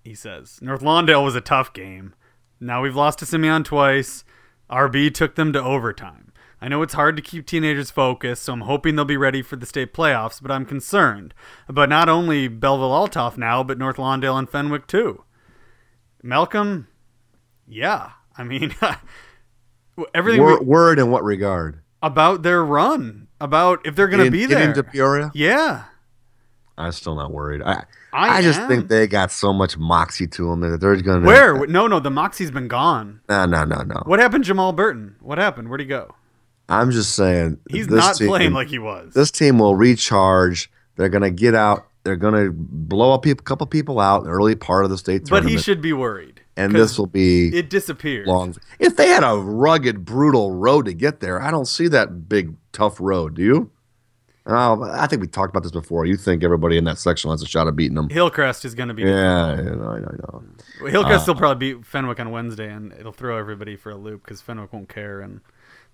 He 0.04 0.14
says. 0.14 0.58
North 0.60 0.82
Lawndale 0.82 1.24
was 1.24 1.34
a 1.34 1.40
tough 1.40 1.72
game. 1.72 2.14
Now 2.60 2.82
we've 2.82 2.96
lost 2.96 3.20
to 3.20 3.26
Simeon 3.26 3.64
twice. 3.64 4.24
RB 4.72 5.12
took 5.14 5.34
them 5.36 5.52
to 5.52 5.62
overtime. 5.62 6.32
I 6.60 6.68
know 6.68 6.80
it's 6.82 6.94
hard 6.94 7.16
to 7.16 7.22
keep 7.22 7.46
teenagers 7.46 7.90
focused, 7.90 8.44
so 8.44 8.52
I'm 8.52 8.60
hoping 8.62 8.94
they'll 8.96 9.04
be 9.04 9.16
ready 9.16 9.42
for 9.42 9.56
the 9.56 9.66
state 9.66 9.92
playoffs, 9.92 10.40
but 10.40 10.50
I'm 10.50 10.64
concerned 10.64 11.34
about 11.68 11.88
not 11.88 12.08
only 12.08 12.48
Belleville 12.48 12.90
Althoff 12.90 13.36
now, 13.36 13.62
but 13.64 13.78
North 13.78 13.96
Lawndale 13.96 14.38
and 14.38 14.48
Fenwick 14.48 14.86
too. 14.86 15.24
Malcolm, 16.22 16.86
yeah. 17.66 18.10
I 18.38 18.44
mean, 18.44 18.74
everything 20.14 20.40
we- 20.44 20.52
Word, 20.52 20.66
word 20.66 20.98
in 20.98 21.10
what 21.10 21.24
regard? 21.24 21.80
about 22.02 22.42
their 22.42 22.64
run, 22.64 23.28
about 23.40 23.80
if 23.86 23.94
they're 23.94 24.08
going 24.08 24.18
to 24.18 24.24
Get- 24.24 24.32
be 24.32 24.46
get 24.46 24.58
there. 24.58 24.68
into 24.68 24.82
Peoria. 24.82 25.30
yeah. 25.34 25.84
I'm 26.78 26.90
still 26.92 27.14
not 27.14 27.30
worried. 27.30 27.60
I 27.62 27.84
I 28.12 28.38
I, 28.38 28.42
just 28.42 28.60
am. 28.60 28.68
think 28.68 28.88
they 28.88 29.06
got 29.06 29.30
so 29.30 29.52
much 29.52 29.78
moxie 29.78 30.26
to 30.26 30.48
them 30.50 30.60
that 30.60 30.80
they're 30.80 30.96
going 31.00 31.22
to 31.22 31.26
Where? 31.26 31.66
No, 31.66 31.86
no, 31.86 31.98
the 31.98 32.10
Moxie's 32.10 32.50
been 32.50 32.68
gone. 32.68 33.20
No, 33.28 33.46
no, 33.46 33.64
no, 33.64 33.82
no. 33.82 34.02
What 34.04 34.20
happened 34.20 34.44
Jamal 34.44 34.72
Burton? 34.72 35.16
What 35.20 35.38
happened? 35.38 35.68
Where'd 35.68 35.80
he 35.80 35.86
go? 35.86 36.14
I'm 36.68 36.90
just 36.90 37.14
saying 37.14 37.58
He's 37.70 37.88
not 37.88 38.16
team- 38.16 38.28
playing 38.28 38.52
like 38.52 38.68
he 38.68 38.78
was. 38.78 39.14
this 39.14 39.30
team 39.30 39.58
will 39.58 39.76
recharge. 39.76 40.70
They're 40.96 41.08
going 41.08 41.22
to 41.22 41.30
get 41.30 41.54
out. 41.54 41.86
They're 42.04 42.16
going 42.16 42.34
to 42.34 42.50
blow 42.52 43.12
a 43.14 43.34
couple 43.36 43.66
people 43.66 44.00
out 44.00 44.18
in 44.18 44.24
the 44.24 44.30
early 44.30 44.56
part 44.56 44.84
of 44.84 44.90
the 44.90 44.98
state 44.98 45.24
tournament. 45.24 45.44
but 45.46 45.50
he 45.52 45.58
should 45.58 45.80
be 45.80 45.92
worried. 45.92 46.40
And 46.56 46.74
this 46.74 46.98
will 46.98 47.06
be 47.06 47.48
It 47.56 47.70
disappeared. 47.70 48.26
long. 48.26 48.56
If 48.78 48.96
they 48.96 49.08
had 49.08 49.22
a 49.24 49.36
rugged, 49.36 50.04
brutal 50.04 50.50
road 50.50 50.84
to 50.84 50.92
get 50.92 51.20
there, 51.20 51.40
I 51.40 51.50
don't 51.50 51.66
see 51.66 51.88
that 51.88 52.28
big, 52.28 52.54
tough 52.72 53.00
road. 53.00 53.34
Do 53.36 53.42
you? 53.42 53.70
Oh, 54.44 54.82
I 54.82 55.06
think 55.06 55.22
we 55.22 55.28
talked 55.28 55.50
about 55.50 55.62
this 55.62 55.70
before. 55.70 56.04
You 56.04 56.16
think 56.16 56.42
everybody 56.42 56.76
in 56.76 56.84
that 56.84 56.98
section 56.98 57.30
has 57.30 57.42
a 57.42 57.46
shot 57.46 57.68
of 57.68 57.76
beating 57.76 57.94
them? 57.94 58.08
Hillcrest 58.08 58.64
is 58.64 58.74
going 58.74 58.88
to 58.88 58.94
be. 58.94 59.02
Yeah, 59.02 59.46
I 59.46 59.56
know, 59.56 59.88
I 59.88 60.00
know. 60.00 60.44
Well, 60.80 60.90
Hillcrest 60.90 61.28
will 61.28 61.36
probably 61.36 61.74
beat 61.74 61.86
Fenwick 61.86 62.18
on 62.18 62.32
Wednesday, 62.32 62.68
and 62.68 62.92
it'll 62.92 63.12
throw 63.12 63.38
everybody 63.38 63.76
for 63.76 63.90
a 63.90 63.96
loop 63.96 64.24
because 64.24 64.40
Fenwick 64.40 64.72
won't 64.72 64.88
care, 64.88 65.20
and 65.20 65.42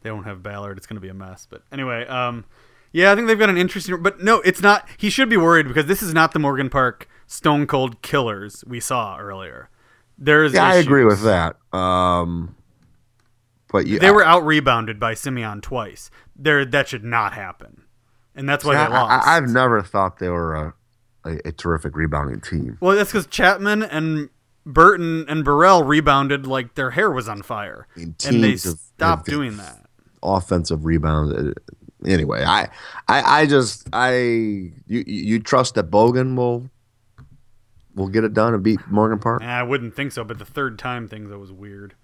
they 0.02 0.10
won't 0.10 0.24
have 0.24 0.42
Ballard. 0.42 0.78
It's 0.78 0.86
going 0.86 0.96
to 0.96 1.00
be 1.00 1.08
a 1.08 1.14
mess. 1.14 1.46
But 1.48 1.62
anyway, 1.70 2.06
um, 2.06 2.46
yeah, 2.90 3.12
I 3.12 3.14
think 3.14 3.26
they've 3.28 3.38
got 3.38 3.50
an 3.50 3.58
interesting. 3.58 4.02
But 4.02 4.22
no, 4.22 4.40
it's 4.40 4.62
not. 4.62 4.88
He 4.96 5.10
should 5.10 5.28
be 5.28 5.36
worried 5.36 5.68
because 5.68 5.86
this 5.86 6.02
is 6.02 6.14
not 6.14 6.32
the 6.32 6.38
Morgan 6.38 6.70
Park 6.70 7.06
Stone 7.26 7.66
Cold 7.66 8.00
Killers 8.00 8.64
we 8.66 8.80
saw 8.80 9.18
earlier. 9.18 9.68
There's 10.16 10.54
Yeah, 10.54 10.64
I 10.64 10.76
agree 10.76 11.04
with 11.04 11.22
that. 11.22 11.56
Um, 11.72 12.56
but 13.70 13.86
you, 13.86 13.98
They 13.98 14.10
were 14.10 14.24
out 14.24 14.44
rebounded 14.44 14.98
by 14.98 15.14
Simeon 15.14 15.60
twice. 15.60 16.10
There, 16.34 16.64
that 16.64 16.88
should 16.88 17.04
not 17.04 17.34
happen, 17.34 17.82
and 18.38 18.48
that's 18.48 18.64
why 18.64 18.76
I, 18.76 18.86
they 18.86 18.92
lost. 18.92 19.26
I, 19.26 19.34
have 19.34 19.48
never 19.48 19.82
thought 19.82 20.18
they 20.18 20.28
were 20.28 20.54
a, 20.54 20.74
a, 21.24 21.38
a 21.46 21.52
terrific 21.52 21.96
rebounding 21.96 22.40
team. 22.40 22.78
well, 22.80 22.96
that's 22.96 23.10
because 23.10 23.26
Chapman 23.26 23.82
and 23.82 24.30
Burton 24.64 25.26
and 25.28 25.44
Burrell 25.44 25.82
rebounded 25.82 26.46
like 26.46 26.74
their 26.74 26.92
hair 26.92 27.10
was 27.10 27.28
on 27.28 27.42
fire, 27.42 27.86
mean, 27.96 28.14
and 28.24 28.42
they 28.42 28.56
stopped 28.56 29.26
doing 29.26 29.56
that. 29.58 29.86
Offensive 30.22 30.84
rebound. 30.84 31.32
uh, 31.34 31.52
Anyway, 32.06 32.44
I, 32.44 32.68
I, 33.08 33.40
I 33.40 33.46
just, 33.46 33.88
I, 33.92 34.12
you, 34.12 34.72
you 34.86 35.40
trust 35.40 35.74
that 35.74 35.90
Bogan 35.90 36.36
will, 36.36 36.70
will 37.96 38.06
get 38.06 38.22
it 38.22 38.32
done 38.32 38.54
and 38.54 38.62
beat 38.62 38.78
Morgan 38.88 39.18
Park? 39.18 39.42
I 39.42 39.64
wouldn't 39.64 39.96
think 39.96 40.12
so, 40.12 40.22
but 40.22 40.38
the 40.38 40.44
third 40.44 40.78
time 40.78 41.08
thing 41.08 41.28
that 41.28 41.38
was 41.40 41.50
weird. 41.50 41.94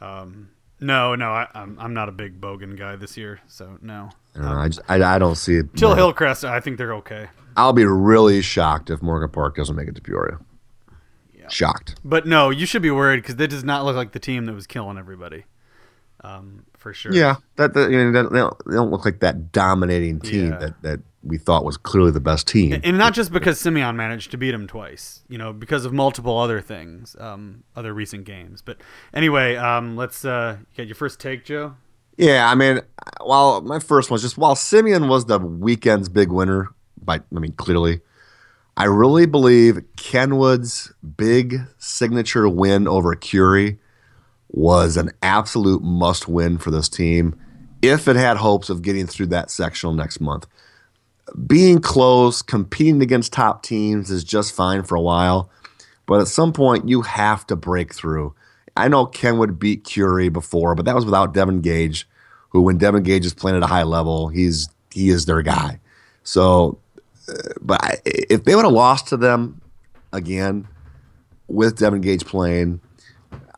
Um, 0.00 0.50
no, 0.80 1.14
no, 1.14 1.30
I, 1.30 1.46
I'm 1.54 1.76
I'm 1.78 1.94
not 1.94 2.08
a 2.08 2.12
big 2.12 2.40
Bogan 2.40 2.76
guy 2.76 2.96
this 2.96 3.16
year, 3.16 3.40
so 3.46 3.78
no. 3.82 4.10
I, 4.34 4.38
don't 4.38 4.50
know, 4.50 4.58
I, 4.58 4.68
just, 4.68 4.80
I, 4.88 5.14
I 5.14 5.18
don't 5.18 5.34
see 5.36 5.56
it. 5.56 5.76
Till 5.76 5.94
Hillcrest, 5.94 6.44
I 6.44 6.60
think 6.60 6.78
they're 6.78 6.94
okay. 6.94 7.28
I'll 7.56 7.72
be 7.72 7.84
really 7.84 8.42
shocked 8.42 8.90
if 8.90 9.02
Morgan 9.02 9.30
Park 9.30 9.56
doesn't 9.56 9.74
make 9.74 9.88
it 9.88 9.94
to 9.96 10.00
Peoria. 10.00 10.38
Yeah. 11.36 11.48
Shocked. 11.48 11.96
But 12.04 12.26
no, 12.26 12.50
you 12.50 12.64
should 12.64 12.82
be 12.82 12.90
worried 12.90 13.18
because 13.22 13.36
that 13.36 13.48
does 13.48 13.64
not 13.64 13.84
look 13.84 13.96
like 13.96 14.12
the 14.12 14.20
team 14.20 14.46
that 14.46 14.54
was 14.54 14.66
killing 14.66 14.98
everybody. 14.98 15.44
Um, 16.22 16.64
for 16.76 16.92
sure. 16.94 17.12
Yeah, 17.12 17.36
that, 17.56 17.74
that 17.74 17.90
you 17.90 17.96
know, 17.96 18.12
they, 18.12 18.38
don't, 18.38 18.56
they 18.66 18.74
don't 18.74 18.90
look 18.90 19.04
like 19.04 19.20
that 19.20 19.52
dominating 19.52 20.20
team 20.20 20.50
Yeah. 20.52 20.58
that, 20.58 20.82
that 20.82 21.00
we 21.22 21.36
thought 21.36 21.64
was 21.64 21.76
clearly 21.76 22.10
the 22.10 22.20
best 22.20 22.46
team. 22.46 22.80
And 22.82 22.96
not 22.96 23.12
just 23.14 23.32
because 23.32 23.60
Simeon 23.60 23.96
managed 23.96 24.30
to 24.30 24.38
beat 24.38 24.54
him 24.54 24.66
twice, 24.66 25.22
you 25.28 25.36
know, 25.36 25.52
because 25.52 25.84
of 25.84 25.92
multiple 25.92 26.38
other 26.38 26.60
things, 26.60 27.16
um, 27.18 27.64
other 27.76 27.92
recent 27.92 28.24
games. 28.24 28.62
But 28.62 28.78
anyway, 29.12 29.56
um, 29.56 29.96
let's 29.96 30.24
uh, 30.24 30.56
you 30.58 30.76
got 30.76 30.86
your 30.86 30.94
first 30.94 31.20
take, 31.20 31.44
Joe. 31.44 31.74
Yeah, 32.16 32.50
I 32.50 32.54
mean, 32.54 32.80
while 33.20 33.60
my 33.62 33.78
first 33.78 34.10
was 34.10 34.22
just 34.22 34.36
while 34.36 34.54
Simeon 34.54 35.08
was 35.08 35.24
the 35.26 35.38
weekend's 35.38 36.08
big 36.08 36.30
winner, 36.30 36.68
by 37.02 37.16
I 37.34 37.38
mean 37.38 37.52
clearly, 37.52 38.00
I 38.76 38.84
really 38.84 39.26
believe 39.26 39.82
Kenwood's 39.96 40.92
big 41.16 41.60
signature 41.78 42.48
win 42.48 42.88
over 42.88 43.14
Curie 43.14 43.78
was 44.48 44.96
an 44.96 45.10
absolute 45.22 45.82
must 45.82 46.28
win 46.28 46.58
for 46.58 46.70
this 46.70 46.88
team 46.88 47.38
if 47.82 48.08
it 48.08 48.16
had 48.16 48.36
hopes 48.36 48.68
of 48.68 48.82
getting 48.82 49.06
through 49.06 49.26
that 49.26 49.50
sectional 49.50 49.94
next 49.94 50.20
month. 50.20 50.46
Being 51.46 51.80
close, 51.80 52.42
competing 52.42 53.02
against 53.02 53.32
top 53.32 53.62
teams 53.62 54.10
is 54.10 54.24
just 54.24 54.54
fine 54.54 54.82
for 54.82 54.96
a 54.96 55.00
while, 55.00 55.50
but 56.06 56.20
at 56.20 56.28
some 56.28 56.52
point 56.52 56.88
you 56.88 57.02
have 57.02 57.46
to 57.46 57.56
break 57.56 57.94
through. 57.94 58.34
I 58.76 58.88
know 58.88 59.06
Kenwood 59.06 59.58
beat 59.58 59.84
Curie 59.84 60.28
before, 60.28 60.74
but 60.74 60.84
that 60.84 60.94
was 60.94 61.04
without 61.04 61.34
Devin 61.34 61.60
Gage, 61.60 62.08
who 62.50 62.60
when 62.62 62.78
Devin 62.78 63.02
Gage 63.02 63.26
is 63.26 63.34
playing 63.34 63.56
at 63.56 63.62
a 63.62 63.66
high 63.66 63.82
level, 63.82 64.28
he's 64.28 64.68
he 64.92 65.10
is 65.10 65.26
their 65.26 65.42
guy. 65.42 65.78
So, 66.22 66.78
uh, 67.28 67.34
but 67.60 67.82
I, 67.82 67.96
if 68.04 68.44
they 68.44 68.54
would 68.54 68.64
have 68.64 68.72
lost 68.72 69.08
to 69.08 69.16
them 69.16 69.60
again 70.12 70.66
with 71.48 71.78
Devin 71.78 72.00
Gage 72.00 72.24
playing, 72.24 72.80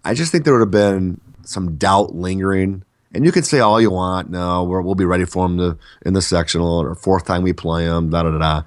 I 0.04 0.14
just 0.14 0.32
think 0.32 0.44
there 0.44 0.54
would 0.54 0.60
have 0.60 0.70
been 0.70 1.20
some 1.42 1.76
doubt 1.76 2.14
lingering. 2.14 2.84
And 3.14 3.26
you 3.26 3.32
can 3.32 3.42
say 3.42 3.58
all 3.58 3.80
you 3.80 3.90
want. 3.90 4.30
No, 4.30 4.64
we're, 4.64 4.80
we'll 4.80 4.94
be 4.94 5.04
ready 5.04 5.26
for 5.26 5.46
them 5.46 5.58
to, 5.58 5.78
in 6.06 6.14
the 6.14 6.22
sectional 6.22 6.80
or 6.80 6.94
fourth 6.94 7.26
time 7.26 7.42
we 7.42 7.52
play 7.52 7.84
them. 7.84 8.08
Da 8.08 8.22
da 8.22 8.30
da. 8.30 8.38
da. 8.38 8.62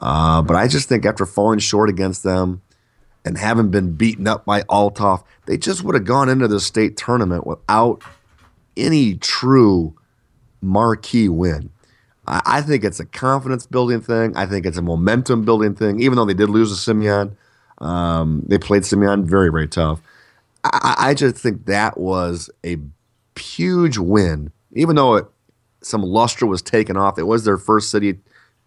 Uh, 0.00 0.40
but 0.40 0.56
I 0.56 0.66
just 0.66 0.88
think 0.88 1.04
after 1.04 1.26
falling 1.26 1.58
short 1.58 1.90
against 1.90 2.22
them 2.22 2.62
and 3.24 3.38
having 3.38 3.70
been 3.70 3.92
beaten 3.92 4.26
up 4.26 4.44
by 4.44 4.62
Althoff, 4.62 5.24
they 5.46 5.56
just 5.56 5.82
would 5.84 5.94
have 5.94 6.04
gone 6.04 6.28
into 6.28 6.48
the 6.48 6.60
state 6.60 6.96
tournament 6.96 7.46
without 7.46 8.02
any 8.76 9.16
true 9.16 9.94
marquee 10.62 11.28
win. 11.28 11.70
I, 12.26 12.40
I 12.46 12.62
think 12.62 12.84
it's 12.84 13.00
a 13.00 13.06
confidence 13.06 13.66
building 13.66 14.00
thing. 14.00 14.36
I 14.36 14.46
think 14.46 14.66
it's 14.66 14.78
a 14.78 14.82
momentum 14.82 15.44
building 15.44 15.74
thing. 15.74 16.00
Even 16.00 16.16
though 16.16 16.24
they 16.24 16.34
did 16.34 16.50
lose 16.50 16.70
to 16.70 16.76
Simeon, 16.76 17.36
Um, 17.80 18.42
they 18.46 18.58
played 18.58 18.84
Simeon 18.84 19.24
very, 19.24 19.50
very 19.50 19.66
tough. 19.66 20.02
I, 20.64 20.94
I 20.98 21.14
just 21.14 21.36
think 21.36 21.64
that 21.64 21.96
was 21.96 22.50
a 22.62 22.76
huge 23.38 23.96
win, 23.96 24.52
even 24.72 24.96
though 24.96 25.14
it, 25.14 25.24
some 25.80 26.02
luster 26.02 26.44
was 26.44 26.60
taken 26.60 26.98
off. 26.98 27.18
It 27.18 27.26
was 27.26 27.44
their 27.44 27.56
first 27.56 27.90
city 27.90 28.18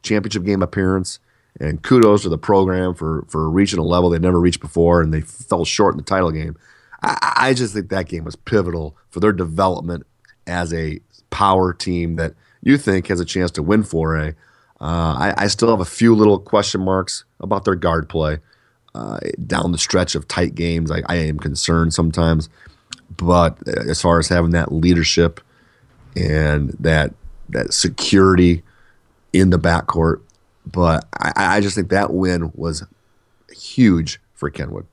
championship 0.01 0.45
game 0.45 0.63
appearance, 0.63 1.19
and 1.63 1.81
kudos 1.81 2.23
to 2.23 2.29
the 2.29 2.37
program 2.37 2.93
for 2.93 3.25
for 3.29 3.45
a 3.45 3.81
level 3.81 4.09
they 4.09 4.19
never 4.19 4.39
reached 4.39 4.59
before, 4.59 5.01
and 5.01 5.13
they 5.13 5.21
fell 5.21 5.65
short 5.65 5.93
in 5.93 5.97
the 5.97 6.03
title 6.03 6.31
game. 6.31 6.57
I, 7.01 7.33
I 7.37 7.53
just 7.53 7.73
think 7.73 7.89
that 7.89 8.07
game 8.07 8.25
was 8.25 8.35
pivotal 8.35 8.95
for 9.09 9.19
their 9.19 9.31
development 9.31 10.05
as 10.45 10.73
a 10.73 10.99
power 11.29 11.73
team 11.73 12.15
that 12.17 12.33
you 12.61 12.77
think 12.77 13.07
has 13.07 13.19
a 13.19 13.25
chance 13.25 13.51
to 13.51 13.63
win 13.63 13.83
4A. 13.83 14.35
Uh, 14.79 15.15
I, 15.17 15.33
I, 15.37 15.47
still 15.47 15.69
have 15.69 15.79
a 15.79 15.85
few 15.85 16.13
little 16.13 16.37
question 16.37 16.81
marks 16.81 17.23
about 17.39 17.63
their 17.63 17.75
guard 17.75 18.09
play 18.09 18.39
uh, 18.93 19.19
down 19.47 19.71
the 19.71 19.77
stretch 19.77 20.13
of 20.13 20.27
tight 20.27 20.55
games. 20.55 20.91
I, 20.91 21.01
I, 21.07 21.15
am 21.15 21.39
concerned 21.39 21.93
sometimes, 21.93 22.49
but 23.15 23.57
as 23.67 24.01
far 24.01 24.19
as 24.19 24.27
having 24.27 24.51
that 24.51 24.73
leadership 24.73 25.39
and 26.15 26.71
that 26.79 27.13
that 27.49 27.73
security 27.73 28.61
in 29.31 29.51
the 29.51 29.59
backcourt, 29.59 30.21
but 30.65 31.07
I, 31.19 31.57
I 31.57 31.61
just 31.61 31.75
think 31.75 31.89
that 31.89 32.13
win 32.13 32.51
was 32.55 32.85
huge 33.51 34.19
for 34.33 34.49
Kenwood. 34.49 34.87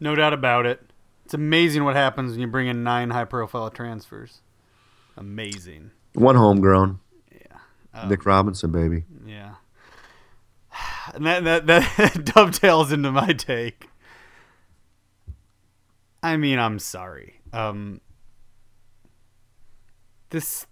No 0.00 0.14
doubt 0.14 0.32
about 0.32 0.66
it. 0.66 0.80
It's 1.24 1.34
amazing 1.34 1.84
what 1.84 1.94
happens 1.94 2.32
when 2.32 2.40
you 2.40 2.46
bring 2.46 2.66
in 2.66 2.82
nine 2.82 3.10
high-profile 3.10 3.70
transfers. 3.70 4.40
Amazing. 5.16 5.92
One 6.14 6.34
homegrown. 6.34 6.98
Yeah. 7.30 7.58
Um, 7.94 8.08
Nick 8.08 8.26
Robinson, 8.26 8.72
baby. 8.72 9.04
Yeah. 9.26 9.54
And 11.14 11.26
that 11.26 11.42
that 11.42 11.66
that 11.66 12.24
dovetails 12.34 12.92
into 12.92 13.10
my 13.10 13.32
take. 13.32 13.88
I 16.22 16.36
mean, 16.36 16.60
I'm 16.60 16.78
sorry. 16.78 17.40
Um, 17.52 18.00
this, 20.30 20.66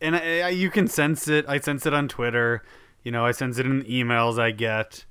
and 0.00 0.14
I, 0.14 0.40
I, 0.40 0.48
you 0.50 0.70
can 0.70 0.88
sense 0.88 1.26
it. 1.26 1.46
I 1.48 1.58
sense 1.58 1.86
it 1.86 1.94
on 1.94 2.06
Twitter. 2.06 2.62
You 3.02 3.10
know, 3.10 3.26
I 3.26 3.32
sense 3.32 3.58
it 3.58 3.66
in 3.66 3.80
the 3.80 3.84
emails 3.84 4.38
I 4.38 4.50
get. 4.50 5.04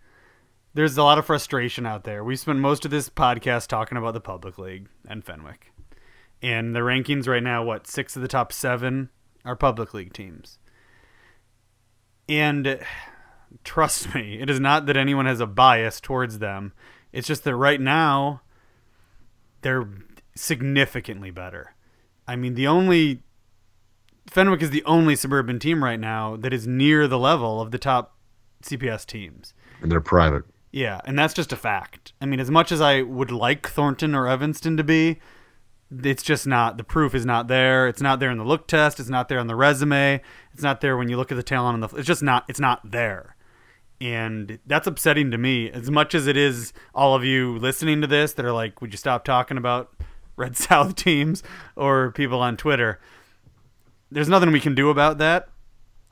There's 0.74 0.98
a 0.98 1.04
lot 1.04 1.18
of 1.18 1.26
frustration 1.26 1.86
out 1.86 2.06
there. 2.06 2.24
We 2.24 2.36
spent 2.36 2.60
most 2.60 2.86
of 2.86 2.92
this 2.92 3.10
podcast 3.10 3.68
talking 3.68 3.98
about 3.98 4.14
the 4.14 4.22
public 4.22 4.58
league 4.58 4.88
and 5.08 5.24
Fenwick, 5.24 5.74
and 6.42 6.74
the 6.74 6.80
rankings 6.80 7.28
right 7.28 7.44
now. 7.44 7.64
What 7.64 7.88
six 7.88 8.16
of 8.16 8.22
the 8.22 8.28
top 8.28 8.54
seven 8.54 9.10
are 9.44 9.56
public 9.56 9.94
league 9.94 10.14
teams, 10.14 10.60
and 12.30 12.80
trust 13.66 14.16
me, 14.16 14.39
it 14.39 14.50
is 14.50 14.60
not 14.60 14.86
that 14.86 14.96
anyone 14.96 15.26
has 15.26 15.42
a 15.42 15.48
bias 15.48 16.00
towards 16.00 16.39
them. 16.39 16.72
It's 17.12 17.28
just 17.28 17.44
that 17.44 17.56
right 17.56 17.82
now 17.82 18.42
they're 19.62 19.89
significantly 20.36 21.32
better. 21.32 21.76
I 22.28 22.38
mean, 22.38 22.54
the 22.54 22.68
only 22.68 23.24
Fenwick 24.32 24.61
is 24.61 24.69
the 24.69 24.84
only 24.86 25.17
suburban 25.17 25.59
team 25.59 25.84
right 25.84 25.99
now 25.99 26.38
that 26.38 26.53
is 26.53 26.65
near 26.65 27.05
the 27.05 27.19
level 27.19 27.59
of 27.59 27.71
the 27.71 27.77
top 27.77 28.15
CPS 28.63 29.05
teams. 29.05 29.53
And 29.82 29.91
they're 29.91 29.99
private. 29.99 30.45
Yeah, 30.71 31.01
and 31.03 31.19
that's 31.19 31.34
just 31.34 31.51
a 31.51 31.57
fact. 31.57 32.13
I 32.21 32.25
mean, 32.25 32.39
as 32.39 32.49
much 32.49 32.71
as 32.71 32.79
I 32.79 33.01
would 33.01 33.29
like 33.29 33.67
Thornton 33.67 34.15
or 34.15 34.29
Evanston 34.29 34.77
to 34.77 34.86
be, 34.86 35.19
it's 35.91 36.23
just 36.23 36.47
not 36.47 36.77
the 36.77 36.86
proof 36.86 37.13
is 37.13 37.25
not 37.25 37.49
there. 37.49 37.89
It's 37.89 38.01
not 38.01 38.21
there 38.21 38.32
in 38.32 38.38
the 38.38 38.45
look 38.45 38.67
test. 38.67 39.01
It's 39.01 39.09
not 39.09 39.27
there 39.27 39.38
on 39.38 39.47
the 39.47 39.55
resume. 39.55 40.21
It's 40.53 40.63
not 40.63 40.79
there 40.79 40.95
when 40.95 41.09
you 41.09 41.17
look 41.17 41.34
at 41.34 41.36
the 41.36 41.43
talent 41.43 41.73
on 41.73 41.89
the. 41.89 41.97
It's 41.97 42.07
just 42.07 42.23
not. 42.23 42.45
It's 42.47 42.61
not 42.61 42.91
there, 42.91 43.36
and 43.99 44.59
that's 44.65 44.88
upsetting 44.88 45.32
to 45.32 45.38
me. 45.38 45.69
As 45.69 45.91
much 45.91 46.15
as 46.15 46.27
it 46.27 46.38
is, 46.38 46.71
all 46.95 47.13
of 47.15 47.25
you 47.25 47.57
listening 47.57 47.99
to 47.99 48.07
this 48.07 48.32
that 48.34 48.45
are 48.45 48.53
like, 48.53 48.79
"Would 48.79 48.93
you 48.93 48.97
stop 48.97 49.25
talking 49.25 49.57
about 49.57 49.91
Red 50.38 50.55
South 50.69 50.95
teams?" 50.95 51.43
or 51.75 52.11
people 52.11 52.39
on 52.39 52.55
Twitter. 52.55 53.01
There's 54.12 54.30
nothing 54.30 54.51
we 54.51 54.59
can 54.59 54.76
do 54.76 54.89
about 54.89 55.18
that. 55.20 55.47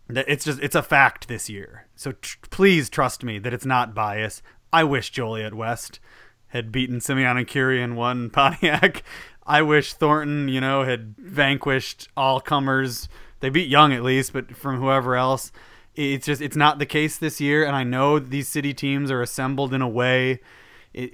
It's 0.10 0.46
just 0.46 0.60
it's 0.62 0.76
a 0.76 0.82
fact 0.82 1.28
this 1.28 1.50
year. 1.50 1.86
So 1.96 2.14
tr- 2.14 2.38
please 2.50 2.90
trust 2.90 3.24
me 3.24 3.38
that 3.40 3.54
it's 3.54 3.66
not 3.66 3.94
bias. 3.94 4.42
I 4.74 4.84
wish 4.84 5.12
Joliet 5.12 5.54
West 5.54 6.00
had 6.48 6.72
beaten 6.72 7.00
Simeon 7.02 7.38
and 7.38 7.48
Curie 7.48 7.82
and 7.82 7.96
won 7.96 8.30
Pontiac. 8.32 9.04
I 9.46 9.62
wish 9.62 9.94
Thornton, 9.94 10.48
you 10.48 10.62
know, 10.62 10.84
had 10.84 11.16
vanquished 11.18 12.08
all 12.16 12.40
comers. 12.40 13.08
They 13.40 13.50
beat 13.50 13.68
Young 13.68 13.94
at 13.94 14.04
least, 14.04 14.34
but 14.34 14.56
from 14.56 14.80
whoever 14.80 15.16
else, 15.16 15.52
it's 15.96 16.26
just 16.26 16.42
it's 16.42 16.56
not 16.56 16.80
the 16.80 16.86
case 16.86 17.18
this 17.18 17.40
year. 17.40 17.66
And 17.66 17.76
I 17.76 17.84
know 17.84 18.18
these 18.18 18.48
city 18.48 18.74
teams 18.74 19.12
are 19.12 19.22
assembled 19.22 19.74
in 19.74 19.82
a 19.82 19.88
way 19.88 20.40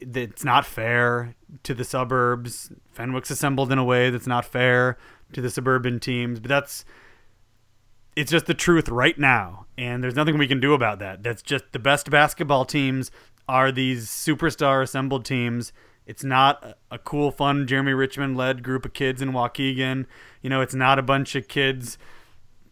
that's 0.05 0.43
not 0.45 0.65
fair 0.65 1.35
to 1.63 1.73
the 1.73 1.83
suburbs. 1.83 2.71
Fenwick's 2.91 3.29
assembled 3.29 3.71
in 3.71 3.77
a 3.77 3.83
way 3.83 4.09
that's 4.09 4.27
not 4.27 4.45
fair 4.45 4.97
to 5.35 5.41
the 5.41 5.49
suburban 5.49 5.99
teams, 5.99 6.39
but 6.39 6.49
that's 6.49 6.83
it's 8.15 8.31
just 8.31 8.45
the 8.45 8.53
truth 8.53 8.89
right 8.89 9.17
now, 9.19 9.65
and 9.77 10.03
there's 10.03 10.15
nothing 10.15 10.37
we 10.37 10.47
can 10.47 10.59
do 10.59 10.73
about 10.73 10.99
that. 10.99 11.21
That's 11.21 11.41
just 11.41 11.65
the 11.71 11.79
best 11.79 12.09
basketball 12.09 12.65
teams 12.65 13.11
are 13.47 13.71
these 13.71 14.07
superstar 14.07 14.81
assembled 14.81 15.25
teams 15.25 15.71
it's 16.05 16.23
not 16.23 16.77
a 16.91 16.99
cool, 16.99 17.31
fun 17.31 17.65
Jeremy 17.67 17.93
Richmond 17.93 18.37
led 18.37 18.63
group 18.63 18.85
of 18.85 18.93
kids 18.93 19.21
in 19.21 19.31
Waukegan. 19.31 20.05
You 20.41 20.49
know, 20.49 20.61
it's 20.61 20.75
not 20.75 20.99
a 20.99 21.03
bunch 21.03 21.35
of 21.35 21.47
kids 21.47 21.97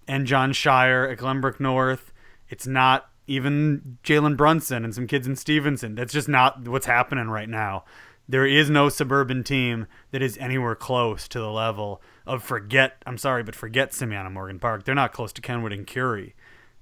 and 0.08 0.28
Jon 0.28 0.52
Scheyer 0.52 1.12
at 1.12 1.18
Glenbrook 1.18 1.60
North. 1.60 2.14
It's 2.50 2.68
not 2.68 3.10
even 3.26 3.98
Jalen 4.04 4.38
Brunson 4.38 4.84
and 4.84 4.94
some 4.94 5.08
kids 5.08 5.26
in 5.26 5.36
Stevenson. 5.36 5.96
That's 5.96 6.14
just 6.14 6.30
not 6.30 6.68
what's 6.68 6.86
happening 6.86 7.30
right 7.30 7.50
now. 7.50 7.86
There 8.30 8.46
is 8.46 8.70
no 8.70 8.90
suburban 8.90 9.44
team 9.44 9.88
that 10.12 10.22
is 10.22 10.38
anywhere 10.38 10.76
close 10.76 11.28
to 11.30 11.40
the 11.40 11.52
level 11.52 12.02
of 12.26 12.44
forget. 12.44 13.02
I'm 13.06 13.18
sorry, 13.18 13.44
but 13.44 13.56
forget 13.56 13.94
Simeon 13.94 14.32
Morgan 14.34 14.60
Park. 14.60 14.86
They're 14.86 14.96
not 14.96 15.14
close 15.14 15.34
to 15.34 15.42
Kenwood 15.42 15.74
and 15.74 15.86
Curie 15.86 16.36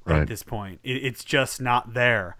right. 0.06 0.22
at 0.22 0.28
this 0.28 0.44
point. 0.44 0.80
It, 0.84 1.04
it's 1.04 1.24
just 1.24 1.62
not 1.62 1.94
there 1.94 2.38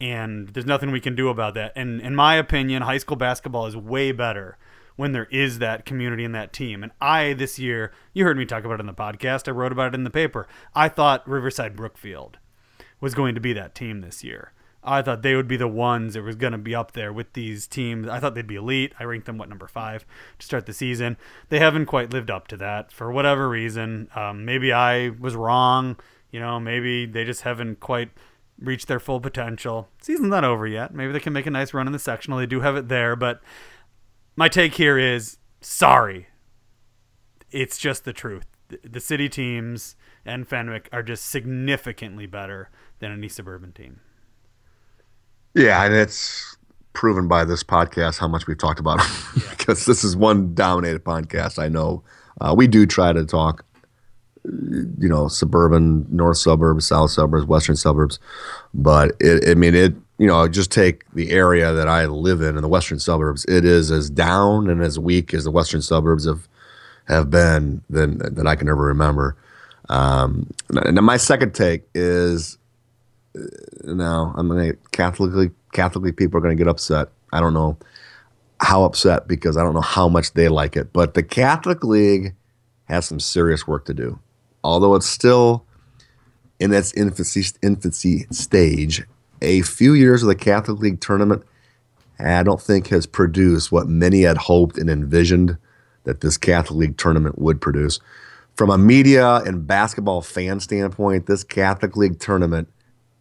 and 0.00 0.48
there's 0.50 0.66
nothing 0.66 0.90
we 0.90 1.00
can 1.00 1.14
do 1.14 1.28
about 1.28 1.54
that. 1.54 1.72
And 1.74 2.00
in 2.00 2.14
my 2.14 2.36
opinion, 2.36 2.82
high 2.82 2.98
school 2.98 3.16
basketball 3.16 3.66
is 3.66 3.76
way 3.76 4.12
better 4.12 4.56
when 4.96 5.12
there 5.12 5.28
is 5.30 5.58
that 5.58 5.84
community 5.84 6.24
and 6.24 6.34
that 6.34 6.52
team. 6.52 6.82
And 6.82 6.92
I 7.00 7.32
this 7.32 7.58
year, 7.58 7.92
you 8.12 8.24
heard 8.24 8.36
me 8.36 8.44
talk 8.44 8.64
about 8.64 8.74
it 8.74 8.80
in 8.80 8.86
the 8.86 8.94
podcast. 8.94 9.48
I 9.48 9.52
wrote 9.52 9.72
about 9.72 9.88
it 9.88 9.94
in 9.94 10.04
the 10.04 10.10
paper. 10.10 10.46
I 10.74 10.88
thought 10.88 11.28
Riverside 11.28 11.76
Brookfield 11.76 12.38
was 13.00 13.14
going 13.14 13.34
to 13.34 13.40
be 13.40 13.52
that 13.52 13.74
team 13.74 14.00
this 14.00 14.22
year. 14.24 14.52
I 14.88 15.02
thought 15.02 15.22
they 15.22 15.34
would 15.34 15.48
be 15.48 15.56
the 15.56 15.68
ones 15.68 16.14
that 16.14 16.22
was 16.22 16.36
going 16.36 16.52
to 16.52 16.58
be 16.58 16.74
up 16.74 16.92
there 16.92 17.12
with 17.12 17.34
these 17.34 17.66
teams. 17.66 18.08
I 18.08 18.18
thought 18.18 18.34
they'd 18.34 18.46
be 18.46 18.56
elite. 18.56 18.94
I 18.98 19.04
ranked 19.04 19.26
them 19.26 19.36
what 19.38 19.48
number 19.48 19.68
five 19.68 20.06
to 20.38 20.46
start 20.46 20.66
the 20.66 20.72
season. 20.72 21.16
They 21.50 21.58
haven't 21.58 21.86
quite 21.86 22.12
lived 22.12 22.30
up 22.30 22.48
to 22.48 22.56
that 22.56 22.90
for 22.90 23.12
whatever 23.12 23.48
reason. 23.48 24.08
Um, 24.16 24.44
maybe 24.44 24.72
I 24.72 25.10
was 25.10 25.36
wrong. 25.36 25.96
You 26.30 26.40
know, 26.40 26.58
maybe 26.58 27.06
they 27.06 27.24
just 27.24 27.42
haven't 27.42 27.80
quite 27.80 28.10
reached 28.58 28.88
their 28.88 29.00
full 29.00 29.20
potential. 29.20 29.88
Season's 30.00 30.28
not 30.28 30.44
over 30.44 30.66
yet. 30.66 30.94
Maybe 30.94 31.12
they 31.12 31.20
can 31.20 31.32
make 31.32 31.46
a 31.46 31.50
nice 31.50 31.72
run 31.74 31.86
in 31.86 31.92
the 31.92 31.98
sectional. 31.98 32.38
They 32.38 32.46
do 32.46 32.60
have 32.60 32.76
it 32.76 32.88
there, 32.88 33.14
but 33.14 33.40
my 34.36 34.48
take 34.48 34.74
here 34.74 34.98
is 34.98 35.38
sorry. 35.60 36.28
It's 37.50 37.78
just 37.78 38.04
the 38.04 38.12
truth. 38.12 38.46
The 38.84 39.00
city 39.00 39.28
teams 39.28 39.96
and 40.24 40.46
Fenwick 40.46 40.88
are 40.92 41.02
just 41.02 41.26
significantly 41.26 42.26
better 42.26 42.70
than 42.98 43.12
any 43.12 43.28
suburban 43.28 43.72
team. 43.72 44.00
Yeah, 45.54 45.84
and 45.84 45.94
it's 45.94 46.56
proven 46.92 47.28
by 47.28 47.44
this 47.44 47.62
podcast 47.62 48.18
how 48.18 48.28
much 48.28 48.46
we've 48.46 48.58
talked 48.58 48.80
about 48.80 48.98
yeah. 49.36 49.42
because 49.50 49.86
this 49.86 50.04
is 50.04 50.16
one 50.16 50.54
dominated 50.54 51.04
podcast. 51.04 51.58
I 51.58 51.68
know 51.68 52.02
uh, 52.40 52.54
we 52.56 52.66
do 52.66 52.86
try 52.86 53.12
to 53.12 53.24
talk 53.24 53.64
you 54.44 55.08
know, 55.08 55.28
suburban, 55.28 56.06
north 56.10 56.38
suburbs, 56.38 56.86
south 56.86 57.10
suburbs, 57.10 57.46
western 57.46 57.76
suburbs. 57.76 58.18
But 58.74 59.12
it, 59.20 59.48
I 59.48 59.54
mean, 59.54 59.74
it, 59.74 59.94
you 60.18 60.26
know, 60.26 60.48
just 60.48 60.72
take 60.72 61.10
the 61.12 61.30
area 61.30 61.72
that 61.72 61.88
I 61.88 62.06
live 62.06 62.40
in 62.40 62.56
in 62.56 62.62
the 62.62 62.68
western 62.68 62.98
suburbs. 62.98 63.44
It 63.46 63.64
is 63.64 63.90
as 63.90 64.10
down 64.10 64.68
and 64.68 64.82
as 64.82 64.98
weak 64.98 65.34
as 65.34 65.44
the 65.44 65.50
western 65.50 65.82
suburbs 65.82 66.26
have 66.26 66.48
have 67.06 67.30
been 67.30 67.82
than 67.88 68.18
than 68.18 68.46
I 68.46 68.54
can 68.54 68.68
ever 68.68 68.84
remember. 68.84 69.36
Um, 69.88 70.50
and 70.70 70.96
my 70.96 71.16
second 71.16 71.54
take 71.54 71.84
is, 71.94 72.57
Uh, 73.38 73.92
now 73.92 74.34
I'm 74.36 74.48
gonna 74.48 74.72
Catholically 74.92 75.52
Catholically 75.72 76.16
people 76.16 76.38
are 76.38 76.40
gonna 76.40 76.54
get 76.54 76.68
upset. 76.68 77.08
I 77.32 77.40
don't 77.40 77.54
know 77.54 77.78
how 78.60 78.84
upset 78.84 79.28
because 79.28 79.56
I 79.56 79.62
don't 79.62 79.74
know 79.74 79.80
how 79.80 80.08
much 80.08 80.32
they 80.32 80.48
like 80.48 80.76
it, 80.76 80.92
but 80.92 81.14
the 81.14 81.22
Catholic 81.22 81.84
League 81.84 82.34
has 82.86 83.06
some 83.06 83.20
serious 83.20 83.66
work 83.66 83.84
to 83.84 83.94
do 83.94 84.18
although 84.64 84.94
it's 84.94 85.06
still 85.06 85.64
in 86.60 86.72
its 86.72 86.92
infancy, 86.94 87.44
infancy 87.62 88.26
stage, 88.30 89.04
a 89.40 89.62
few 89.62 89.94
years 89.94 90.22
of 90.22 90.28
the 90.28 90.34
Catholic 90.34 90.80
League 90.80 91.00
tournament, 91.00 91.42
I 92.18 92.42
don't 92.42 92.60
think 92.60 92.88
has 92.88 93.06
produced 93.06 93.70
what 93.70 93.86
many 93.86 94.22
had 94.22 94.36
hoped 94.36 94.76
and 94.76 94.90
envisioned 94.90 95.56
that 96.04 96.20
this 96.20 96.36
Catholic 96.36 96.78
League 96.78 96.96
tournament 96.98 97.38
would 97.38 97.60
produce. 97.60 98.00
From 98.56 98.70
a 98.70 98.78
media 98.78 99.36
and 99.36 99.66
basketball 99.66 100.20
fan 100.20 100.58
standpoint, 100.58 101.26
this 101.26 101.44
Catholic 101.44 101.96
League 101.96 102.18
tournament 102.18 102.68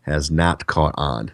has 0.08 0.32
not 0.32 0.66
caught 0.68 0.96
on. 0.98 1.32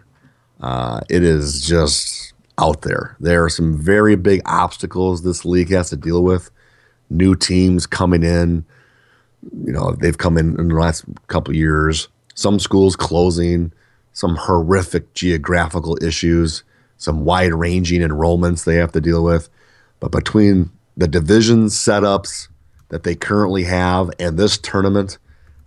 Uh, 0.60 1.00
it 1.08 1.22
is 1.22 1.62
just 1.62 2.32
out 2.58 2.82
there. 2.82 3.16
There 3.20 3.44
are 3.44 3.48
some 3.48 3.76
very 3.76 4.16
big 4.16 4.42
obstacles 4.44 5.22
this 5.22 5.44
league 5.44 5.70
has 5.70 5.90
to 5.90 5.96
deal 5.96 6.22
with. 6.22 6.50
New 7.10 7.34
teams 7.34 7.86
coming 7.86 8.22
in. 8.22 8.64
You 9.64 9.72
know, 9.72 9.92
they've 9.92 10.18
come 10.18 10.38
in 10.38 10.58
in 10.58 10.68
the 10.68 10.74
last 10.74 11.04
couple 11.28 11.54
years. 11.54 12.08
Some 12.34 12.58
schools 12.58 12.96
closing, 12.96 13.72
some 14.12 14.36
horrific 14.36 15.12
geographical 15.14 16.02
issues, 16.02 16.64
some 16.96 17.24
wide 17.24 17.52
ranging 17.52 18.00
enrollments 18.00 18.64
they 18.64 18.76
have 18.76 18.92
to 18.92 19.00
deal 19.00 19.22
with. 19.22 19.48
But 20.00 20.12
between 20.12 20.70
the 20.96 21.08
division 21.08 21.66
setups 21.66 22.48
that 22.88 23.02
they 23.02 23.14
currently 23.14 23.64
have 23.64 24.10
and 24.18 24.38
this 24.38 24.56
tournament, 24.58 25.18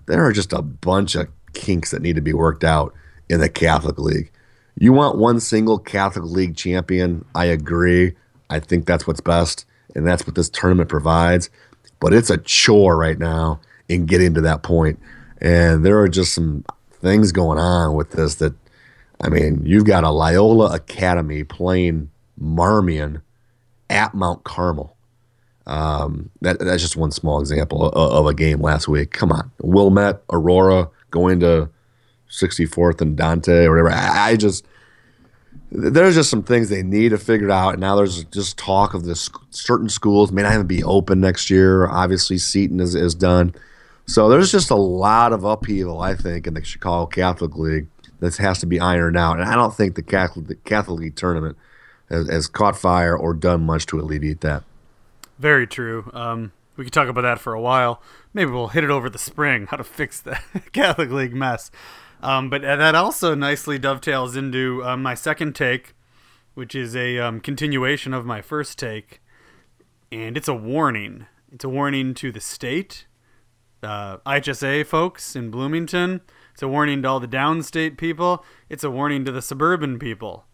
there 0.08 0.26
are 0.26 0.32
just 0.32 0.54
a 0.54 0.62
bunch 0.62 1.16
of 1.16 1.28
kinks 1.58 1.92
that 1.92 2.02
need 2.02 2.16
to 2.16 2.22
be 2.22 2.34
worked 2.34 2.64
out 2.64 2.94
in 3.30 3.40
the 3.40 3.50
Catholic 3.50 3.98
League. 3.98 4.32
You 4.80 4.94
want 4.94 5.18
one 5.18 5.40
single 5.40 5.80
Catholic 5.80 6.26
League 6.26 6.56
champion. 6.56 7.26
I 7.34 7.46
agree. 7.46 8.16
I 8.50 8.60
think 8.60 8.86
that's 8.86 9.08
what's 9.08 9.20
best, 9.20 9.66
and 9.96 10.06
that's 10.06 10.26
what 10.26 10.36
this 10.36 10.50
tournament 10.50 10.88
provides. 10.88 11.50
But 12.00 12.14
it's 12.14 12.30
a 12.30 12.38
chore 12.38 12.96
right 12.96 13.18
now 13.18 13.60
in 13.90 14.06
getting 14.06 14.36
to 14.36 14.42
that 14.42 14.62
point. 14.62 15.00
And 15.42 15.84
there 15.84 16.00
are 16.00 16.08
just 16.08 16.34
some 16.34 16.64
things 16.92 17.32
going 17.32 17.58
on 17.58 17.96
with 17.96 18.12
this 18.12 18.36
that, 18.36 18.54
I 19.22 19.30
mean, 19.30 19.62
you've 19.66 19.86
got 19.86 20.04
a 20.04 20.12
Loyola 20.12 20.74
Academy 20.74 21.44
playing 21.44 22.12
Marmion 22.40 23.22
at 23.90 24.14
Mount 24.14 24.44
Carmel. 24.44 24.96
Um, 25.66 26.30
that, 26.42 26.60
that's 26.60 26.82
just 26.82 26.96
one 26.96 27.12
small 27.12 27.42
example 27.42 27.90
of, 27.90 27.94
of, 27.94 28.26
a 28.26 28.34
game 28.34 28.62
last 28.62 28.88
week. 28.88 29.12
Come 29.12 29.34
on. 29.34 29.52
Wilmette, 29.60 30.22
Aurora 30.32 30.90
going 31.18 31.40
to 31.42 31.70
64th 32.30 33.02
and 33.02 33.18
Dante 33.18 33.66
or 33.66 33.72
whatever. 33.72 33.92
I, 33.92 34.30
I 34.30 34.36
just 34.36 34.66
there's 35.72 36.16
just 36.16 36.30
some 36.30 36.44
things 36.44 36.70
they 36.70 36.84
need 36.84 37.10
to 37.10 37.18
figure 37.18 37.52
out. 37.52 37.74
And 37.74 37.82
now 37.82 37.96
there's 37.96 38.24
just 38.26 38.58
talk 38.58 38.94
of 38.94 39.04
this 39.04 39.30
certain 39.50 39.90
schools 39.90 40.32
may 40.32 40.44
not 40.44 40.54
even 40.54 40.68
be 40.68 40.84
open 40.84 41.20
next 41.20 41.50
year. 41.50 41.88
Obviously, 41.88 42.38
Seton 42.38 42.80
is, 42.80 42.96
is 42.96 43.16
done. 43.16 43.54
So 44.06 44.30
there's 44.30 44.52
just 44.52 44.70
a 44.70 44.76
lot 44.76 45.34
of 45.34 45.44
upheaval, 45.44 46.02
I 46.02 46.16
think, 46.16 46.48
in 46.48 46.54
the 46.54 46.64
Chicago 46.64 47.06
Catholic 47.06 47.58
League 47.58 47.88
that 48.20 48.38
has 48.38 48.60
to 48.60 48.66
be 48.66 48.80
ironed 48.80 49.18
out. 49.18 49.40
And 49.40 49.50
I 49.50 49.56
don't 49.56 49.76
think 49.76 49.96
the 49.96 50.02
Catholic, 50.02 50.48
the 50.48 50.56
Catholic 50.56 51.02
League 51.02 51.16
tournament 51.16 51.58
has, 52.10 52.30
has 52.30 52.48
caught 52.48 52.78
fire 52.78 53.16
or 53.18 53.34
done 53.34 53.66
much 53.66 53.86
to 53.88 54.00
alleviate 54.00 54.42
that. 54.42 54.64
Very 55.40 55.68
true. 55.68 56.10
Um, 56.14 56.54
we 56.78 56.84
could 56.84 56.94
talk 56.94 57.10
about 57.10 57.22
that 57.22 57.40
for 57.40 57.54
a 57.54 57.62
while. 57.62 58.02
Maybe 58.34 58.52
we'll 58.52 58.70
hit 58.70 58.84
it 58.84 58.90
over 58.90 59.10
the 59.10 59.18
spring, 59.18 59.66
how 59.68 59.78
to 59.78 59.84
fix 59.84 60.22
the 60.22 60.40
Catholic 60.72 61.10
League 61.10 61.36
mess. 61.36 61.72
Um, 62.22 62.50
but 62.50 62.62
that 62.62 62.96
also 62.96 63.36
nicely 63.36 63.78
dovetails 63.78 64.36
into 64.36 64.84
uh, 64.84 64.96
my 64.96 65.14
second 65.14 65.56
take, 65.56 65.94
which 66.54 66.74
is 66.74 66.96
a 66.96 67.20
um, 67.20 67.40
continuation 67.40 68.14
of 68.14 68.26
my 68.26 68.42
first 68.42 68.80
take. 68.80 69.22
And 70.12 70.38
it's 70.38 70.48
a 70.48 70.54
warning. 70.54 71.26
It's 71.52 71.66
a 71.66 71.70
warning 71.70 72.14
to 72.16 72.32
the 72.32 72.40
state, 72.40 73.08
uh, 73.84 74.18
IHSA 74.20 74.86
folks 74.86 75.36
in 75.36 75.52
Bloomington. 75.52 76.22
It's 76.54 76.64
a 76.64 76.68
warning 76.68 77.02
to 77.04 77.08
all 77.08 77.20
the 77.20 77.28
downstate 77.28 77.98
people. 77.98 78.44
It's 78.70 78.84
a 78.84 78.90
warning 78.90 79.26
to 79.26 79.32
the 79.32 79.42
suburban 79.42 80.00
people. 80.00 80.46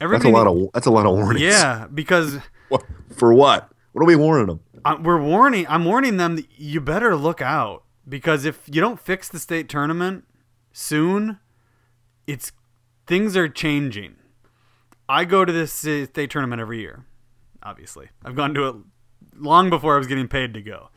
Everything, 0.00 0.32
that's 0.32 0.44
a 0.44 0.50
lot 0.50 0.64
of 0.64 0.72
that's 0.72 0.86
a 0.86 0.90
lot 0.90 1.06
of 1.06 1.14
warnings. 1.14 1.40
Yeah, 1.40 1.86
because 1.92 2.38
for 3.16 3.32
what? 3.32 3.70
What 3.94 4.02
are 4.02 4.06
we 4.06 4.16
warning 4.16 4.46
them? 4.48 4.60
Uh, 4.84 4.96
we're 5.00 5.22
warning. 5.22 5.66
I'm 5.68 5.84
warning 5.84 6.16
them 6.16 6.34
that 6.34 6.48
you 6.56 6.80
better 6.80 7.14
look 7.14 7.40
out 7.40 7.84
because 8.08 8.44
if 8.44 8.64
you 8.66 8.80
don't 8.80 8.98
fix 8.98 9.28
the 9.28 9.38
state 9.38 9.68
tournament 9.68 10.24
soon, 10.72 11.38
it's 12.26 12.50
things 13.06 13.36
are 13.36 13.48
changing. 13.48 14.16
I 15.08 15.24
go 15.24 15.44
to 15.44 15.52
this 15.52 15.72
state 15.72 16.28
tournament 16.28 16.60
every 16.60 16.80
year. 16.80 17.04
Obviously, 17.62 18.08
I've 18.24 18.34
gone 18.34 18.52
to 18.54 18.66
it 18.66 18.76
long 19.36 19.70
before 19.70 19.94
I 19.94 19.98
was 19.98 20.08
getting 20.08 20.26
paid 20.26 20.54
to 20.54 20.60
go. 20.60 20.88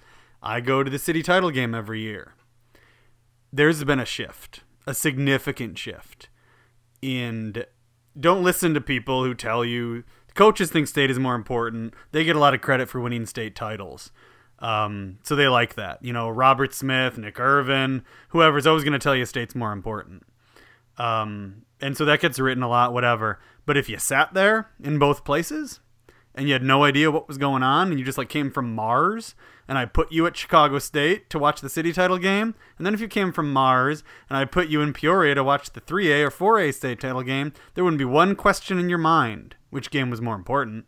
I 0.41 0.59
go 0.59 0.81
to 0.81 0.89
the 0.89 0.97
city 0.97 1.21
title 1.21 1.51
game 1.51 1.75
every 1.75 2.01
year. 2.01 2.33
There's 3.53 3.83
been 3.83 3.99
a 3.99 4.05
shift, 4.05 4.61
a 4.87 4.95
significant 4.95 5.77
shift. 5.77 6.29
And 7.03 7.67
don't 8.19 8.43
listen 8.43 8.73
to 8.73 8.81
people 8.81 9.23
who 9.23 9.35
tell 9.35 9.63
you 9.63 10.03
coaches 10.37 10.71
think 10.71 10.87
state 10.87 11.11
is 11.11 11.19
more 11.19 11.35
important. 11.35 11.93
They 12.11 12.23
get 12.23 12.35
a 12.35 12.39
lot 12.39 12.53
of 12.53 12.61
credit 12.61 12.87
for 12.87 13.01
winning 13.01 13.25
state 13.25 13.55
titles. 13.55 14.11
Um, 14.59 15.19
so 15.23 15.35
they 15.35 15.47
like 15.47 15.75
that. 15.75 16.03
You 16.03 16.13
know, 16.13 16.29
Robert 16.29 16.73
Smith, 16.73 17.17
Nick 17.17 17.39
Irvin, 17.39 18.03
whoever's 18.29 18.65
always 18.65 18.83
going 18.83 18.93
to 18.93 18.99
tell 18.99 19.15
you 19.15 19.25
state's 19.25 19.55
more 19.55 19.73
important. 19.73 20.23
Um, 20.97 21.63
and 21.81 21.97
so 21.97 22.05
that 22.05 22.21
gets 22.21 22.39
written 22.39 22.63
a 22.63 22.69
lot, 22.69 22.93
whatever. 22.93 23.39
But 23.65 23.77
if 23.77 23.89
you 23.89 23.99
sat 23.99 24.33
there 24.33 24.71
in 24.81 24.97
both 24.97 25.25
places 25.25 25.79
and 26.37 26.47
you 26.47 26.53
had 26.53 26.63
no 26.63 26.83
idea 26.83 27.11
what 27.11 27.27
was 27.27 27.37
going 27.37 27.63
on 27.63 27.89
and 27.89 27.99
you 27.99 28.05
just 28.05 28.17
like 28.17 28.29
came 28.29 28.51
from 28.51 28.73
Mars 28.73 29.35
and 29.67 29.77
I 29.77 29.85
put 29.85 30.11
you 30.11 30.25
at 30.27 30.37
Chicago 30.37 30.79
State 30.79 31.29
to 31.31 31.39
watch 31.39 31.59
the 31.59 31.69
city 31.69 31.91
title 31.91 32.17
game, 32.17 32.55
and 32.77 32.85
then 32.85 32.93
if 32.93 33.01
you 33.01 33.09
came 33.09 33.33
from 33.33 33.51
Mars 33.51 34.03
and 34.29 34.37
I 34.37 34.45
put 34.45 34.69
you 34.69 34.81
in 34.81 34.93
Peoria 34.93 35.35
to 35.35 35.43
watch 35.43 35.71
the 35.71 35.81
3A 35.81 36.23
or 36.23 36.31
4A 36.31 36.73
state 36.73 37.01
title 37.01 37.23
game, 37.23 37.51
there 37.73 37.83
wouldn't 37.83 37.97
be 37.97 38.05
one 38.05 38.35
question 38.35 38.79
in 38.79 38.87
your 38.87 38.97
mind 38.97 39.55
which 39.69 39.91
game 39.91 40.09
was 40.09 40.21
more 40.21 40.35
important, 40.35 40.85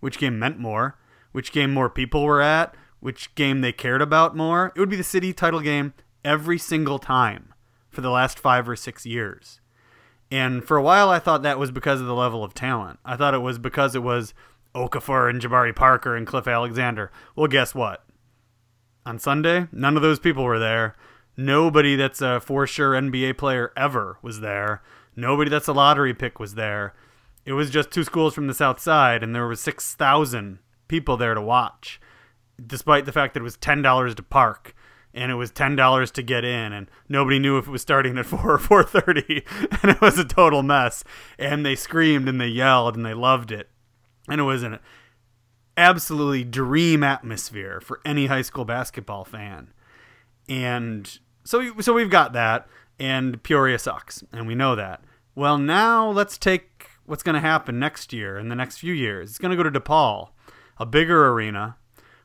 which 0.00 0.18
game 0.18 0.38
meant 0.38 0.58
more, 0.58 0.96
which 1.32 1.52
game 1.52 1.74
more 1.74 1.90
people 1.90 2.22
were 2.22 2.40
at, 2.40 2.74
which 3.00 3.34
game 3.34 3.60
they 3.60 3.72
cared 3.72 4.00
about 4.00 4.36
more, 4.36 4.72
it 4.74 4.80
would 4.80 4.88
be 4.88 4.96
the 4.96 5.04
city 5.04 5.32
title 5.32 5.60
game 5.60 5.92
every 6.24 6.56
single 6.56 6.98
time 6.98 7.52
for 7.90 8.00
the 8.00 8.10
last 8.10 8.38
five 8.38 8.68
or 8.68 8.76
six 8.76 9.04
years. 9.04 9.60
And 10.30 10.64
for 10.64 10.76
a 10.76 10.82
while, 10.82 11.08
I 11.08 11.18
thought 11.18 11.42
that 11.42 11.58
was 11.58 11.70
because 11.70 12.00
of 12.00 12.06
the 12.06 12.14
level 12.14 12.44
of 12.44 12.54
talent. 12.54 12.98
I 13.04 13.16
thought 13.16 13.34
it 13.34 13.38
was 13.38 13.58
because 13.58 13.94
it 13.94 14.02
was 14.02 14.34
Okafor 14.74 15.28
and 15.28 15.40
Jabari 15.40 15.74
Parker 15.74 16.16
and 16.16 16.26
Cliff 16.26 16.46
Alexander. 16.46 17.10
Well, 17.34 17.46
guess 17.46 17.74
what? 17.74 18.04
On 19.06 19.18
Sunday, 19.18 19.66
none 19.72 19.96
of 19.96 20.02
those 20.02 20.18
people 20.18 20.44
were 20.44 20.58
there. 20.58 20.96
Nobody 21.36 21.96
that's 21.96 22.20
a 22.20 22.40
for 22.40 22.66
sure 22.66 22.92
NBA 22.92 23.38
player 23.38 23.72
ever 23.76 24.18
was 24.22 24.40
there. 24.40 24.82
Nobody 25.16 25.50
that's 25.50 25.68
a 25.68 25.72
lottery 25.72 26.14
pick 26.14 26.38
was 26.38 26.54
there. 26.54 26.94
It 27.44 27.52
was 27.52 27.70
just 27.70 27.90
two 27.90 28.04
schools 28.04 28.34
from 28.34 28.46
the 28.46 28.54
South 28.54 28.80
Side, 28.80 29.22
and 29.22 29.34
there 29.34 29.46
were 29.46 29.56
6,000 29.56 30.58
people 30.88 31.16
there 31.16 31.34
to 31.34 31.40
watch 31.40 32.00
despite 32.64 33.04
the 33.04 33.12
fact 33.12 33.34
that 33.34 33.40
it 33.40 33.44
was 33.44 33.56
ten 33.56 33.82
dollars 33.82 34.14
to 34.16 34.22
park 34.22 34.74
and 35.14 35.30
it 35.32 35.36
was 35.36 35.50
ten 35.50 35.76
dollars 35.76 36.10
to 36.12 36.22
get 36.22 36.44
in, 36.44 36.72
and 36.72 36.90
nobody 37.08 37.38
knew 37.38 37.58
if 37.58 37.66
it 37.66 37.70
was 37.70 37.82
starting 37.82 38.18
at 38.18 38.26
four 38.26 38.52
or 38.52 38.58
four 38.58 38.82
thirty, 38.82 39.44
and 39.82 39.90
it 39.90 40.00
was 40.00 40.18
a 40.18 40.24
total 40.24 40.62
mess. 40.62 41.04
And 41.38 41.64
they 41.64 41.74
screamed 41.74 42.28
and 42.28 42.40
they 42.40 42.48
yelled 42.48 42.96
and 42.96 43.04
they 43.04 43.14
loved 43.14 43.50
it, 43.50 43.68
and 44.28 44.40
it 44.40 44.44
was 44.44 44.62
an 44.62 44.78
absolutely 45.76 46.44
dream 46.44 47.02
atmosphere 47.02 47.80
for 47.80 48.00
any 48.04 48.26
high 48.26 48.42
school 48.42 48.64
basketball 48.64 49.24
fan. 49.24 49.72
And 50.48 51.18
so, 51.44 51.78
so 51.80 51.92
we've 51.92 52.10
got 52.10 52.32
that, 52.32 52.66
and 52.98 53.42
Peoria 53.42 53.78
sucks, 53.78 54.24
and 54.32 54.46
we 54.46 54.54
know 54.54 54.74
that. 54.74 55.02
Well, 55.34 55.58
now 55.58 56.10
let's 56.10 56.36
take 56.36 56.88
what's 57.06 57.22
going 57.22 57.34
to 57.34 57.40
happen 57.40 57.78
next 57.78 58.12
year 58.12 58.36
and 58.36 58.50
the 58.50 58.56
next 58.56 58.78
few 58.78 58.92
years. 58.92 59.30
It's 59.30 59.38
going 59.38 59.56
to 59.56 59.62
go 59.62 59.68
to 59.68 59.80
DePaul, 59.80 60.30
a 60.78 60.86
bigger 60.86 61.28
arena 61.28 61.76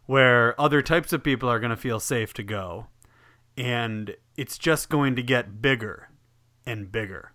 where 0.05 0.59
other 0.59 0.81
types 0.81 1.13
of 1.13 1.23
people 1.23 1.49
are 1.49 1.59
going 1.59 1.69
to 1.69 1.77
feel 1.77 1.99
safe 1.99 2.33
to 2.33 2.43
go. 2.43 2.87
And 3.55 4.15
it's 4.35 4.57
just 4.57 4.89
going 4.89 5.15
to 5.15 5.23
get 5.23 5.61
bigger 5.61 6.09
and 6.65 6.91
bigger. 6.91 7.33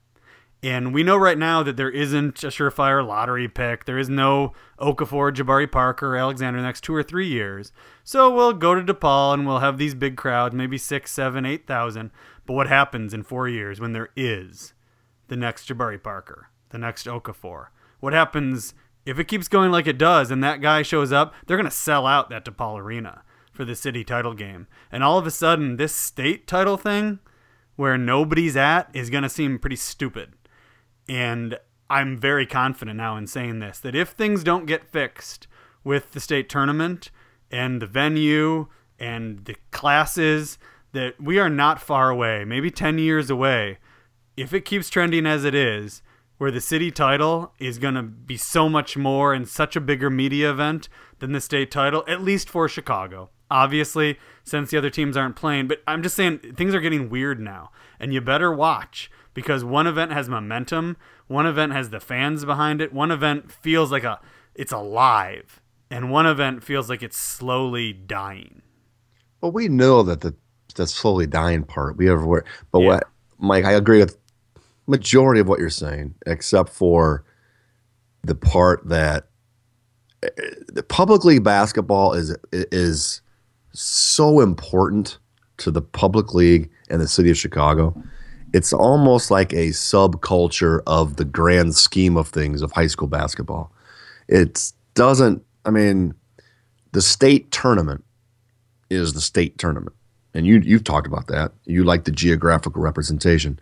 And 0.63 0.93
we 0.93 1.05
know 1.05 1.17
right 1.17 1.39
now 1.39 1.63
that 1.63 1.77
there 1.77 1.91
isn't 1.91 2.43
a 2.43 2.49
surefire 2.49 3.07
lottery 3.07 3.47
pick. 3.47 3.85
There 3.85 3.99
is 3.99 4.09
no 4.09 4.55
Okafor, 4.81 5.33
Jabari 5.33 5.71
Parker, 5.71 6.17
Alexander 6.17 6.61
next 6.61 6.83
two 6.83 6.95
or 6.95 7.05
three 7.05 7.29
years. 7.29 7.73
So 8.03 8.35
we'll 8.35 8.53
go 8.53 8.75
to 8.75 8.83
DePaul 8.83 9.35
and 9.35 9.47
we'll 9.47 9.61
have 9.61 9.79
these 9.79 9.95
big 9.95 10.17
crowds, 10.17 10.55
maybe 10.55 10.77
six, 10.77 11.13
seven, 11.13 11.47
eight 11.47 11.67
thousand. 11.67 12.11
But 12.45 12.55
what 12.55 12.67
happens 12.67 13.15
in 13.15 13.23
four 13.23 13.49
years 13.49 13.81
when 13.81 13.93
there 13.93 14.09
is 14.17 14.75
the 15.29 15.37
next 15.37 15.69
Jabari 15.69 16.03
Parker, 16.03 16.49
the 16.71 16.79
next 16.79 17.07
Okafor? 17.07 17.67
What 18.01 18.13
happens 18.13 18.75
if 19.07 19.19
it 19.19 19.29
keeps 19.29 19.47
going 19.47 19.71
like 19.71 19.87
it 19.87 19.97
does 19.97 20.31
and 20.33 20.43
that 20.43 20.61
guy 20.61 20.83
shows 20.83 21.13
up, 21.13 21.35
they're 21.47 21.57
going 21.57 21.65
to 21.67 21.71
sell 21.71 22.05
out 22.05 22.31
that 22.31 22.45
DePaul 22.45 22.81
Arena 22.81 23.23
for 23.53 23.65
the 23.65 23.77
city 23.77 24.03
title 24.03 24.35
game. 24.35 24.67
And 24.91 25.05
all 25.05 25.19
of 25.19 25.27
a 25.27 25.31
sudden, 25.31 25.77
this 25.77 25.95
state 25.95 26.49
title 26.49 26.77
thing 26.77 27.21
where 27.77 27.97
nobody's 27.97 28.57
at 28.57 28.91
is 28.93 29.09
going 29.09 29.23
to 29.23 29.29
seem 29.29 29.59
pretty 29.59 29.77
stupid. 29.77 30.35
And 31.09 31.59
I'm 31.91 32.19
very 32.19 32.47
confident 32.47 32.97
now 32.97 33.17
in 33.17 33.27
saying 33.27 33.61
this 33.61 33.79
that 33.81 33.95
if 33.95 34.11
things 34.11 34.45
don't 34.45 34.67
get 34.67 34.91
fixed 34.91 35.47
with 35.85 36.13
the 36.13 36.21
state 36.21 36.49
tournament 36.49 37.11
and 37.51 37.81
the 37.81 37.87
venue 37.87 38.67
and 38.99 39.45
the 39.47 39.57
classes, 39.71 40.59
that 40.93 41.21
we 41.21 41.39
are 41.39 41.51
not 41.51 41.81
far 41.81 42.11
away, 42.11 42.45
maybe 42.45 42.71
10 42.71 42.99
years 42.99 43.31
away. 43.31 43.79
If 44.37 44.53
it 44.53 44.65
keeps 44.65 44.91
trending 44.91 45.27
as 45.27 45.45
it 45.45 45.55
is, 45.55 46.03
where 46.39 46.51
the 46.51 46.61
city 46.61 46.91
title 46.91 47.53
is 47.59 47.79
going 47.79 47.95
to 47.95 48.03
be 48.03 48.37
so 48.37 48.69
much 48.69 48.97
more 48.97 49.35
and 49.35 49.49
such 49.49 49.77
a 49.77 49.81
bigger 49.81 50.09
media 50.09 50.51
event 50.51 50.89
than 51.19 51.33
the 51.33 51.41
state 51.41 51.71
title, 51.71 52.05
at 52.07 52.23
least 52.23 52.49
for 52.49 52.69
Chicago. 52.69 53.31
Obviously, 53.51 54.19
since 54.45 54.71
the 54.71 54.79
other 54.79 54.91
teams 54.91 55.17
aren't 55.17 55.37
playing, 55.37 55.67
but 55.69 55.83
I'm 55.87 56.03
just 56.03 56.15
saying 56.15 56.55
things 56.57 56.75
are 56.75 56.81
getting 56.81 57.11
weird 57.11 57.41
now, 57.41 57.71
and 57.99 58.13
you 58.13 58.21
better 58.21 58.53
watch 58.53 59.11
because 59.39 59.63
one 59.63 59.87
event 59.87 60.11
has 60.11 60.29
momentum, 60.29 60.97
one 61.29 61.47
event 61.47 61.73
has 61.73 61.91
the 61.91 62.01
fans 62.01 62.45
behind 62.45 62.81
it, 62.81 62.93
one 62.93 63.13
event 63.13 63.53
feels 63.53 63.93
like 63.93 64.03
a 64.03 64.19
it's 64.57 64.73
alive, 64.73 65.61
and 65.93 66.11
one 66.11 66.27
event 66.27 66.65
feels 66.65 66.91
like 66.91 67.05
it's 67.05 67.17
slowly 67.17 67.93
dying. 67.93 68.63
Well, 69.41 69.53
we 69.53 69.69
know 69.69 70.03
that 70.03 70.23
the 70.23 70.35
the 70.75 70.89
slowly 70.89 71.29
dying 71.29 71.63
part 71.63 71.97
we 71.97 72.11
ever 72.11 72.27
were. 72.27 72.45
but 72.73 72.81
Yeah. 72.81 72.89
what 72.89 73.05
Mike, 73.39 73.65
I 73.65 73.71
agree 73.71 74.01
with 74.01 74.19
majority 74.89 75.41
of 75.41 75.47
what 75.47 75.61
you're 75.61 75.71
saying, 75.71 76.17
except 76.27 76.71
for 76.71 77.23
the 78.25 78.35
part 78.35 78.89
that 78.89 79.29
uh, 80.25 80.31
the 80.67 80.83
public 80.83 81.25
league 81.25 81.45
basketball 81.45 82.13
is 82.13 82.37
is 82.51 83.21
so 83.73 84.41
important 84.41 85.19
to 85.59 85.71
the 85.71 85.83
public 85.83 86.35
league 86.35 86.69
and 86.91 87.01
the 87.01 87.07
city 87.07 87.31
of 87.31 87.37
Chicago. 87.37 87.95
It's 88.53 88.73
almost 88.73 89.31
like 89.31 89.53
a 89.53 89.69
subculture 89.69 90.81
of 90.87 91.17
the 91.17 91.25
grand 91.25 91.75
scheme 91.75 92.17
of 92.17 92.29
things 92.29 92.63
of 92.63 92.73
high 92.73 92.87
school 92.87 93.09
basketball. 93.09 93.73
It 94.29 94.73
doesn't. 94.95 95.45
I 95.65 95.71
mean, 95.71 96.15
the 96.93 97.03
state 97.03 97.51
tournament 97.51 98.05
is 98.91 99.13
the 99.13 99.21
state 99.21 99.59
tournament, 99.59 99.95
and 100.35 100.47
you 100.47 100.61
you've 100.61 100.85
talked 100.85 101.07
about 101.07 101.27
that. 101.29 101.53
You 101.65 101.85
like 101.85 102.05
the 102.05 102.11
geographical 102.11 102.81
representation. 102.81 103.59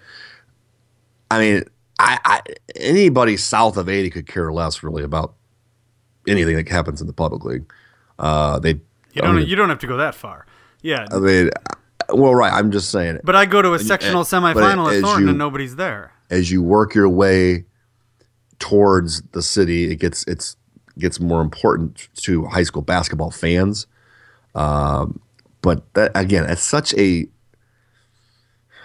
I 1.30 1.38
mean, 1.40 1.64
I, 1.98 2.18
I 2.24 2.40
anybody 2.76 3.36
south 3.36 3.76
of 3.76 3.88
eighty 3.88 4.10
could 4.10 4.26
care 4.26 4.52
less 4.52 4.82
really 4.82 5.02
about 5.02 5.34
anything 6.28 6.56
that 6.56 6.68
happens 6.68 7.00
in 7.00 7.06
the 7.06 7.12
public 7.12 7.44
league. 7.44 7.72
Uh, 8.18 8.58
they, 8.58 8.80
You 9.12 9.22
don't 9.22 9.36
mean, 9.36 9.46
you 9.46 9.56
don't 9.56 9.68
have 9.68 9.78
to 9.80 9.86
go 9.86 9.96
that 9.96 10.14
far. 10.14 10.46
Yeah, 10.82 11.06
I 11.10 11.18
mean, 11.18 11.50
well, 12.10 12.34
right. 12.34 12.52
I'm 12.52 12.70
just 12.70 12.90
saying 12.90 13.16
it. 13.16 13.22
but 13.24 13.36
I 13.36 13.46
go 13.46 13.62
to 13.62 13.74
a 13.74 13.78
sectional 13.78 14.22
but 14.22 14.28
semifinal 14.28 14.94
at 14.94 15.02
Thornton 15.02 15.24
you- 15.24 15.28
and 15.30 15.38
nobody's 15.38 15.76
there. 15.76 16.12
as 16.30 16.50
you 16.50 16.62
work 16.62 16.94
your 16.94 17.08
way 17.08 17.64
towards 18.58 19.22
the 19.32 19.42
city, 19.42 19.90
it 19.90 19.96
gets 19.96 20.24
it's 20.24 20.56
gets 20.98 21.20
more 21.20 21.42
important 21.42 22.08
to 22.14 22.46
high 22.46 22.62
school 22.62 22.82
basketball 22.82 23.30
fans. 23.30 23.86
Um, 24.54 25.20
but 25.62 25.92
that 25.94 26.12
again, 26.14 26.48
it's 26.48 26.62
such 26.62 26.94
a. 26.94 27.26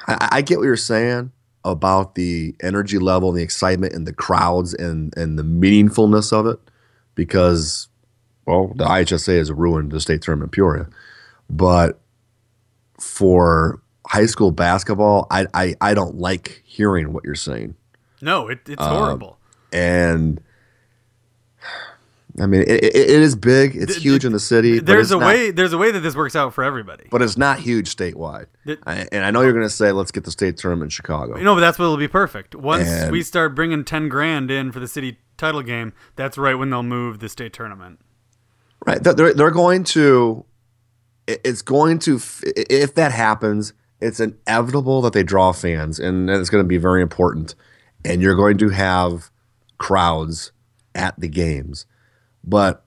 I, 0.08 0.28
I 0.32 0.42
get 0.42 0.58
what 0.58 0.66
you're 0.66 0.76
saying 0.76 1.32
about 1.64 2.16
the 2.16 2.56
energy 2.62 2.98
level 2.98 3.30
and 3.30 3.38
the 3.38 3.44
excitement 3.44 3.94
and 3.94 4.08
the 4.08 4.14
crowds 4.14 4.74
and 4.74 5.16
and 5.16 5.38
the 5.40 5.44
meaningfulness 5.44 6.34
of 6.34 6.48
it, 6.48 6.60
because 7.16 7.88
well, 8.46 8.74
the 8.76 8.84
IHSA 8.84 9.38
has 9.38 9.52
ruined 9.52 9.92
the 9.92 10.02
state 10.02 10.22
tournament 10.22 10.48
in 10.48 10.52
Peoria, 10.52 10.88
but 11.50 12.01
for 13.02 13.82
high 14.08 14.26
school 14.26 14.52
basketball, 14.52 15.28
I, 15.32 15.48
I 15.54 15.76
I 15.82 15.94
don't 15.94 16.16
like 16.16 16.62
hearing 16.66 17.14
what 17.14 17.24
you're 17.24 17.36
saying. 17.36 17.76
No, 18.22 18.48
it, 18.48 18.60
it's 18.68 18.82
Um, 18.82 18.96
horrible. 18.96 19.38
And 19.74 20.42
I 22.40 22.46
mean, 22.46 22.62
it, 22.62 22.70
it, 22.70 22.96
it 22.96 23.10
is 23.22 23.36
big. 23.36 23.76
It's 23.76 23.94
Th- 23.94 24.02
huge 24.04 24.24
in 24.24 24.32
the 24.32 24.40
city. 24.40 24.80
There's 24.80 25.12
a 25.12 25.18
not- 25.18 25.26
way. 25.28 25.52
There's 25.52 25.74
a 25.74 25.78
way 25.78 25.92
that 25.92 26.00
this 26.00 26.16
works 26.16 26.36
out 26.36 26.54
for 26.54 26.64
everybody. 26.64 27.06
but 27.12 27.22
it's 27.22 27.38
not 27.38 27.60
huge 27.60 27.94
statewide. 27.94 28.46
Th- 28.66 28.80
I, 28.86 29.06
and 29.12 29.26
I 29.26 29.32
know 29.32 29.42
you're 29.42 29.52
going 29.54 29.66
to 29.66 29.70
say, 29.70 29.92
"Let's 29.92 30.12
get 30.12 30.24
the 30.24 30.32
state 30.32 30.56
tournament 30.58 30.86
in 30.86 30.90
Chicago." 30.92 31.36
No, 31.42 31.56
but 31.56 31.60
that's 31.62 31.78
what'll 31.78 31.98
be 31.98 32.08
perfect. 32.08 32.56
Once 32.56 32.88
And- 32.88 33.12
we 33.12 33.22
start 33.22 33.54
bringing 33.54 33.84
ten 33.84 34.08
grand 34.08 34.50
in 34.50 34.72
for 34.72 34.80
the 34.80 34.88
city 34.88 35.18
title 35.38 35.62
game, 35.62 35.92
that's 36.16 36.38
right 36.38 36.56
when 36.56 36.70
they'll 36.70 36.84
move 36.84 37.20
the 37.20 37.28
state 37.30 37.52
tournament. 37.54 38.00
Right. 38.86 39.04
They're- 39.04 39.34
They're, 39.34 39.52
going 39.52 39.84
to, 39.86 40.46
it's 41.44 41.62
going 41.62 42.00
to, 42.00 42.20
if 42.46 42.96
that 42.96 43.12
happens, 43.12 43.74
it's 44.00 44.20
inevitable 44.20 45.02
that 45.02 45.14
they 45.14 45.24
draw 45.24 45.52
fans 45.52 46.00
and 46.00 46.30
it's 46.30 46.50
going 46.50 46.64
to 46.64 46.68
be 46.68 46.78
very 46.78 47.02
important. 47.02 47.56
And 48.04 48.22
you're 48.22 48.36
going 48.36 48.58
to 48.60 48.70
have 48.70 49.30
crowds 49.78 50.52
at 50.96 51.20
the 51.20 51.28
games. 51.28 51.86
But 52.44 52.84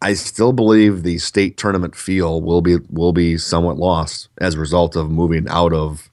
I 0.00 0.14
still 0.14 0.52
believe 0.52 1.02
the 1.02 1.18
state 1.18 1.56
tournament 1.56 1.96
feel 1.96 2.40
will 2.40 2.60
be 2.60 2.76
will 2.88 3.12
be 3.12 3.36
somewhat 3.36 3.78
lost 3.78 4.28
as 4.38 4.54
a 4.54 4.60
result 4.60 4.94
of 4.94 5.10
moving 5.10 5.48
out 5.48 5.72
of. 5.72 6.10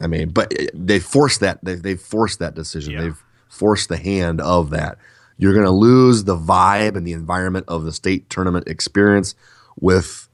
I 0.00 0.06
mean, 0.06 0.30
but 0.30 0.52
eh, 0.58 0.68
they 0.72 1.00
forced 1.00 1.40
that 1.40 1.64
they 1.64 1.74
they 1.74 1.96
forced 1.96 2.38
that 2.38 2.54
decision. 2.54 2.94
Yeah. 2.94 3.02
They've 3.02 3.24
forced 3.48 3.88
the 3.88 3.96
hand 3.96 4.40
of 4.40 4.70
that. 4.70 4.98
You're 5.36 5.52
going 5.52 5.66
to 5.66 5.70
lose 5.70 6.24
the 6.24 6.36
vibe 6.36 6.96
and 6.96 7.06
the 7.06 7.12
environment 7.12 7.66
of 7.68 7.84
the 7.84 7.92
state 7.92 8.30
tournament 8.30 8.68
experience 8.68 9.34
with 9.80 10.28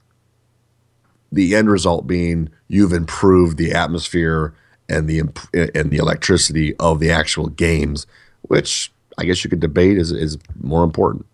the 1.32 1.54
end 1.54 1.70
result 1.70 2.06
being 2.06 2.50
you've 2.68 2.92
improved 2.92 3.56
the 3.56 3.72
atmosphere 3.72 4.54
and 4.88 5.08
the 5.08 5.18
imp- 5.20 5.54
and 5.54 5.90
the 5.90 5.98
electricity 5.98 6.74
of 6.76 6.98
the 6.98 7.10
actual 7.10 7.48
games, 7.48 8.06
which 8.42 8.92
I 9.18 9.24
guess 9.24 9.44
you 9.44 9.50
could 9.50 9.60
debate 9.60 9.98
is 9.98 10.10
is 10.10 10.38
more 10.60 10.84
important. 10.84 11.26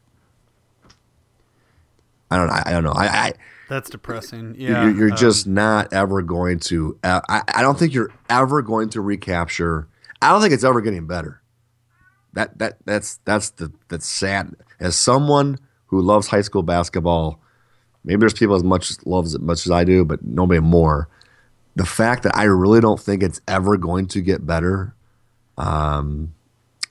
I 2.31 2.37
don't. 2.37 2.51
I, 2.51 2.63
I 2.67 2.73
don't 2.73 2.85
know. 2.85 2.93
I, 2.93 3.07
I 3.07 3.33
That's 3.69 3.89
depressing. 3.89 4.57
Yeah, 4.59 4.85
you're, 4.85 4.97
you're 4.97 5.11
um, 5.13 5.17
just 5.17 5.47
not 5.47 5.93
ever 5.93 6.23
going 6.23 6.59
to. 6.61 6.99
Uh, 7.03 7.21
I, 7.29 7.43
I 7.55 7.63
don't 7.63 7.79
think 7.79 7.95
you're 7.95 8.13
ever 8.29 8.63
going 8.63 8.91
to 8.91 9.01
recapture. 9.01 9.89
I 10.21 10.31
don't 10.31 10.41
think 10.41 10.53
it's 10.53 10.65
ever 10.65 10.81
getting 10.81 11.07
better. 11.07 11.41
That 12.33 12.59
that 12.59 12.79
that's 12.85 13.21
that's 13.25 13.51
the 13.51 13.73
that's 13.89 14.07
sad. 14.07 14.55
As 14.81 14.97
someone 14.97 15.59
who 15.87 16.01
loves 16.01 16.27
high 16.27 16.43
school 16.43 16.63
basketball, 16.63 17.41
maybe 18.07 18.21
there's 18.21 18.33
people 18.33 18.55
as 18.55 18.65
much 18.65 18.91
loves 19.05 19.35
it 19.35 19.43
much 19.43 19.67
as 19.67 19.71
I 19.71 19.85
do, 19.85 20.05
but 20.05 20.25
nobody 20.25 20.61
more. 20.61 21.09
The 21.75 21.85
fact 21.85 22.23
that 22.23 22.35
I 22.35 22.45
really 22.45 22.81
don't 22.81 22.99
think 22.99 23.23
it's 23.23 23.41
ever 23.47 23.77
going 23.77 24.07
to 24.09 24.23
get 24.23 24.47
better, 24.47 24.95
um, 25.59 26.33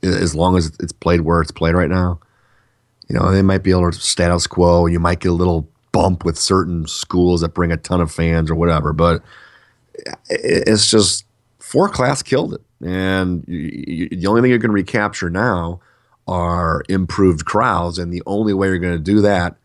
as 0.03 0.35
long 0.35 0.55
as 0.57 0.71
it's 0.79 0.91
played 0.91 1.21
where 1.21 1.41
it's 1.41 1.51
played 1.51 1.73
right 1.73 1.89
now. 1.89 2.19
You 3.07 3.17
know, 3.17 3.31
they 3.31 3.41
might 3.41 3.63
be 3.63 3.71
able 3.71 3.91
to 3.91 3.99
status 3.99 4.45
quo. 4.45 4.85
You 4.85 4.99
might 4.99 5.19
get 5.19 5.29
a 5.29 5.33
little 5.33 5.67
bump 5.91 6.25
with 6.25 6.37
certain 6.37 6.87
schools 6.87 7.41
that 7.41 7.53
bring 7.53 7.71
a 7.71 7.77
ton 7.77 8.01
of 8.01 8.11
fans 8.11 8.51
or 8.51 8.55
whatever, 8.55 8.93
but 8.93 9.23
it's 10.29 10.89
just 10.89 11.25
four 11.59 11.87
class 11.89 12.21
killed 12.21 12.53
it. 12.53 12.61
And 12.85 13.45
you, 13.47 13.83
you, 13.87 14.09
the 14.09 14.27
only 14.27 14.41
thing 14.41 14.49
you're 14.49 14.59
going 14.59 14.69
to 14.69 14.73
recapture 14.73 15.29
now 15.29 15.79
are 16.27 16.83
improved 16.89 17.45
crowds. 17.45 17.97
And 17.97 18.11
the 18.11 18.23
only 18.25 18.53
way 18.53 18.67
you're 18.67 18.79
going 18.79 18.97
to 18.97 18.99
do 18.99 19.21
that 19.21 19.55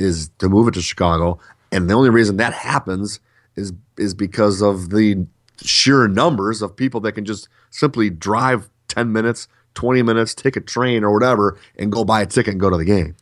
is 0.00 0.30
to 0.38 0.48
move 0.48 0.68
it 0.68 0.74
to 0.74 0.82
Chicago. 0.82 1.38
And 1.72 1.88
the 1.88 1.94
only 1.94 2.10
reason 2.10 2.36
that 2.38 2.52
happens 2.52 3.20
is 3.56 3.72
is 3.96 4.14
because 4.14 4.60
of 4.62 4.90
the 4.90 5.26
sheer 5.62 6.08
numbers 6.08 6.62
of 6.62 6.74
people 6.74 7.00
that 7.02 7.12
can 7.12 7.24
just 7.24 7.48
simply 7.70 8.08
drive 8.10 8.70
10 8.88 9.12
minutes, 9.12 9.46
20 9.74 10.02
minutes, 10.02 10.34
take 10.34 10.56
a 10.56 10.60
train 10.60 11.04
or 11.04 11.12
whatever, 11.12 11.58
and 11.76 11.92
go 11.92 12.04
buy 12.04 12.22
a 12.22 12.26
ticket 12.26 12.52
and 12.52 12.60
go 12.60 12.70
to 12.70 12.76
the 12.78 12.84
game. 12.84 13.14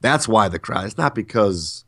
That's 0.00 0.26
why 0.28 0.48
the 0.48 0.58
crowd. 0.58 0.84
It's 0.86 0.98
not 0.98 1.14
because 1.14 1.84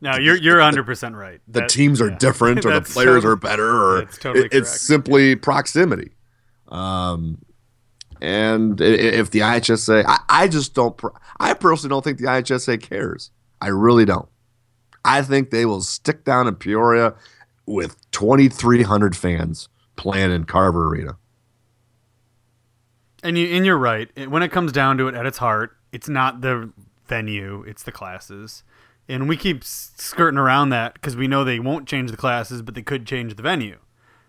No, 0.00 0.16
you're 0.18 0.36
you're 0.36 0.56
100 0.56 0.84
percent 0.84 1.14
right. 1.14 1.40
the 1.48 1.60
That- 1.60 1.70
teams 1.70 2.00
are 2.00 2.08
yeah. 2.10 2.18
different 2.18 2.66
or 2.66 2.72
the 2.74 2.80
players 2.82 3.22
totally- 3.22 3.32
are 3.32 3.36
better 3.36 3.70
or 3.82 4.04
totally 4.06 4.46
it- 4.46 4.52
it's 4.54 4.80
simply 4.80 5.36
proximity. 5.36 6.12
Um, 6.68 7.38
and 8.20 8.80
if 8.80 9.30
the 9.30 9.40
IHSA, 9.40 10.04
I, 10.06 10.18
I 10.28 10.48
just 10.48 10.74
don't, 10.74 10.96
per- 10.96 11.12
I 11.38 11.54
personally 11.54 11.90
don't 11.90 12.04
think 12.04 12.18
the 12.18 12.26
IHSA 12.26 12.80
cares. 12.82 13.30
I 13.60 13.68
really 13.68 14.04
don't. 14.04 14.28
I 15.04 15.22
think 15.22 15.50
they 15.50 15.66
will 15.66 15.82
stick 15.82 16.24
down 16.24 16.48
in 16.48 16.56
Peoria 16.56 17.14
with 17.66 18.10
2,300 18.10 19.16
fans 19.16 19.68
playing 19.96 20.32
in 20.32 20.44
Carver 20.44 20.88
Arena. 20.88 21.16
And 23.22 23.36
you 23.38 23.46
and 23.48 23.66
you're 23.66 23.78
right. 23.78 24.08
When 24.28 24.42
it 24.42 24.52
comes 24.52 24.72
down 24.72 24.98
to 24.98 25.08
it, 25.08 25.14
at 25.14 25.26
its 25.26 25.38
heart, 25.38 25.76
it's 25.90 26.08
not 26.08 26.42
the 26.42 26.70
venue; 27.06 27.64
it's 27.66 27.82
the 27.82 27.92
classes. 27.92 28.62
And 29.08 29.28
we 29.28 29.36
keep 29.36 29.64
skirting 29.64 30.38
around 30.38 30.70
that 30.70 30.94
because 30.94 31.16
we 31.16 31.28
know 31.28 31.44
they 31.44 31.60
won't 31.60 31.88
change 31.88 32.10
the 32.10 32.16
classes, 32.16 32.62
but 32.62 32.74
they 32.74 32.82
could 32.82 33.06
change 33.06 33.36
the 33.36 33.42
venue. 33.42 33.78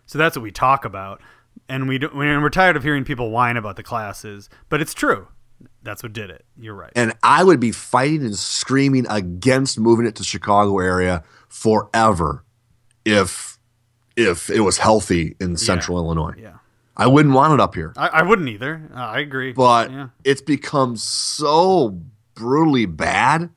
So 0.06 0.18
that's 0.18 0.36
what 0.38 0.44
we 0.44 0.52
talk 0.52 0.86
about. 0.86 1.22
And 1.68 1.88
we 1.88 1.98
don't, 1.98 2.14
and 2.14 2.42
we're 2.42 2.50
tired 2.50 2.78
of 2.78 2.84
hearing 2.84 3.04
people 3.04 3.32
whine 3.32 3.58
about 3.58 3.76
the 3.76 3.84
classes, 3.84 4.50
but 4.70 4.80
it's 4.80 4.94
true. 4.94 5.28
That's 5.88 6.04
what 6.04 6.12
did 6.12 6.30
it. 6.30 6.44
You're 6.60 6.74
right. 6.74 6.92
And 6.98 7.14
I 7.24 7.46
would 7.46 7.62
be 7.62 7.72
fighting 7.72 8.26
and 8.26 8.36
screaming 8.36 9.06
against 9.10 9.80
moving 9.80 10.06
it 10.06 10.16
to 10.16 10.24
Chicago 10.26 10.80
area 10.80 11.24
forever 11.48 12.44
if 13.06 13.58
if 14.18 14.50
it 14.50 14.60
was 14.60 14.80
healthy 14.80 15.38
in 15.40 15.56
central 15.56 15.98
Illinois. 15.98 16.34
yeah, 16.38 16.58
I 16.98 17.08
wouldn't 17.08 17.34
want 17.34 17.54
it 17.54 17.62
up 17.62 17.74
here. 17.74 17.94
I, 17.96 18.08
I 18.08 18.22
wouldn't 18.24 18.50
either. 18.50 18.90
Uh, 18.94 18.98
I 18.98 19.20
agree. 19.20 19.54
But 19.54 19.90
yeah, 19.90 20.10
it's 20.26 20.42
become 20.42 20.98
so 20.98 21.98
brutally 22.36 22.86
bad 22.86 23.50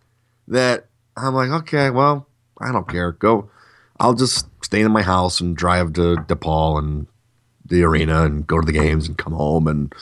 that 0.46 0.86
I'm 1.16 1.34
like, 1.34 1.50
okay, 1.50 1.90
well, 1.90 2.28
I 2.60 2.70
don't 2.70 2.86
care. 2.86 3.10
Go. 3.10 3.50
I'll 3.98 4.14
just 4.14 4.46
stay 4.64 4.82
in 4.82 4.92
my 4.92 5.02
house 5.02 5.40
and 5.40 5.56
drive 5.56 5.94
to 5.94 6.14
DePaul 6.28 6.78
and 6.78 7.08
the 7.64 7.82
arena 7.82 8.22
and 8.22 8.46
go 8.46 8.60
to 8.60 8.66
the 8.66 8.72
games 8.72 9.08
and 9.08 9.18
come 9.18 9.32
home 9.32 9.66
and 9.66 9.92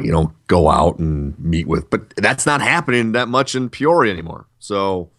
you 0.00 0.12
know 0.12 0.32
go 0.46 0.70
out 0.70 0.98
and 0.98 1.38
meet 1.38 1.66
with. 1.66 1.90
But 1.90 2.14
that's 2.16 2.46
not 2.46 2.60
happening 2.60 3.12
that 3.12 3.28
much 3.28 3.54
in 3.54 3.68
Peoria 3.68 4.12
anymore. 4.12 4.46
So 4.58 5.10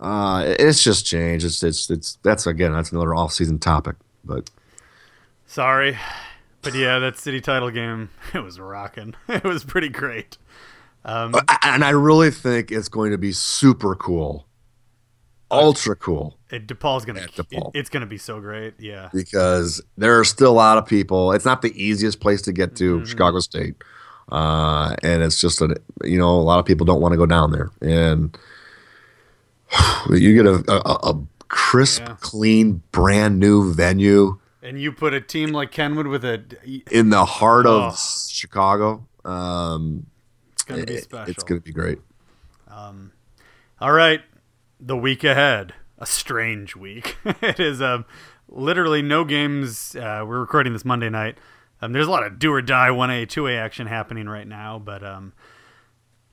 uh, 0.00 0.44
it's 0.58 0.82
just 0.82 1.06
changed. 1.06 1.44
It's 1.44 1.62
it's 1.62 1.90
it's 1.90 2.18
that's 2.22 2.46
again 2.46 2.72
that's 2.72 2.92
another 2.92 3.14
off 3.14 3.32
season 3.32 3.58
topic. 3.58 3.96
But 4.24 4.50
Sorry, 5.46 5.98
but 6.62 6.74
yeah, 6.74 7.00
that 7.00 7.18
city 7.18 7.40
title 7.40 7.70
game 7.70 8.10
it 8.34 8.40
was 8.40 8.60
rocking. 8.60 9.14
It 9.28 9.44
was 9.44 9.64
pretty 9.64 9.88
great. 9.88 10.38
Um, 11.04 11.34
and 11.62 11.82
I 11.82 11.90
really 11.90 12.30
think 12.30 12.70
it's 12.70 12.88
going 12.88 13.12
to 13.12 13.18
be 13.18 13.32
super 13.32 13.94
cool, 13.96 14.46
ultra 15.50 15.96
cool. 15.96 16.36
it, 16.50 16.66
DePaul's 16.66 17.04
gonna 17.04 17.20
DePaul. 17.20 17.68
it- 17.74 17.78
it's 17.78 17.88
gonna 17.90 18.06
be 18.06 18.18
so 18.18 18.40
great. 18.40 18.74
Yeah, 18.78 19.08
because 19.12 19.82
there 19.98 20.18
are 20.18 20.24
still 20.24 20.50
a 20.50 20.52
lot 20.52 20.78
of 20.78 20.86
people. 20.86 21.32
It's 21.32 21.44
not 21.44 21.62
the 21.62 21.72
easiest 21.82 22.20
place 22.20 22.42
to 22.42 22.52
get 22.52 22.76
to, 22.76 23.00
Mhm. 23.00 23.06
Chicago 23.06 23.40
State, 23.40 23.76
uh, 24.32 24.94
and 25.02 25.22
it's 25.22 25.40
just 25.40 25.60
a 25.60 25.76
you 26.04 26.18
know 26.18 26.30
a 26.30 26.42
lot 26.42 26.58
of 26.58 26.64
people 26.66 26.84
don't 26.86 27.00
want 27.00 27.12
to 27.12 27.16
go 27.18 27.26
down 27.26 27.50
there, 27.52 27.70
and 27.80 28.36
you 30.10 30.34
get 30.34 30.46
a, 30.46 30.64
a, 30.70 31.10
a 31.10 31.22
crisp, 31.48 32.02
Yeah. 32.06 32.16
clean, 32.20 32.82
brand 32.92 33.38
new 33.38 33.72
venue 33.72 34.38
and 34.62 34.78
you 34.80 34.92
put 34.92 35.14
a 35.14 35.20
team 35.22 35.52
like 35.52 35.70
Kenwood 35.72 36.06
with 36.06 36.22
a 36.24 36.42
in 36.90 37.08
the 37.10 37.24
heart 37.24 37.64
Oh. 37.66 37.84
of 37.84 37.98
Chicago. 37.98 39.06
Um, 39.24 40.06
it's 40.52 40.62
gonna 40.64 40.84
be 40.84 40.98
special. 40.98 41.30
it's 41.30 41.42
going 41.42 41.60
to 41.60 41.64
be 41.64 41.72
great. 41.72 41.98
Um, 42.68 43.10
all 43.80 43.90
right, 43.92 44.20
the 44.80 44.96
week 44.96 45.24
ahead, 45.24 45.74
a 45.98 46.06
strange 46.06 46.74
week. 46.74 47.16
it 47.24 47.60
is 47.60 47.82
um, 47.82 48.04
literally 48.48 49.02
no 49.02 49.24
games. 49.24 49.94
Uh, 49.94 50.24
we're 50.26 50.40
recording 50.40 50.72
this 50.72 50.84
Monday 50.84 51.10
night. 51.10 51.38
Um, 51.82 51.92
there's 51.92 52.06
a 52.06 52.10
lot 52.10 52.26
of 52.26 52.38
do 52.38 52.52
or 52.52 52.62
die 52.62 52.88
1A, 52.88 53.26
2A 53.26 53.58
action 53.58 53.86
happening 53.86 54.28
right 54.28 54.46
now, 54.46 54.78
but 54.78 55.02
um, 55.02 55.32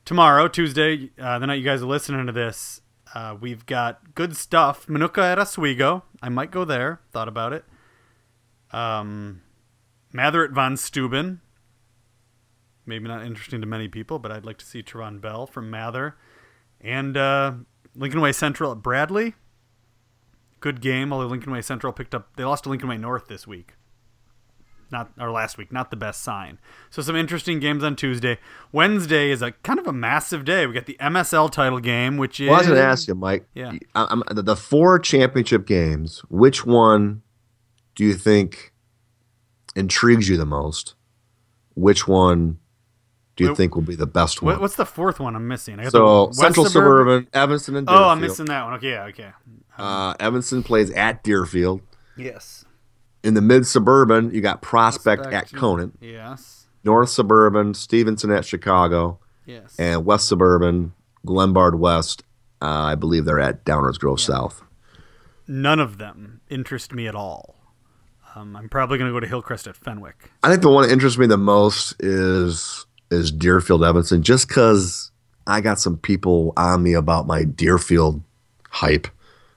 tomorrow, 0.05 0.47
Tuesday, 0.47 1.11
uh, 1.19 1.39
the 1.39 1.47
night 1.47 1.55
you 1.55 1.65
guys 1.65 1.81
are 1.81 1.87
listening 1.87 2.25
to 2.25 2.31
this, 2.31 2.81
uh, 3.13 3.35
we've 3.39 3.65
got 3.65 4.13
good 4.15 4.35
stuff. 4.35 4.87
Minooka 4.87 5.23
at 5.23 5.39
Oswego. 5.39 6.03
I 6.21 6.29
might 6.29 6.51
go 6.51 6.65
there. 6.65 6.99
Thought 7.11 7.27
about 7.27 7.53
it. 7.53 7.65
Um, 8.71 9.41
Mather 10.11 10.43
at 10.43 10.51
Von 10.51 10.75
Steuben. 10.75 11.41
Maybe 12.85 13.07
not 13.07 13.25
interesting 13.25 13.61
to 13.61 13.67
many 13.67 13.87
people, 13.87 14.19
but 14.19 14.31
I'd 14.31 14.45
like 14.45 14.57
to 14.57 14.65
see 14.65 14.81
Teron 14.81 15.21
Bell 15.21 15.45
from 15.45 15.69
Mather. 15.69 16.15
And 16.81 17.17
uh, 17.17 17.53
Lincoln 17.97 18.21
Way 18.21 18.31
Central 18.31 18.71
at 18.71 18.77
Bradley. 18.81 19.33
Good 20.59 20.81
game, 20.81 21.11
although 21.13 21.27
Lincoln 21.27 21.51
Way 21.51 21.61
Central 21.61 21.91
picked 21.93 22.15
up. 22.15 22.35
They 22.35 22.43
lost 22.43 22.63
to 22.63 22.69
Lincoln 22.69 22.89
Way 22.89 22.97
North 22.97 23.27
this 23.27 23.45
week. 23.45 23.73
Not 24.89 25.11
or 25.19 25.31
last 25.31 25.57
week, 25.57 25.71
not 25.71 25.91
the 25.91 25.97
best 25.97 26.23
sign. 26.23 26.59
So 26.89 27.01
some 27.01 27.15
interesting 27.15 27.59
games 27.59 27.83
on 27.83 27.97
Tuesday. 27.97 28.37
Wednesday 28.71 29.31
is 29.31 29.41
a 29.41 29.51
kind 29.51 29.79
of 29.79 29.85
a 29.87 29.91
massive 29.91 30.45
day. 30.45 30.65
We 30.65 30.73
got 30.73 30.85
the 30.85 30.95
MSL 31.01 31.51
title 31.51 31.79
game, 31.81 32.15
which 32.15 32.39
is 32.39 32.47
Well, 32.47 32.55
I 32.55 32.59
was 32.59 32.67
going 32.67 32.79
to 32.79 32.85
ask 32.85 33.05
you, 33.07 33.15
Mike. 33.15 33.45
Yeah. 33.53 33.73
I- 33.95 34.07
I'm, 34.09 34.23
the- 34.31 34.43
the 34.43 34.55
four 34.55 34.97
championship 34.97 35.67
games. 35.67 36.19
Which 36.29 36.65
one 36.65 37.21
do 37.95 38.05
you 38.05 38.13
think 38.13 38.71
intrigues 39.75 40.29
you 40.29 40.37
the 40.37 40.45
most? 40.45 40.95
Which 41.75 42.07
one 42.07 42.59
do 43.37 43.43
you 43.43 43.51
Wait, 43.51 43.57
think 43.57 43.75
will 43.75 43.83
be 43.83 43.95
the 43.95 44.07
best 44.07 44.41
one? 44.41 44.59
What's 44.59 44.75
the 44.75 44.85
fourth 44.85 45.19
one 45.19 45.35
I'm 45.35 45.47
missing? 45.47 45.79
I 45.79 45.83
got 45.83 45.91
so 45.91 46.27
the 46.27 46.33
Central 46.33 46.65
Suburban, 46.65 47.27
Evanston, 47.33 47.75
and 47.75 47.85
Deerfield. 47.87 48.05
Oh, 48.05 48.09
I'm 48.09 48.19
missing 48.19 48.47
that 48.47 48.65
one. 48.65 48.73
Okay, 48.73 48.89
yeah, 48.89 49.03
okay. 49.05 49.29
Uh, 49.77 50.15
Evanston 50.19 50.63
plays 50.63 50.89
at 50.91 51.23
Deerfield. 51.23 51.81
Yes. 52.17 52.65
In 53.23 53.35
the 53.35 53.41
mid 53.41 53.67
suburban, 53.67 54.31
you 54.33 54.41
got 54.41 54.61
Prospect, 54.63 55.27
at 55.27 55.51
Conant. 55.53 55.97
Yes. 56.01 56.65
North 56.83 57.09
suburban, 57.09 57.75
Stevenson 57.75 58.31
at 58.31 58.43
Chicago, 58.43 59.19
Yes. 59.45 59.75
and 59.77 60.03
West 60.03 60.27
suburban, 60.27 60.93
Glenbard 61.25 61.75
West. 61.77 62.23
Uh, 62.59 62.65
I 62.65 62.95
believe 62.95 63.25
they're 63.25 63.39
at 63.39 63.63
Downers 63.65 63.99
Grove 63.99 64.19
South. 64.19 64.63
None 65.47 65.79
of 65.79 65.99
them 65.99 66.41
interest 66.49 66.91
me 66.91 67.07
at 67.07 67.13
all. 67.13 67.55
Um, 68.33 68.55
I'm 68.55 68.67
probably 68.67 68.97
going 68.97 69.09
to 69.09 69.15
go 69.15 69.19
to 69.19 69.27
Hillcrest 69.27 69.67
at 69.67 69.75
Fenwick. 69.75 70.31
I 70.43 70.49
think 70.49 70.63
the 70.63 70.69
one 70.71 70.87
that 70.87 70.91
interests 70.91 71.19
me 71.19 71.27
the 71.27 71.37
most 71.37 71.95
is 71.99 72.86
is 73.11 73.31
Deerfield 73.31 73.83
Evanston, 73.83 74.21
just 74.23 74.47
because 74.47 75.11
I 75.45 75.61
got 75.61 75.79
some 75.79 75.97
people 75.97 76.53
on 76.57 76.83
me 76.83 76.93
about 76.93 77.27
my 77.27 77.43
Deerfield 77.43 78.21
hype. 78.69 79.07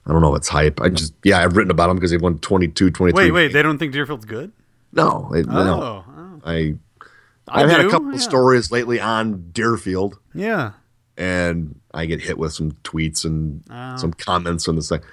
I 0.05 0.11
don't 0.11 0.21
know 0.21 0.33
if 0.33 0.39
it's 0.39 0.47
hype. 0.49 0.81
I 0.81 0.89
just 0.89 1.13
yeah, 1.23 1.39
I've 1.39 1.55
written 1.55 1.71
about 1.71 1.87
them 1.87 1.97
because 1.97 2.11
they 2.11 2.17
won 2.17 2.39
22, 2.39 2.89
23. 2.91 3.25
Wait, 3.25 3.31
wait, 3.31 3.53
they 3.53 3.61
don't 3.61 3.77
think 3.77 3.93
Deerfield's 3.93 4.25
good? 4.25 4.51
no, 4.93 5.29
they, 5.31 5.39
Oh, 5.41 5.63
no. 5.63 5.81
oh. 5.81 6.41
I 6.43 6.75
I 7.47 7.63
I've 7.63 7.69
had 7.69 7.81
do, 7.81 7.87
a 7.87 7.91
couple 7.91 8.09
yeah. 8.09 8.15
of 8.15 8.21
stories 8.21 8.71
lately 8.71 8.99
on 8.99 9.51
Deerfield, 9.51 10.17
Yeah. 10.33 10.71
and 11.17 11.79
I 11.93 12.05
get 12.05 12.21
hit 12.21 12.37
with 12.37 12.53
some 12.53 12.71
tweets 12.83 13.25
and 13.25 13.63
Oh. 13.69 13.97
some 13.97 14.13
comments 14.13 14.67
on 14.67 14.75
this 14.75 14.89
like 14.91 15.03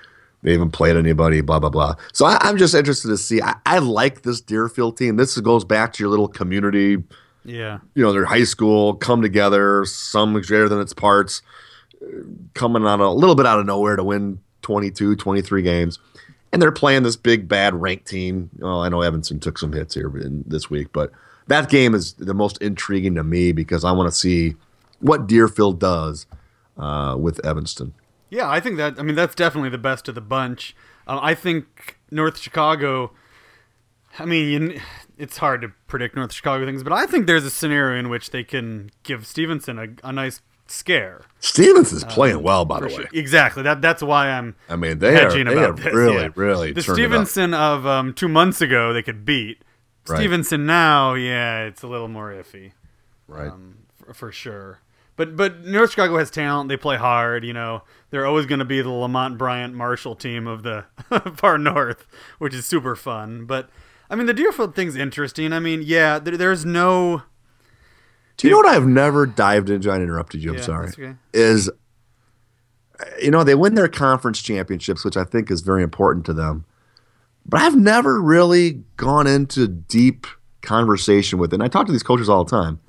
they 0.42 0.52
haven't 0.52 0.70
played 0.70 0.96
anybody, 0.96 1.40
blah 1.40 1.58
blah 1.58 1.68
blah. 1.70 1.96
So 2.12 2.24
I, 2.24 2.38
I'm 2.40 2.56
just 2.56 2.74
interested 2.74 3.08
to 3.08 3.16
see. 3.18 3.42
I, 3.42 3.56
I 3.66 3.78
like 3.78 4.22
this 4.22 4.40
Deerfield 4.40 4.96
team. 4.96 5.16
This 5.16 5.36
goes 5.40 5.64
back 5.64 5.92
to 5.94 6.02
your 6.02 6.10
little 6.10 6.28
community 6.28 7.02
Yeah. 7.48 7.78
you 7.94 8.02
know, 8.02 8.12
their 8.12 8.26
high 8.26 8.44
school 8.44 8.94
come 8.94 9.22
together, 9.22 9.84
some 9.84 10.34
greater 10.34 10.68
than 10.68 10.80
its 10.80 10.92
parts, 10.92 11.42
uh, 12.02 12.06
coming 12.54 12.84
out 12.84 13.00
a 13.00 13.10
little 13.10 13.34
bit 13.34 13.46
out 13.46 13.58
of 13.58 13.66
nowhere 13.66 13.96
to 13.96 14.04
win 14.04 14.40
22, 14.62 15.16
23 15.16 15.62
games. 15.62 15.98
And 16.52 16.62
they're 16.62 16.72
playing 16.72 17.02
this 17.02 17.16
big, 17.16 17.48
bad 17.48 17.74
ranked 17.74 18.06
team. 18.06 18.50
Well, 18.58 18.82
I 18.82 18.88
know 18.88 19.02
Evanston 19.02 19.40
took 19.40 19.58
some 19.58 19.72
hits 19.72 19.94
here 19.94 20.08
in, 20.18 20.44
this 20.46 20.70
week, 20.70 20.88
but 20.92 21.12
that 21.46 21.68
game 21.68 21.94
is 21.94 22.14
the 22.14 22.34
most 22.34 22.60
intriguing 22.62 23.14
to 23.16 23.24
me 23.24 23.52
because 23.52 23.84
I 23.84 23.92
want 23.92 24.10
to 24.10 24.16
see 24.16 24.54
what 25.00 25.26
Deerfield 25.26 25.78
does 25.78 26.26
uh, 26.76 27.16
with 27.18 27.44
Evanston. 27.44 27.94
Yeah, 28.30 28.48
I 28.48 28.60
think 28.60 28.76
that. 28.76 28.98
I 28.98 29.02
mean, 29.02 29.14
that's 29.14 29.34
definitely 29.34 29.70
the 29.70 29.78
best 29.78 30.08
of 30.08 30.14
the 30.14 30.20
bunch. 30.20 30.76
Um, 31.06 31.18
I 31.22 31.34
think 31.34 31.98
North 32.10 32.38
Chicago. 32.38 33.12
I 34.18 34.24
mean, 34.24 34.48
you, 34.48 34.80
it's 35.18 35.38
hard 35.38 35.62
to 35.62 35.68
predict 35.86 36.16
North 36.16 36.32
Chicago 36.32 36.64
things, 36.64 36.82
but 36.82 36.92
I 36.92 37.06
think 37.06 37.26
there's 37.26 37.44
a 37.44 37.50
scenario 37.50 37.98
in 37.98 38.08
which 38.08 38.30
they 38.30 38.44
can 38.44 38.90
give 39.02 39.26
Stevenson 39.26 39.78
a, 39.78 39.88
a 40.08 40.12
nice 40.12 40.40
scare. 40.70 41.22
Stevenson's 41.40 42.04
is 42.04 42.12
playing 42.12 42.42
well, 42.42 42.64
by 42.64 42.80
the 42.80 42.86
way. 42.86 42.94
sure. 42.94 43.04
Exactly. 43.12 43.62
That 43.62 43.82
that's 43.82 44.02
why 44.02 44.30
I'm 44.30 44.54
I 44.68 44.76
mean, 44.76 44.98
they 44.98 45.20
are, 45.20 45.30
they 45.32 45.56
have 45.56 45.82
this. 45.82 45.94
really, 45.94 46.22
yeah. 46.22 46.28
really 46.34 46.72
the 46.72 46.82
turned 46.82 46.98
it 46.98 47.04
up. 47.04 47.10
Stevenson 47.10 47.54
of 47.54 47.86
um, 47.86 48.14
two 48.14 48.28
months 48.28 48.60
ago 48.60 48.92
they 48.92 49.02
could 49.02 49.24
beat. 49.24 49.62
Right. 50.06 50.18
Stevenson 50.18 50.64
now, 50.64 51.14
yeah, 51.14 51.64
it's 51.64 51.82
a 51.82 51.86
little 51.86 52.08
more 52.08 52.32
iffy. 52.32 52.72
Right. 53.26 53.48
um, 53.48 53.78
for, 53.94 54.14
for 54.14 54.32
sure. 54.32 54.80
But 55.16 55.36
but 55.36 55.64
North 55.64 55.90
Chicago 55.90 56.16
has 56.18 56.30
talent. 56.30 56.68
They 56.68 56.76
play 56.76 56.96
hard. 56.96 57.44
You 57.44 57.52
know, 57.52 57.82
they're 58.10 58.24
always 58.24 58.46
going 58.46 58.60
to 58.60 58.64
be 58.64 58.80
the 58.80 58.90
Lamont 58.90 59.36
Bryant 59.36 59.74
Marshall 59.74 60.14
team 60.14 60.46
of 60.46 60.62
the 60.62 60.84
far 61.34 61.58
north, 61.58 62.06
which 62.38 62.54
is 62.54 62.66
super 62.66 62.94
fun. 62.94 63.44
But 63.44 63.68
I 64.10 64.16
mean, 64.16 64.26
the 64.26 64.34
Deerfield 64.34 64.74
thing's 64.74 64.96
interesting. 64.96 65.52
I 65.52 65.58
mean, 65.60 65.82
yeah, 65.84 66.18
there, 66.18 66.36
there's 66.36 66.64
no. 66.64 67.22
Do 68.36 68.46
you 68.46 68.52
know 68.52 68.58
what 68.58 68.66
I've 68.68 68.86
never 68.86 69.26
dived 69.26 69.68
into? 69.68 69.90
I 69.90 69.96
interrupted 69.96 70.42
you. 70.42 70.50
I'm 70.52 70.56
Yeah, 70.58 70.62
sorry. 70.62 70.86
that's 70.86 70.98
okay. 70.98 71.14
Is 71.32 71.70
you 73.20 73.30
know 73.30 73.44
they 73.44 73.54
win 73.54 73.74
their 73.74 73.88
conference 73.88 74.40
championships, 74.42 75.04
which 75.04 75.16
I 75.16 75.24
think 75.24 75.50
is 75.50 75.60
very 75.60 75.82
important 75.82 76.24
to 76.26 76.32
them. 76.32 76.64
But 77.46 77.60
I've 77.62 77.76
never 77.76 78.20
really 78.20 78.82
gone 78.96 79.26
into 79.26 79.66
deep 79.68 80.26
conversation 80.62 81.38
with, 81.38 81.52
and 81.52 81.62
I 81.62 81.68
talk 81.68 81.86
to 81.86 81.92
these 81.92 82.02
coaches 82.02 82.28
all 82.28 82.44
the 82.44 82.50
time 82.50 82.80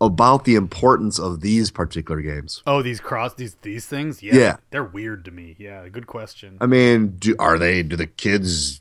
about 0.00 0.44
the 0.44 0.54
importance 0.54 1.18
of 1.18 1.40
these 1.40 1.70
particular 1.70 2.22
games. 2.22 2.62
Oh, 2.66 2.80
these 2.82 3.00
cross 3.00 3.34
these 3.34 3.56
these 3.62 3.86
things. 3.86 4.22
Yeah, 4.22 4.34
Yeah. 4.34 4.56
they're 4.70 4.84
weird 4.84 5.24
to 5.26 5.30
me. 5.30 5.56
Yeah, 5.58 5.86
good 5.88 6.06
question. 6.06 6.56
I 6.60 6.66
mean, 6.66 7.16
do 7.18 7.34
are 7.38 7.58
they? 7.58 7.82
Do 7.82 7.96
the 7.96 8.06
kids? 8.06 8.80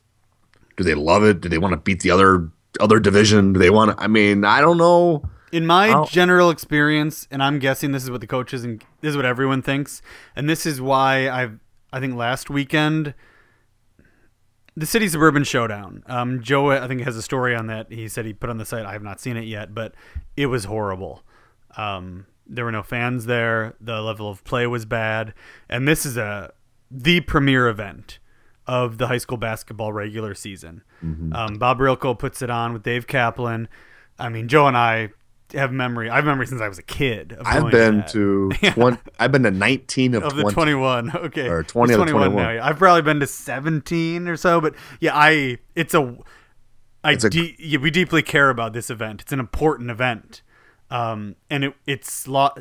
Do 0.79 0.85
they 0.85 0.95
love 0.95 1.25
it? 1.25 1.41
Do 1.41 1.49
they 1.49 1.57
want 1.57 1.73
to 1.73 1.77
beat 1.77 1.99
the 1.99 2.09
other 2.11 2.49
other 2.79 3.01
division? 3.01 3.51
Do 3.51 3.59
they 3.59 3.69
want 3.69 3.97
to? 3.97 4.01
I 4.01 4.07
mean, 4.07 4.45
I 4.45 4.61
don't 4.61 4.77
know. 4.77 5.23
In 5.51 5.65
my 5.65 5.89
I'll- 5.89 6.05
general 6.05 6.49
experience, 6.51 7.27
and 7.29 7.43
I'm 7.43 7.59
guessing 7.59 7.91
this 7.91 8.03
is 8.05 8.09
what 8.09 8.21
the 8.21 8.27
coaches 8.27 8.63
and 8.63 8.81
this 9.01 9.09
is 9.09 9.15
what 9.17 9.25
everyone 9.25 9.61
thinks, 9.61 10.01
and 10.37 10.49
this 10.49 10.65
is 10.65 10.79
why 10.79 11.27
I 11.27 11.49
I 11.91 11.99
think 11.99 12.15
last 12.15 12.49
weekend 12.49 13.13
the 14.77 14.85
city 14.85 15.09
suburban 15.09 15.43
showdown. 15.43 16.03
Um, 16.05 16.41
Joe 16.41 16.71
I 16.71 16.87
think 16.87 17.01
has 17.01 17.17
a 17.17 17.21
story 17.21 17.53
on 17.55 17.67
that. 17.67 17.91
He 17.91 18.07
said 18.07 18.25
he 18.25 18.31
put 18.31 18.49
on 18.49 18.57
the 18.57 18.65
site. 18.65 18.85
I 18.85 18.93
have 18.93 19.03
not 19.03 19.19
seen 19.19 19.35
it 19.35 19.43
yet, 19.45 19.73
but 19.75 19.93
it 20.37 20.45
was 20.45 20.63
horrible. 20.63 21.23
Um, 21.75 22.25
there 22.47 22.63
were 22.63 22.71
no 22.71 22.83
fans 22.83 23.25
there. 23.25 23.75
The 23.81 23.99
level 24.01 24.29
of 24.29 24.45
play 24.45 24.65
was 24.65 24.85
bad, 24.85 25.33
and 25.67 25.85
this 25.87 26.05
is 26.05 26.15
a 26.15 26.53
the 26.89 27.19
premier 27.19 27.67
event 27.67 28.19
of 28.69 28.99
the 28.99 29.07
high 29.07 29.17
school 29.17 29.37
basketball 29.37 29.91
regular 29.91 30.35
season. 30.35 30.83
Um, 31.01 31.55
Bob 31.57 31.79
Rilko 31.79 32.17
puts 32.17 32.41
it 32.43 32.49
on 32.51 32.71
with 32.73 32.83
Dave 32.83 33.07
Kaplan. 33.07 33.67
I 34.19 34.29
mean, 34.29 34.47
Joe 34.47 34.67
and 34.67 34.77
I 34.77 35.09
have 35.53 35.71
memory. 35.71 36.09
I 36.09 36.17
have 36.17 36.25
memory 36.25 36.45
since 36.45 36.61
I 36.61 36.67
was 36.67 36.77
a 36.77 36.83
kid. 36.83 37.31
Of 37.33 37.47
I've 37.47 37.71
been 37.71 37.97
that. 37.97 38.09
to 38.09 38.49
twenty. 38.73 38.99
I've 39.17 39.31
been 39.31 39.41
to 39.43 39.49
nineteen 39.51 40.13
of, 40.13 40.23
of 40.23 40.35
the 40.35 40.43
21. 40.43 41.11
Okay. 41.15 41.47
Or 41.47 41.63
20 41.63 41.93
of 41.93 41.99
21. 42.07 42.35
now. 42.35 42.51
yeah. 42.51 42.65
I've 42.67 42.77
probably 42.77 43.01
been 43.01 43.19
to 43.21 43.25
17 43.27 44.27
or 44.27 44.37
so, 44.37 44.61
but 44.61 44.75
yeah, 44.99 45.15
I 45.15 45.57
it's 45.75 45.95
a 45.95 46.15
I 47.03 47.13
It's 47.13 47.23
a- 47.23 47.29
de- 47.31 47.55
yeah, 47.57 47.79
we 47.79 47.89
deeply 47.89 48.21
care 48.21 48.49
about 48.51 48.73
this 48.73 48.89
event. 48.91 49.21
It's 49.21 49.31
an 49.31 49.39
important 49.39 49.89
event. 49.89 50.43
Um 50.91 51.35
and 51.49 51.63
it 51.63 51.73
it's 51.87 52.27
lo- 52.27 52.53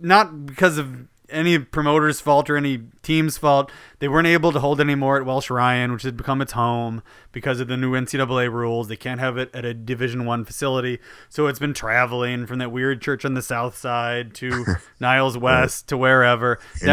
not 0.00 0.46
because 0.46 0.78
of 0.78 1.06
any 1.32 1.58
promoter's 1.58 2.20
fault 2.20 2.48
or 2.50 2.56
any 2.56 2.82
team's 3.02 3.38
fault. 3.38 3.70
They 3.98 4.08
weren't 4.08 4.26
able 4.26 4.52
to 4.52 4.60
hold 4.60 4.80
anymore 4.80 5.16
at 5.18 5.24
Welsh 5.26 5.50
Ryan, 5.50 5.92
which 5.92 6.02
had 6.02 6.16
become 6.16 6.40
its 6.40 6.52
home 6.52 7.02
because 7.32 7.58
of 7.60 7.68
the 7.68 7.76
new 7.76 7.92
NCAA 7.92 8.52
rules. 8.52 8.88
They 8.88 8.96
can't 8.96 9.20
have 9.20 9.36
it 9.38 9.50
at 9.54 9.64
a 9.64 9.74
Division 9.74 10.24
One 10.24 10.44
facility, 10.44 10.98
so 11.28 11.46
it's 11.46 11.58
been 11.58 11.74
traveling 11.74 12.46
from 12.46 12.58
that 12.58 12.70
weird 12.70 13.00
church 13.02 13.24
on 13.24 13.34
the 13.34 13.42
south 13.42 13.76
side 13.76 14.34
to 14.34 14.64
Niles 15.00 15.36
West 15.38 15.88
to 15.88 15.96
wherever. 15.96 16.58
That- 16.80 16.86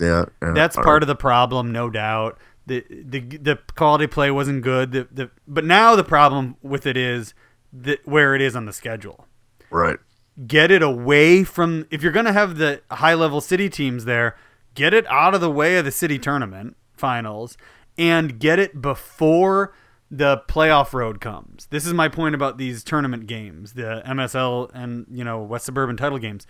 yeah, 0.00 0.24
yeah. 0.42 0.52
that's 0.54 0.76
part 0.76 1.02
of 1.02 1.06
the 1.06 1.16
problem, 1.16 1.72
no 1.72 1.90
doubt. 1.90 2.38
The 2.66 2.84
the 2.90 3.20
the 3.20 3.58
quality 3.76 4.06
play 4.08 4.30
wasn't 4.30 4.62
good. 4.62 4.92
The, 4.92 5.08
the 5.12 5.30
but 5.46 5.64
now 5.64 5.94
the 5.96 6.02
problem 6.04 6.56
with 6.62 6.84
it 6.86 6.96
is 6.96 7.32
that 7.72 8.06
where 8.06 8.34
it 8.34 8.40
is 8.42 8.56
on 8.56 8.64
the 8.66 8.72
schedule. 8.72 9.26
right. 9.70 9.98
Get 10.46 10.70
it 10.70 10.82
away 10.82 11.44
from 11.44 11.86
if 11.90 12.02
you're 12.02 12.12
going 12.12 12.26
to 12.26 12.32
have 12.32 12.58
the 12.58 12.82
high 12.90 13.14
level 13.14 13.40
city 13.40 13.70
teams 13.70 14.04
there, 14.04 14.36
get 14.74 14.92
it 14.92 15.06
out 15.06 15.34
of 15.34 15.40
the 15.40 15.50
way 15.50 15.76
of 15.76 15.84
the 15.84 15.90
city 15.90 16.18
tournament 16.18 16.76
finals 16.94 17.56
and 17.96 18.38
get 18.38 18.58
it 18.58 18.82
before 18.82 19.72
the 20.10 20.42
playoff 20.48 20.92
road 20.92 21.20
comes. 21.20 21.66
This 21.70 21.86
is 21.86 21.94
my 21.94 22.08
point 22.08 22.34
about 22.34 22.58
these 22.58 22.84
tournament 22.84 23.26
games, 23.26 23.72
the 23.72 24.02
MSL 24.06 24.70
and, 24.74 25.06
you 25.10 25.24
know, 25.24 25.42
West 25.42 25.66
Suburban 25.66 25.96
title 25.96 26.18
games. 26.18 26.46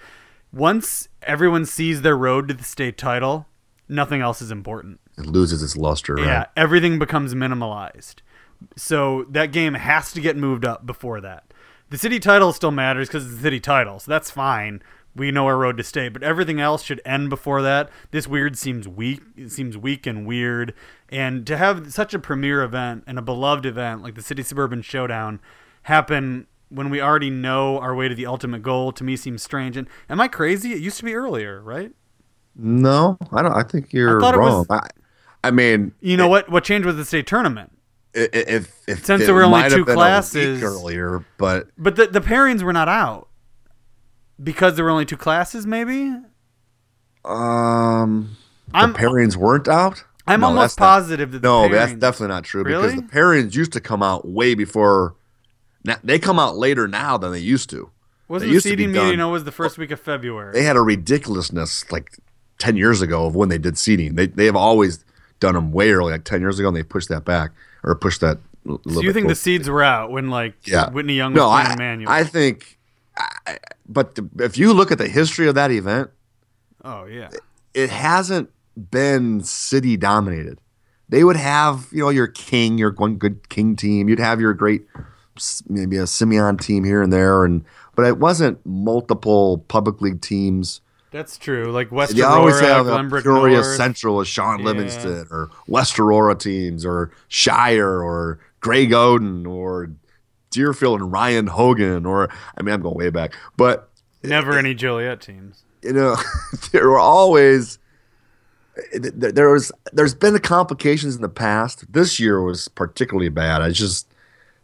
Once 0.53 1.09
everyone 1.22 1.64
sees 1.64 2.03
their 2.03 2.16
road 2.16 2.49
to 2.49 2.55
the 2.55 2.64
state 2.64 2.99
title, 2.99 3.47
nothing 3.89 4.20
else 4.20 4.43
is 4.43 4.51
important. 4.51 5.01
It 5.16 5.26
loses 5.26 5.62
its 5.62 5.76
luster. 5.76 6.14
Right? 6.14 6.26
Yeah, 6.26 6.47
everything 6.57 6.99
becomes 6.99 7.34
minimalized. 7.34 8.16
So 8.76 9.24
that 9.30 9.53
game 9.53 9.74
has 9.74 10.12
to 10.12 10.20
get 10.20 10.37
moved 10.37 10.64
up 10.64 10.87
before 10.87 11.20
that. 11.20 11.45
The 11.91 11.99
city 11.99 12.18
title 12.18 12.53
still 12.53 12.70
matters 12.72 13.09
because 13.09 13.24
it's 13.26 13.37
the 13.37 13.43
city 13.43 13.61
title, 13.61 14.01
so 14.01 14.11
that's 14.11 14.30
fine. 14.30 14.82
We 15.14 15.30
know 15.30 15.47
our 15.47 15.57
road 15.57 15.76
to 15.78 15.82
state, 15.82 16.12
but 16.12 16.22
everything 16.22 16.61
else 16.61 16.82
should 16.82 17.01
end 17.05 17.30
before 17.30 17.62
that. 17.62 17.89
This 18.11 18.26
weird 18.28 18.59
seems 18.59 18.87
weak. 18.87 19.22
It 19.37 19.51
seems 19.51 19.78
weak 19.78 20.07
and 20.07 20.26
weird. 20.26 20.74
And 21.09 21.47
to 21.47 21.57
have 21.57 21.93
such 21.93 22.12
a 22.12 22.18
premier 22.18 22.62
event 22.62 23.05
and 23.07 23.18
a 23.18 23.22
beloved 23.22 23.64
event 23.64 24.03
like 24.03 24.14
the 24.14 24.20
City 24.22 24.43
Suburban 24.43 24.82
Showdown 24.82 25.41
happen 25.84 26.47
when 26.68 26.91
we 26.91 27.01
already 27.01 27.30
know 27.30 27.78
our 27.78 27.95
way 27.95 28.09
to 28.09 28.14
the 28.14 28.26
ultimate 28.26 28.62
goal 28.62 28.93
to 28.93 29.05
me 29.05 29.16
seems 29.16 29.43
strange. 29.43 29.76
And 29.76 29.89
am 30.11 30.20
I 30.20 30.28
crazy? 30.28 30.72
It 30.72 30.80
used 30.80 30.99
to 30.99 31.05
be 31.05 31.14
earlier, 31.14 31.62
right? 31.62 31.93
No, 32.55 33.16
I 33.32 33.43
don't. 33.43 33.53
I 33.53 33.62
think 33.62 33.93
you're 33.93 34.18
it 34.18 34.22
wrong. 34.22 34.39
was- 34.41 34.66
I, 34.70 34.80
I 35.45 35.51
mean, 35.51 35.93
You 36.01 36.16
know 36.16 36.26
what? 36.28 36.51
What 36.51 36.64
changed 36.64 36.84
with 36.84 36.97
the 36.97 37.05
state 37.05 37.26
tournament? 37.26 37.72
If 38.16 38.72
if 38.88 39.04
Since 39.04 39.24
there 39.26 39.34
were 39.34 39.42
only 39.44 39.60
two 39.62 39.62
have 39.62 39.70
been 39.70 39.78
a 39.78 39.84
week 39.86 39.94
classes- 39.96 40.62
earlier, 40.62 41.24
but 41.38 41.68
But 41.78 41.96
the 41.96 42.06
the 42.06 42.20
pairings 42.20 42.62
were 42.62 42.72
not 42.72 42.88
out 42.88 43.28
because 44.42 44.74
there 44.76 44.84
were 44.84 44.90
only 44.90 45.04
two 45.04 45.16
classes. 45.16 45.66
Maybe 45.66 46.14
um, 47.24 48.36
I'm 48.72 48.92
the 48.92 48.98
pairings 48.98 49.36
weren't 49.36 49.68
out. 49.68 50.04
I'm 50.26 50.40
No, 50.40 50.48
almost 50.48 50.76
that's 50.76 50.80
not- 50.80 50.86
positive 50.86 51.32
that 51.32 51.42
No, 51.42 51.68
that's 51.68 51.92
definitely 51.94 52.28
not 52.28 52.44
true 52.44 52.62
Really? 52.64 52.88
because 52.88 52.96
the 52.96 53.08
pairings 53.08 53.54
used 53.54 53.72
to 53.72 53.80
come 53.80 54.02
out 54.02 54.26
way 54.28 54.54
before. 54.54 55.14
Now, 55.84 55.96
they 56.02 56.18
come 56.18 56.38
out 56.38 56.56
later 56.56 56.88
now 56.88 57.16
than 57.16 57.30
they 57.32 57.38
used 57.38 57.70
to. 57.70 57.90
wasn't 58.28 58.50
the 58.52 58.60
seeding 58.60 58.90
meeting. 58.90 59.10
done- 59.10 59.18
No, 59.18 59.28
it 59.28 59.32
was 59.32 59.44
the 59.44 59.52
first 59.52 59.78
week 59.78 59.92
of 59.92 60.00
February. 60.00 60.52
They 60.52 60.64
had 60.64 60.74
a 60.76 60.80
ridiculousness 60.80 61.90
like 61.92 62.18
ten 62.58 62.76
years 62.76 63.00
ago 63.02 63.26
of 63.26 63.36
when 63.36 63.48
they 63.50 63.58
did 63.58 63.78
seeding. 63.78 64.16
They 64.16 64.26
they 64.26 64.46
have 64.46 64.56
always 64.56 65.04
done 65.38 65.54
them 65.54 65.70
way 65.70 65.92
early, 65.92 66.10
like 66.12 66.24
ten 66.24 66.40
years 66.40 66.58
ago, 66.58 66.66
and 66.68 66.76
they 66.76 66.82
pushed 66.82 67.08
that 67.08 67.24
back 67.24 67.52
or 67.87 67.95
push 67.95 68.18
that. 68.18 68.39
little 68.64 68.93
so 68.93 69.01
you 69.01 69.12
think 69.12 69.28
the 69.28 69.34
seeds 69.34 69.68
were 69.70 69.82
out 69.82 70.11
when 70.11 70.28
like 70.28 70.55
Yeah. 70.66 70.91
Whitney 70.91 71.14
Young 71.14 71.32
was 71.32 71.39
No, 71.39 71.49
playing 71.51 71.66
I, 71.68 71.76
Manual? 71.76 72.11
I 72.11 72.24
think, 72.24 72.78
I, 73.16 73.59
but 73.89 74.16
the, 74.16 74.28
if 74.41 74.59
you 74.59 74.72
look 74.74 74.91
at 74.91 74.99
the 74.99 75.09
history 75.09 75.47
of 75.49 75.55
that 75.55 75.70
event, 75.70 76.11
oh 76.84 77.05
yeah, 77.07 77.30
it 77.72 77.91
hasn't 77.91 78.51
been 78.91 79.43
city 79.43 79.97
dominated. 79.97 80.61
They 81.09 81.22
would 81.22 81.37
have, 81.37 81.87
you 81.93 82.01
know, 82.01 82.09
your 82.11 82.26
king, 82.26 82.78
your 82.78 82.93
one 82.93 83.14
good 83.16 83.49
king 83.49 83.76
team. 83.76 84.09
You'd 84.09 84.18
have 84.18 84.41
your 84.41 84.53
great, 84.53 84.84
maybe 85.68 85.97
a 85.97 86.07
Simeon 86.07 86.57
team 86.59 86.82
here 86.82 87.01
and 87.01 87.12
there, 87.12 87.45
and 87.45 87.64
but 87.95 88.05
it 88.07 88.18
wasn't 88.18 88.59
multiple 88.66 89.59
public 89.68 90.01
league 90.01 90.20
teams. 90.20 90.80
That's 91.16 91.38
true. 91.38 91.72
Like 91.72 91.90
West 91.90 92.14
You 92.14 92.24
Aurora, 92.24 92.38
always 92.38 92.60
have 92.60 92.84
Glenbrook 92.84 93.22
Peoria 93.22 93.54
North. 93.62 93.76
Central 93.76 94.16
with 94.16 94.28
Shaun 94.28 94.58
Yeah. 94.58 94.66
Livingston, 94.66 95.26
or 95.30 95.48
West 95.66 95.98
Aurora 95.98 96.34
teams, 96.34 96.84
or 96.84 97.10
Shire, 97.28 98.02
or 98.02 98.38
Greg 98.60 98.90
Oden, 98.90 99.46
or 99.48 99.90
Deerfield 100.50 101.00
and 101.00 101.10
Ryan 101.10 101.46
Hogan, 101.46 102.04
or 102.04 102.28
I 102.58 102.62
mean, 102.62 102.74
I'm 102.74 102.82
going 102.82 102.94
way 102.96 103.08
back, 103.08 103.32
but 103.56 103.88
Never 104.22 104.58
any 104.58 104.74
Joliet 104.74 105.22
teams. 105.22 105.62
you 105.82 105.94
know, 105.94 106.16
there 106.72 106.86
were 106.88 106.98
always 106.98 107.78
th- 108.92 109.14
there 109.14 109.48
was 109.50 109.72
there's 109.94 110.14
been 110.14 110.34
the 110.34 110.40
complications 110.40 111.16
in 111.16 111.22
the 111.22 111.28
past. 111.30 111.90
This 111.92 112.20
year 112.20 112.42
was 112.42 112.68
particularly 112.68 113.30
bad. 113.30 113.62
I 113.62 113.70
just 113.70 114.06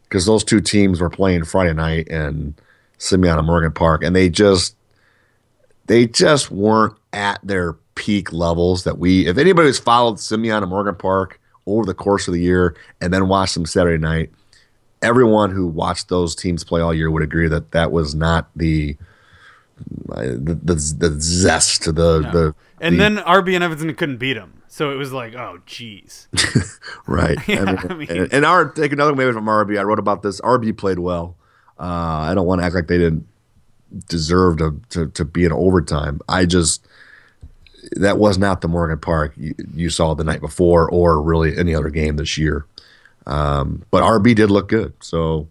because 0.05 0.26
those 0.26 0.44
two 0.44 0.61
teams 0.61 1.00
were 1.00 1.09
playing 1.09 1.44
Friday 1.44 1.72
night 1.72 2.09
and 2.11 2.53
Simeon 2.98 3.38
and 3.38 3.46
Morgan 3.46 3.72
Park, 3.72 4.05
and 4.05 4.14
they 4.14 4.28
just 4.28 4.76
they 5.87 6.07
just 6.07 6.51
weren't 6.51 6.95
at 7.12 7.41
their 7.43 7.74
peak 7.95 8.33
levels 8.33 8.85
that 8.85 8.99
we. 8.99 9.26
If 9.26 9.39
anybody 9.39 9.68
has 9.68 9.78
followed 9.78 10.18
Simeon 10.20 10.62
and 10.62 10.70
Morgan 10.70 10.95
Park 10.95 11.41
over 11.66 11.85
the 11.85 11.95
course 11.95 12.26
of 12.28 12.35
the 12.35 12.41
year 12.41 12.74
and 13.01 13.12
then 13.12 13.28
watched 13.28 13.55
them 13.55 13.66
Saturday 13.66 13.99
night, 13.99 14.30
everyone 15.03 15.51
who 15.51 15.66
watched 15.66 16.09
those 16.09 16.35
teams 16.35 16.64
play 16.64 16.80
all 16.80 16.95
year 16.95 17.11
would 17.11 17.22
agree 17.22 17.49
that 17.49 17.72
that 17.72 17.93
was 17.93 18.14
not 18.14 18.49
the 18.57 18.97
the 20.09 20.59
the, 20.62 20.74
the 20.74 21.16
zest, 21.20 21.85
the 21.85 21.93
the 21.93 22.55
And 22.80 22.95
the- 22.95 22.99
then 22.99 23.16
RB 23.18 23.55
and 23.55 23.64
Evanston 23.64 23.95
couldn't 23.95 24.18
beat 24.18 24.35
them, 24.35 24.62
so 24.68 24.93
it 24.93 24.97
was 24.97 25.12
like, 25.12 25.35
oh 25.35 25.59
jeez. 25.66 26.26
right. 27.07 27.37
Yeah, 27.49 27.61
and, 27.68 27.78
I 27.91 27.95
mean- 27.95 28.11
and, 28.11 28.33
and 28.33 28.45
our 28.47 28.70
take 28.70 28.93
another 28.93 29.14
maybe 29.14 29.33
from 29.33 29.47
RB. 29.47 29.78
I 29.78 29.83
wrote 29.83 29.99
about 29.99 30.22
this. 30.22 30.41
RB 30.41 30.76
played 30.76 30.99
well. 30.99 31.37
Uh, 31.80 31.85
I 31.85 32.35
don't 32.35 32.47
want 32.47 32.61
to 32.61 32.64
act 32.64 32.74
like 32.74 32.87
they 32.87 32.99
didn't 32.99 33.26
deserve 34.09 34.59
to, 34.59 34.80
to 34.90 35.07
to 35.09 35.24
be 35.24 35.45
in 35.45 35.53
overtime. 35.53 36.20
I 36.28 36.47
just 36.47 36.86
that 37.97 38.18
was 38.18 38.38
not 38.38 38.61
the 38.61 38.68
Morgan 38.68 38.99
Park 38.99 39.34
you, 39.36 39.55
you 39.74 39.90
saw 39.90 40.14
the 40.14 40.24
night 40.24 40.40
before, 40.40 40.88
or 40.90 41.20
really 41.20 41.57
any 41.59 41.74
other 41.74 41.90
game 41.90 42.16
this 42.16 42.38
year. 42.38 42.66
Um, 43.26 43.84
but 43.90 44.03
RB 44.03 44.34
did 44.34 44.51
look 44.51 44.68
good, 44.68 44.95
so 45.01 45.49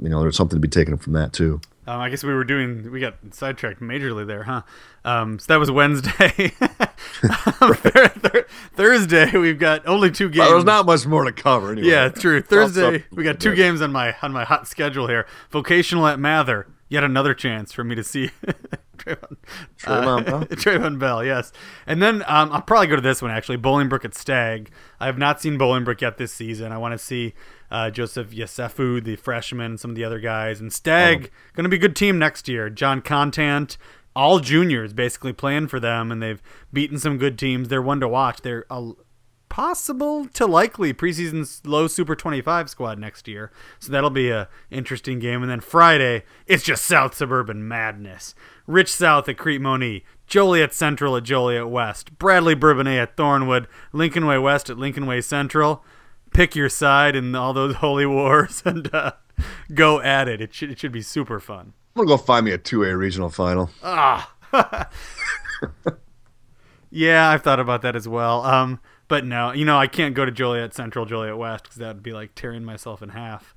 you 0.00 0.08
know 0.08 0.20
there's 0.20 0.36
something 0.36 0.56
to 0.56 0.60
be 0.60 0.68
taken 0.68 0.96
from 0.96 1.12
that 1.14 1.32
too. 1.32 1.60
Um, 1.86 2.00
I 2.00 2.08
guess 2.08 2.24
we 2.24 2.32
were 2.32 2.44
doing. 2.44 2.90
We 2.90 3.00
got 3.00 3.16
sidetracked 3.32 3.80
majorly 3.80 4.26
there, 4.26 4.44
huh? 4.44 4.62
Um, 5.04 5.38
so 5.38 5.52
that 5.52 5.56
was 5.60 5.70
Wednesday. 5.70 6.52
Um, 7.60 7.74
Thur- 7.74 8.46
Thursday, 8.74 9.38
we've 9.38 9.58
got 9.58 9.86
only 9.86 10.10
two 10.10 10.28
games. 10.28 10.40
Well, 10.40 10.50
there's 10.50 10.64
not 10.64 10.84
much 10.84 11.06
more 11.06 11.24
to 11.24 11.32
cover. 11.32 11.72
Anyway. 11.72 11.88
Yeah, 11.88 12.08
true. 12.08 12.42
Thursday, 12.42 13.04
we 13.12 13.22
got 13.22 13.40
two 13.40 13.54
games 13.54 13.80
on 13.80 13.92
my 13.92 14.14
on 14.20 14.32
my 14.32 14.44
hot 14.44 14.66
schedule 14.66 15.06
here. 15.06 15.26
Vocational 15.50 16.06
at 16.06 16.18
Mather. 16.18 16.66
Yet 16.88 17.02
another 17.02 17.34
chance 17.34 17.72
for 17.72 17.82
me 17.82 17.94
to 17.94 18.04
see 18.04 18.30
Trayvon, 18.98 19.36
Trayvon 19.78 20.24
Bell? 20.24 20.40
Trayvon 20.46 20.98
Bell, 20.98 21.24
yes. 21.24 21.52
And 21.86 22.02
then 22.02 22.22
um, 22.26 22.52
I'll 22.52 22.62
probably 22.62 22.86
go 22.86 22.96
to 22.96 23.02
this 23.02 23.22
one 23.22 23.30
actually. 23.30 23.58
Bolingbrook 23.58 24.04
at 24.04 24.14
Stagg. 24.14 24.70
I 25.00 25.06
have 25.06 25.18
not 25.18 25.40
seen 25.40 25.58
Bolingbrook 25.58 26.00
yet 26.00 26.18
this 26.18 26.32
season. 26.32 26.72
I 26.72 26.78
want 26.78 26.92
to 26.92 26.98
see 26.98 27.34
uh, 27.70 27.90
Joseph 27.90 28.30
Yesufu, 28.30 29.02
the 29.02 29.16
freshman, 29.16 29.72
and 29.72 29.80
some 29.80 29.90
of 29.90 29.96
the 29.96 30.04
other 30.04 30.20
guys. 30.20 30.60
And 30.60 30.72
Stagg 30.72 31.30
going 31.54 31.64
to 31.64 31.68
be 31.70 31.76
a 31.76 31.80
good 31.80 31.96
team 31.96 32.18
next 32.18 32.48
year. 32.48 32.70
John 32.70 33.00
Contant, 33.00 33.76
all 34.14 34.38
juniors 34.38 34.92
basically 34.92 35.32
playing 35.32 35.68
for 35.68 35.80
them, 35.80 36.12
and 36.12 36.22
they've 36.22 36.42
beaten 36.72 36.98
some 36.98 37.18
good 37.18 37.38
teams. 37.38 37.68
They're 37.68 37.82
one 37.82 38.00
to 38.00 38.08
watch. 38.08 38.42
They're 38.42 38.64
a 38.70 38.92
possible 39.54 40.26
to 40.26 40.46
likely 40.46 40.92
preseason 40.92 41.60
low 41.64 41.86
super 41.86 42.16
25 42.16 42.68
squad 42.68 42.98
next 42.98 43.28
year 43.28 43.52
so 43.78 43.92
that'll 43.92 44.10
be 44.10 44.28
a 44.28 44.48
interesting 44.68 45.20
game 45.20 45.42
and 45.42 45.48
then 45.48 45.60
friday 45.60 46.24
it's 46.48 46.64
just 46.64 46.84
south 46.84 47.14
suburban 47.14 47.68
madness 47.68 48.34
rich 48.66 48.92
south 48.92 49.28
at 49.28 49.38
crete 49.38 49.62
joliet 50.26 50.74
central 50.74 51.16
at 51.16 51.22
joliet 51.22 51.68
west 51.68 52.18
bradley 52.18 52.56
bourbonnais 52.56 52.98
at 52.98 53.16
thornwood 53.16 53.68
lincoln 53.92 54.26
way 54.26 54.36
west 54.36 54.68
at 54.68 54.76
lincoln 54.76 55.06
way 55.06 55.20
central 55.20 55.84
pick 56.32 56.56
your 56.56 56.68
side 56.68 57.14
in 57.14 57.32
all 57.36 57.52
those 57.52 57.74
holy 57.76 58.06
wars 58.06 58.60
and 58.64 58.92
uh, 58.92 59.12
go 59.72 60.00
at 60.00 60.26
it 60.26 60.40
it 60.40 60.52
should, 60.52 60.68
it 60.68 60.80
should 60.80 60.90
be 60.90 61.00
super 61.00 61.38
fun 61.38 61.72
I'm 61.94 62.04
gonna 62.04 62.08
go 62.08 62.16
find 62.16 62.44
me 62.44 62.50
a 62.50 62.58
two 62.58 62.82
A 62.82 62.96
regional 62.96 63.30
final. 63.30 63.70
Ah. 63.84 64.32
Yeah, 66.94 67.28
I've 67.28 67.42
thought 67.42 67.58
about 67.58 67.82
that 67.82 67.96
as 67.96 68.06
well. 68.06 68.44
Um, 68.44 68.78
but 69.08 69.24
no, 69.24 69.52
you 69.52 69.64
know, 69.64 69.78
I 69.78 69.86
can't 69.86 70.14
go 70.14 70.24
to 70.24 70.30
Joliet 70.30 70.74
Central, 70.74 71.06
Joliet 71.06 71.36
West, 71.36 71.64
because 71.64 71.76
that 71.76 71.94
would 71.94 72.02
be 72.02 72.12
like 72.12 72.34
tearing 72.34 72.64
myself 72.64 73.02
in 73.02 73.10
half. 73.10 73.54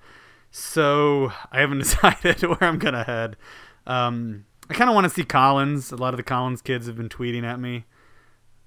So 0.51 1.31
I 1.51 1.59
haven't 1.59 1.79
decided 1.79 2.41
where 2.41 2.63
I'm 2.63 2.79
gonna 2.79 3.03
head. 3.03 3.37
Um, 3.85 4.45
I 4.69 4.73
kind 4.73 4.89
of 4.89 4.93
want 4.93 5.05
to 5.05 5.09
see 5.09 5.23
Collins. 5.23 5.91
A 5.91 5.95
lot 5.95 6.13
of 6.13 6.17
the 6.17 6.23
Collins 6.23 6.61
kids 6.61 6.87
have 6.87 6.97
been 6.97 7.09
tweeting 7.09 7.43
at 7.43 7.59
me. 7.59 7.85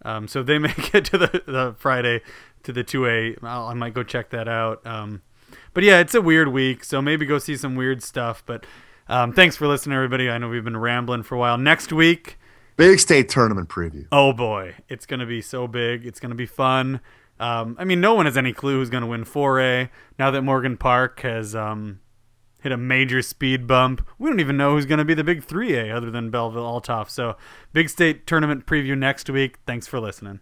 Um, 0.02 0.28
so 0.28 0.40
if 0.40 0.46
they 0.46 0.58
make 0.58 0.94
it 0.94 1.04
to 1.06 1.18
the, 1.18 1.42
the 1.46 1.74
Friday 1.78 2.22
to 2.62 2.72
the 2.72 2.84
2A, 2.84 3.42
I'll, 3.42 3.66
I 3.66 3.74
might 3.74 3.94
go 3.94 4.02
check 4.02 4.30
that 4.30 4.48
out. 4.48 4.86
Um, 4.86 5.22
but 5.74 5.84
yeah, 5.84 6.00
it's 6.00 6.14
a 6.14 6.20
weird 6.20 6.48
week, 6.48 6.84
so 6.84 7.02
maybe 7.02 7.26
go 7.26 7.38
see 7.38 7.56
some 7.56 7.74
weird 7.74 8.02
stuff. 8.02 8.42
But 8.46 8.64
um, 9.08 9.32
thanks 9.32 9.56
for 9.56 9.66
listening, 9.66 9.96
everybody. 9.96 10.30
I 10.30 10.38
know 10.38 10.48
we've 10.48 10.64
been 10.64 10.76
rambling 10.76 11.22
for 11.22 11.34
a 11.34 11.38
while. 11.38 11.58
Next 11.58 11.92
week, 11.92 12.38
Big 12.80 12.98
state 12.98 13.28
tournament 13.28 13.68
preview. 13.68 14.06
Oh 14.10 14.32
boy, 14.32 14.74
it's 14.88 15.04
gonna 15.04 15.26
be 15.26 15.42
so 15.42 15.68
big. 15.68 16.06
It's 16.06 16.18
gonna 16.18 16.34
be 16.34 16.46
fun. 16.46 17.00
Um, 17.38 17.76
I 17.78 17.84
mean, 17.84 18.00
no 18.00 18.14
one 18.14 18.24
has 18.24 18.38
any 18.38 18.54
clue 18.54 18.78
who's 18.78 18.88
gonna 18.88 19.06
win 19.06 19.26
4A 19.26 19.90
now 20.18 20.30
that 20.30 20.40
Morgan 20.40 20.78
Park 20.78 21.20
has 21.20 21.54
um, 21.54 22.00
hit 22.62 22.72
a 22.72 22.78
major 22.78 23.20
speed 23.20 23.66
bump. 23.66 24.08
We 24.18 24.30
don't 24.30 24.40
even 24.40 24.56
know 24.56 24.70
who's 24.70 24.86
gonna 24.86 25.04
be 25.04 25.12
the 25.12 25.22
big 25.22 25.44
3A 25.44 25.94
other 25.94 26.10
than 26.10 26.30
Belleville 26.30 26.80
Althoff. 26.80 27.10
So, 27.10 27.36
big 27.74 27.90
state 27.90 28.26
tournament 28.26 28.64
preview 28.64 28.96
next 28.96 29.28
week. 29.28 29.58
Thanks 29.66 29.86
for 29.86 30.00
listening. 30.00 30.40